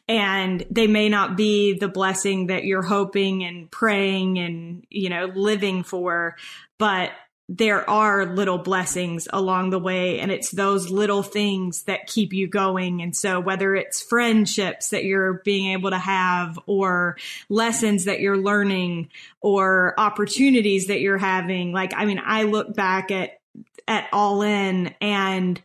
And 0.08 0.66
they 0.72 0.88
may 0.88 1.10
not 1.10 1.38
be 1.38 1.78
the 1.78 1.88
blessing 1.88 2.48
that 2.48 2.64
you're 2.64 2.82
hoping 2.82 3.44
and 3.44 3.70
praying 3.70 4.40
and, 4.40 4.84
you 4.90 5.10
know, 5.10 5.26
living 5.26 5.84
for, 5.84 6.38
but 6.80 7.12
there 7.50 7.90
are 7.90 8.26
little 8.26 8.58
blessings 8.58 9.28
along 9.32 9.70
the 9.70 9.80
way 9.80 10.20
and 10.20 10.32
it's 10.32 10.52
those 10.52 10.90
little 10.90 11.24
things 11.24 11.84
that 11.84 12.08
keep 12.08 12.34
you 12.34 12.48
going. 12.48 13.02
And 13.02 13.16
so 13.16 13.40
whether 13.40 13.74
it's 13.74 14.02
friendships 14.02 14.90
that 14.90 15.06
you're 15.06 15.42
being 15.46 15.72
able 15.72 15.92
to 15.92 15.98
have 15.98 16.60
or 16.66 17.18
lessons 17.48 18.06
that 18.06 18.20
you're 18.20 18.38
learning 18.38 19.10
or 19.40 19.94
opportunities 19.98 20.88
that 20.88 21.00
you're 21.00 21.18
having, 21.18 21.72
like, 21.72 21.94
I 21.96 22.06
mean, 22.06 22.20
I 22.24 22.44
look 22.44 22.76
back 22.76 23.12
at, 23.12 23.40
at 23.88 24.10
all 24.12 24.42
in 24.42 24.94
and 25.00 25.62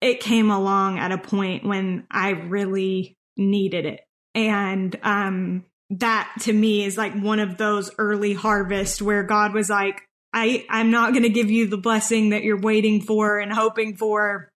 it 0.00 0.20
came 0.20 0.52
along 0.52 1.00
at 1.00 1.10
a 1.10 1.18
point 1.18 1.64
when 1.64 2.06
I 2.10 2.30
really 2.30 3.16
needed 3.36 3.86
it. 3.86 4.06
And, 4.36 4.94
um, 5.02 5.64
that 5.90 6.32
to 6.40 6.52
me 6.52 6.84
is 6.84 6.96
like 6.96 7.14
one 7.14 7.40
of 7.40 7.56
those 7.56 7.90
early 7.98 8.34
harvests 8.34 9.02
where 9.02 9.22
God 9.22 9.52
was 9.52 9.68
like, 9.68 10.08
I, 10.34 10.66
I'm 10.68 10.90
not 10.90 11.12
going 11.12 11.22
to 11.22 11.28
give 11.28 11.50
you 11.50 11.68
the 11.68 11.78
blessing 11.78 12.30
that 12.30 12.42
you're 12.42 12.60
waiting 12.60 13.00
for 13.00 13.38
and 13.38 13.52
hoping 13.52 13.96
for 13.96 14.48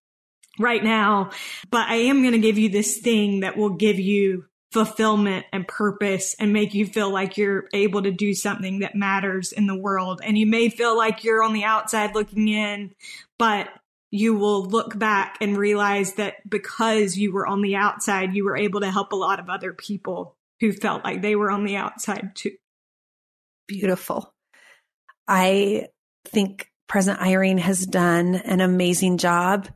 right 0.59 0.83
now, 0.83 1.31
but 1.71 1.89
I 1.89 1.95
am 1.95 2.21
going 2.23 2.33
to 2.33 2.39
give 2.41 2.59
you 2.59 2.69
this 2.69 2.99
thing 2.99 3.41
that 3.41 3.57
will 3.57 3.71
give 3.71 4.01
you 4.01 4.47
fulfillment 4.73 5.47
and 5.53 5.67
purpose 5.67 6.35
and 6.39 6.53
make 6.53 6.75
you 6.75 6.85
feel 6.85 7.11
like 7.11 7.39
you're 7.39 7.69
able 7.73 8.03
to 8.03 8.11
do 8.11 8.35
something 8.35 8.81
that 8.81 8.97
matters 8.97 9.53
in 9.53 9.69
the 9.69 9.79
world. 9.79 10.21
And 10.23 10.37
you 10.37 10.47
may 10.47 10.69
feel 10.69 10.97
like 10.97 11.23
you're 11.23 11.45
on 11.45 11.53
the 11.53 11.65
outside 11.65 12.15
looking 12.15 12.49
in, 12.49 12.93
but 13.39 13.69
you 14.11 14.35
will 14.35 14.65
look 14.65 14.99
back 14.99 15.39
and 15.41 15.57
realize 15.57 16.15
that 16.15 16.37
because 16.49 17.17
you 17.17 17.33
were 17.33 17.47
on 17.47 17.63
the 17.63 17.77
outside, 17.77 18.35
you 18.35 18.45
were 18.45 18.57
able 18.57 18.81
to 18.81 18.91
help 18.91 19.13
a 19.13 19.17
lot 19.17 19.39
of 19.39 19.49
other 19.49 19.73
people 19.73 20.35
who 20.61 20.73
felt 20.73 21.05
like 21.05 21.23
they 21.23 21.37
were 21.37 21.51
on 21.51 21.65
the 21.65 21.77
outside 21.77 22.33
too. 22.35 22.57
Beautiful. 23.69 24.35
I 25.29 25.89
think 26.25 26.71
President 26.89 27.23
Eyring 27.23 27.59
has 27.59 27.87
done 27.87 28.35
an 28.35 28.61
amazing 28.61 29.19
job 29.19 29.69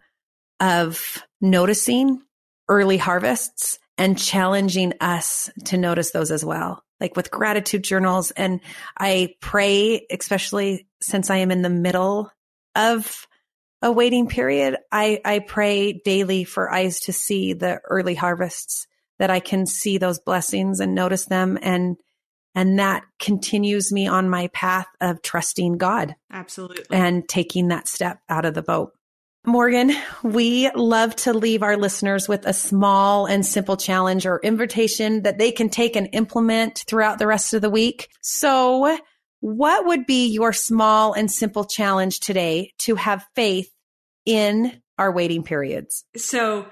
of 0.59 1.23
noticing 1.41 2.23
early 2.69 2.97
harvests 2.97 3.79
and 3.99 4.19
challenging 4.19 4.95
us 5.01 5.51
to 5.67 5.77
notice 5.77 6.11
those 6.11 6.31
as 6.31 6.45
well, 6.45 6.83
like 7.01 7.15
with 7.15 7.31
gratitude 7.31 7.85
journals. 7.85 8.31
And 8.31 8.61
I 8.99 9.35
pray, 9.41 10.07
especially 10.11 10.89
since 11.03 11.29
I 11.29 11.37
am 11.39 11.51
in 11.51 11.63
the 11.63 11.71
middle 11.71 12.33
of 12.75 13.27
a 13.83 13.93
waiting 13.93 14.29
period, 14.29 14.79
I, 14.91 15.21
I 15.25 15.41
pray 15.41 16.01
daily 16.05 16.45
for 16.45 16.73
eyes 16.73 17.01
to 17.01 17.13
see 17.13 17.53
the 17.53 17.81
early 17.85 18.15
harvests 18.15 18.87
that 19.19 19.31
I 19.31 19.41
can 19.41 19.67
see 19.67 19.99
those 19.99 20.21
blessings 20.21 20.81
and 20.81 20.95
notice 20.95 21.27
them 21.27 21.59
and 21.61 21.97
and 22.55 22.79
that 22.79 23.05
continues 23.19 23.93
me 23.93 24.07
on 24.07 24.29
my 24.29 24.49
path 24.49 24.87
of 25.01 25.23
trusting 25.23 25.79
God. 25.79 26.15
Absolutely. 26.31 26.85
And 26.91 27.29
taking 27.29 27.69
that 27.69 27.89
step 27.89 28.21
out 28.29 28.45
of 28.45 28.55
the 28.55 28.63
boat. 28.63 28.93
Morgan, 29.45 29.93
we 30.23 30.71
love 30.71 31.17
to 31.17 31.33
leave 31.33 31.65
our 31.65 31.77
listeners 31.77 32.29
with 32.29 32.47
a 32.47 32.53
small 32.53 33.27
and 33.27 33.45
simple 33.45 33.77
challenge 33.77 34.25
or 34.25 34.39
invitation 34.41 35.23
that 35.23 35.39
they 35.39 35.51
can 35.51 35.69
take 35.69 35.97
and 35.97 36.09
implement 36.13 36.85
throughout 36.87 37.19
the 37.19 37.27
rest 37.27 37.53
of 37.53 37.61
the 37.61 37.71
week. 37.71 38.09
So 38.21 38.97
what 39.41 39.87
would 39.87 40.07
be 40.07 40.29
your 40.29 40.53
small 40.53 41.13
and 41.13 41.29
simple 41.29 41.65
challenge 41.65 42.21
today 42.21 42.73
to 42.79 42.95
have 42.95 43.27
faith 43.35 43.69
in 44.25 44.81
our 44.97 45.11
waiting 45.11 45.43
periods? 45.43 46.05
So 46.17 46.67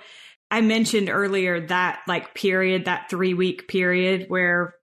I 0.53 0.61
mentioned 0.61 1.11
earlier 1.11 1.66
that 1.66 2.03
like 2.07 2.35
period, 2.35 2.85
that 2.85 3.11
three 3.11 3.35
week 3.35 3.66
period 3.66 4.26
where 4.28 4.74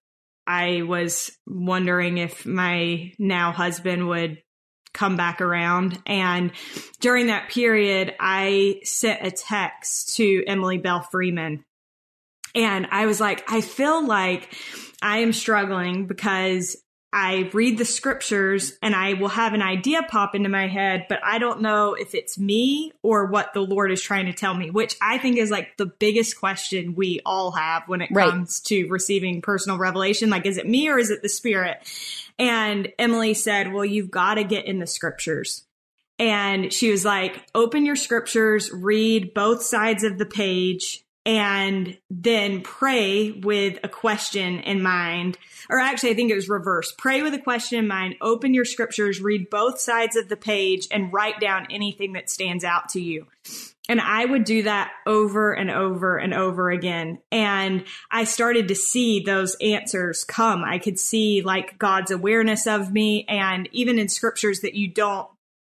I 0.48 0.84
was 0.84 1.32
wondering 1.46 2.18
if 2.18 2.46
my 2.46 3.12
now 3.20 3.52
husband 3.52 4.08
would 4.08 4.42
come 4.94 5.16
back 5.16 5.42
around. 5.42 6.00
And 6.08 6.52
during 7.02 7.28
that 7.28 7.50
period, 7.50 8.16
I 8.20 8.80
sent 8.84 9.26
a 9.26 9.32
text 9.32 10.16
to 10.16 10.44
Emily 10.48 10.78
Belle 10.78 11.02
Freeman. 11.12 11.64
And 12.56 12.88
I 12.90 13.06
was 13.06 13.20
like, 13.20 13.44
I 13.52 13.62
feel 13.62 14.06
like 14.06 14.56
I 15.02 15.20
am 15.20 15.34
struggling 15.34 16.08
because 16.08 16.78
I 17.14 17.50
read 17.54 17.78
the 17.78 17.86
scriptures 17.86 18.74
and 18.82 18.94
I 18.94 19.14
will 19.14 19.30
have 19.30 19.54
an 19.54 19.62
idea 19.62 20.04
pop 20.04 20.36
into 20.36 20.50
my 20.50 20.68
head, 20.68 21.06
but 21.08 21.20
I 21.24 21.40
don't 21.40 21.62
know 21.62 21.94
if 21.94 22.14
it's 22.14 22.38
me 22.38 22.92
or 23.02 23.28
what 23.28 23.54
the 23.54 23.62
Lord 23.62 23.92
is 23.92 24.02
trying 24.02 24.26
to 24.26 24.34
tell 24.34 24.54
me, 24.54 24.70
which 24.70 24.96
I 25.02 25.18
think 25.18 25.38
is 25.38 25.50
like 25.50 25.78
the 25.78 25.86
biggest 25.86 26.38
question 26.38 26.96
we 26.96 27.22
all 27.26 27.52
have 27.52 27.84
when 27.88 28.02
it 28.02 28.10
right. 28.12 28.30
comes 28.30 28.60
to 28.62 28.88
receiving 28.90 29.42
personal 29.42 29.78
revelation. 29.78 30.30
Like, 30.30 30.46
is 30.46 30.58
it 30.58 30.68
me 30.68 30.90
or 30.90 31.00
is 31.00 31.10
it 31.10 31.22
the 31.22 31.30
Spirit? 31.30 31.78
And 32.38 32.92
Emily 33.00 33.34
said, 33.34 33.72
Well, 33.72 33.86
you've 33.86 34.12
got 34.12 34.36
to 34.36 34.44
get 34.44 34.66
in 34.66 34.80
the 34.80 34.88
scriptures. 34.88 35.64
And 36.20 36.74
she 36.74 36.92
was 36.92 37.06
like, 37.06 37.42
Open 37.56 37.86
your 37.86 37.96
scriptures, 37.96 38.70
read 38.72 39.34
both 39.34 39.64
sides 39.64 40.04
of 40.04 40.18
the 40.18 40.26
page, 40.26 41.06
and 41.28 41.98
then 42.10 42.62
pray 42.62 43.32
with 43.32 43.78
a 43.84 43.90
question 43.90 44.62
in 44.62 44.82
mind. 44.82 45.38
Or 45.70 45.78
actually, 45.78 46.12
I 46.12 46.14
think 46.14 46.32
it 46.32 46.36
was 46.36 46.48
reverse. 46.48 46.94
Pray 46.98 47.22
with 47.22 47.34
a 47.34 47.40
question 47.40 47.78
in 47.78 47.88
mind, 47.88 48.16
open 48.22 48.54
your 48.54 48.64
scriptures, 48.64 49.22
read 49.22 49.50
both 49.50 49.78
sides 49.78 50.16
of 50.16 50.30
the 50.30 50.38
page, 50.38 50.88
and 50.90 51.12
write 51.12 51.42
down 51.42 51.68
anything 51.70 52.14
that 52.14 52.30
stands 52.30 52.64
out 52.64 52.90
to 52.90 53.02
you. 53.02 53.28
And 53.90 54.00
I 54.00 54.24
would 54.24 54.46
do 54.46 54.64
that 54.64 54.92
over 55.06 55.54
and 55.54 55.70
over 55.70 56.18
and 56.18 56.34
over 56.34 56.72
again. 56.72 57.20
And 57.30 57.84
I 58.10 58.24
started 58.24 58.70
to 58.70 58.76
see 58.76 59.22
those 59.22 59.56
answers 59.62 60.24
come. 60.24 60.64
I 60.64 60.78
could 60.78 60.98
see 60.98 61.42
like 61.42 61.78
God's 61.78 62.12
awareness 62.12 62.68
of 62.68 62.92
me 62.92 63.26
and 63.28 63.68
even 63.74 64.00
in 64.00 64.08
scriptures 64.08 64.62
that 64.62 64.76
you 64.76 64.88
don't 64.88 65.28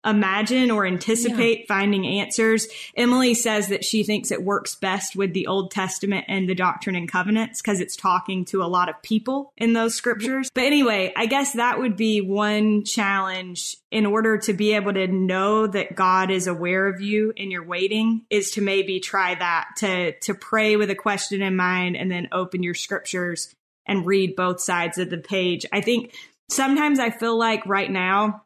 imagine 0.06 0.72
or 0.72 0.86
anticipate 0.86 1.60
yeah. 1.60 1.66
finding 1.68 2.06
answers. 2.06 2.68
Emily 2.96 3.34
says 3.34 3.70
that 3.70 3.84
she 3.84 4.04
thinks 4.04 4.32
it 4.32 4.44
works 4.44 4.76
best 4.76 5.16
with 5.16 5.34
the 5.34 5.48
Old 5.48 5.72
Testament 5.72 6.26
and 6.28 6.48
the 6.48 6.56
Doctrine 6.56 6.96
and 6.96 7.12
Covenants 7.12 7.62
because 7.62 7.80
it's 7.80 7.96
talking 7.96 8.46
to 8.46 8.62
a 8.62 8.66
lot 8.66 8.90
of 8.90 9.02
people 9.02 9.52
in 9.58 9.74
those 9.74 9.96
scriptures. 9.96 10.50
But 10.54 10.66
anyway, 10.66 11.12
I 11.16 11.26
guess 11.26 11.54
that 11.54 11.80
would 11.80 11.98
be 11.98 12.22
one 12.22 12.84
challenge 12.84 13.78
in 13.92 14.06
order 14.06 14.38
to 14.38 14.54
be 14.54 14.74
able 14.74 14.94
to 14.94 15.08
know 15.08 15.68
that 15.68 15.96
God 15.96 16.30
is 16.30 16.48
aware 16.48 16.88
of 16.88 17.02
you 17.02 17.34
and 17.38 17.52
you're 17.52 17.66
waiting 17.66 18.26
is 18.30 18.52
to 18.52 18.62
maybe 18.62 19.00
try 19.00 19.36
that 19.36 19.68
to 19.78 20.18
to 20.20 20.34
pray 20.34 20.76
with 20.76 20.90
a 20.90 20.96
question 20.96 21.42
in 21.42 21.56
mind 21.56 21.96
and 21.96 22.12
then 22.12 22.28
open 22.32 22.64
your 22.64 22.74
scriptures 22.74 23.54
and 23.86 24.06
read 24.06 24.36
both 24.36 24.62
sides 24.62 24.98
of 24.98 25.10
the 25.10 25.18
page. 25.18 25.66
I 25.72 25.82
think 25.82 26.14
sometimes 26.50 27.00
I 27.00 27.10
feel 27.10 27.38
like 27.38 27.66
right 27.66 27.90
now 27.90 28.45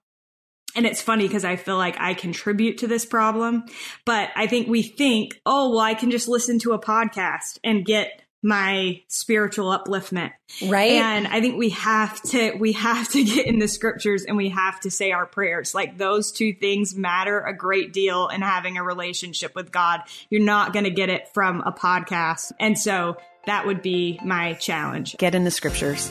and 0.79 0.85
it's 0.85 1.01
funny 1.01 1.27
because 1.27 1.43
I 1.43 1.57
feel 1.57 1.75
like 1.75 1.99
I 1.99 2.13
contribute 2.13 2.77
to 2.77 2.87
this 2.87 3.05
problem, 3.05 3.65
but 4.05 4.29
I 4.33 4.47
think 4.47 4.69
we 4.69 4.81
think, 4.81 5.41
oh, 5.45 5.71
well, 5.71 5.79
I 5.79 5.93
can 5.93 6.09
just 6.09 6.29
listen 6.29 6.57
to 6.59 6.71
a 6.71 6.79
podcast 6.79 7.59
and 7.65 7.83
get 7.83 8.21
my 8.41 9.01
spiritual 9.09 9.77
upliftment. 9.77 10.31
Right. 10.65 10.91
And 10.91 11.27
I 11.27 11.41
think 11.41 11.57
we 11.57 11.71
have 11.71 12.21
to, 12.29 12.53
we 12.53 12.71
have 12.71 13.09
to 13.09 13.25
get 13.25 13.45
in 13.45 13.59
the 13.59 13.67
scriptures 13.67 14.23
and 14.23 14.37
we 14.37 14.47
have 14.47 14.79
to 14.79 14.89
say 14.89 15.11
our 15.11 15.25
prayers. 15.25 15.75
Like 15.75 15.97
those 15.97 16.31
two 16.31 16.53
things 16.53 16.95
matter 16.95 17.41
a 17.41 17.53
great 17.53 17.91
deal 17.91 18.29
in 18.29 18.41
having 18.41 18.77
a 18.77 18.83
relationship 18.83 19.55
with 19.55 19.73
God. 19.73 19.99
You're 20.29 20.45
not 20.45 20.71
going 20.71 20.85
to 20.85 20.91
get 20.91 21.09
it 21.09 21.27
from 21.33 21.59
a 21.59 21.73
podcast. 21.73 22.53
And 22.57 22.79
so 22.79 23.17
that 23.47 23.65
would 23.65 23.81
be 23.81 24.17
my 24.23 24.53
challenge. 24.53 25.17
Get 25.17 25.35
in 25.35 25.43
the 25.43 25.51
scriptures, 25.51 26.07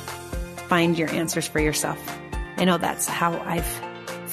find 0.69 0.99
your 0.99 1.09
answers 1.09 1.49
for 1.49 1.59
yourself. 1.59 1.99
I 2.59 2.67
know 2.67 2.77
that's 2.77 3.07
how 3.07 3.33
I've 3.41 3.88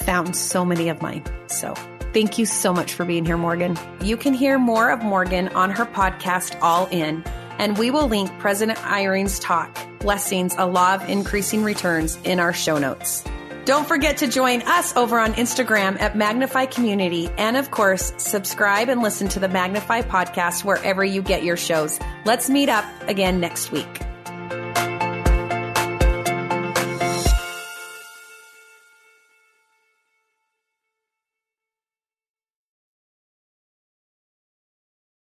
found 0.06 0.34
so 0.34 0.64
many 0.64 0.88
of 0.88 1.02
mine. 1.02 1.24
So 1.48 1.74
thank 2.14 2.38
you 2.38 2.46
so 2.46 2.72
much 2.72 2.94
for 2.94 3.04
being 3.04 3.26
here, 3.26 3.36
Morgan. 3.36 3.76
You 4.00 4.16
can 4.16 4.32
hear 4.32 4.58
more 4.58 4.90
of 4.90 5.02
Morgan 5.02 5.48
on 5.48 5.70
her 5.70 5.84
podcast, 5.84 6.56
All 6.62 6.86
In, 6.90 7.22
and 7.58 7.76
we 7.76 7.90
will 7.90 8.08
link 8.08 8.30
President 8.38 8.82
Eyring's 8.86 9.38
talk, 9.38 9.76
Blessings, 9.98 10.54
a 10.56 10.66
Law 10.66 10.94
of 10.94 11.08
Increasing 11.08 11.64
Returns, 11.64 12.16
in 12.24 12.40
our 12.40 12.52
show 12.54 12.78
notes. 12.78 13.24
Don't 13.66 13.88
forget 13.88 14.18
to 14.18 14.28
join 14.28 14.62
us 14.62 14.96
over 14.96 15.18
on 15.18 15.34
Instagram 15.34 16.00
at 16.00 16.16
Magnify 16.16 16.66
Community. 16.66 17.28
And 17.36 17.56
of 17.56 17.72
course, 17.72 18.12
subscribe 18.16 18.88
and 18.88 19.02
listen 19.02 19.26
to 19.30 19.40
the 19.40 19.48
Magnify 19.48 20.02
podcast 20.02 20.62
wherever 20.62 21.04
you 21.04 21.20
get 21.20 21.42
your 21.42 21.56
shows. 21.56 21.98
Let's 22.24 22.48
meet 22.48 22.68
up 22.68 22.84
again 23.08 23.40
next 23.40 23.72
week. 23.72 24.02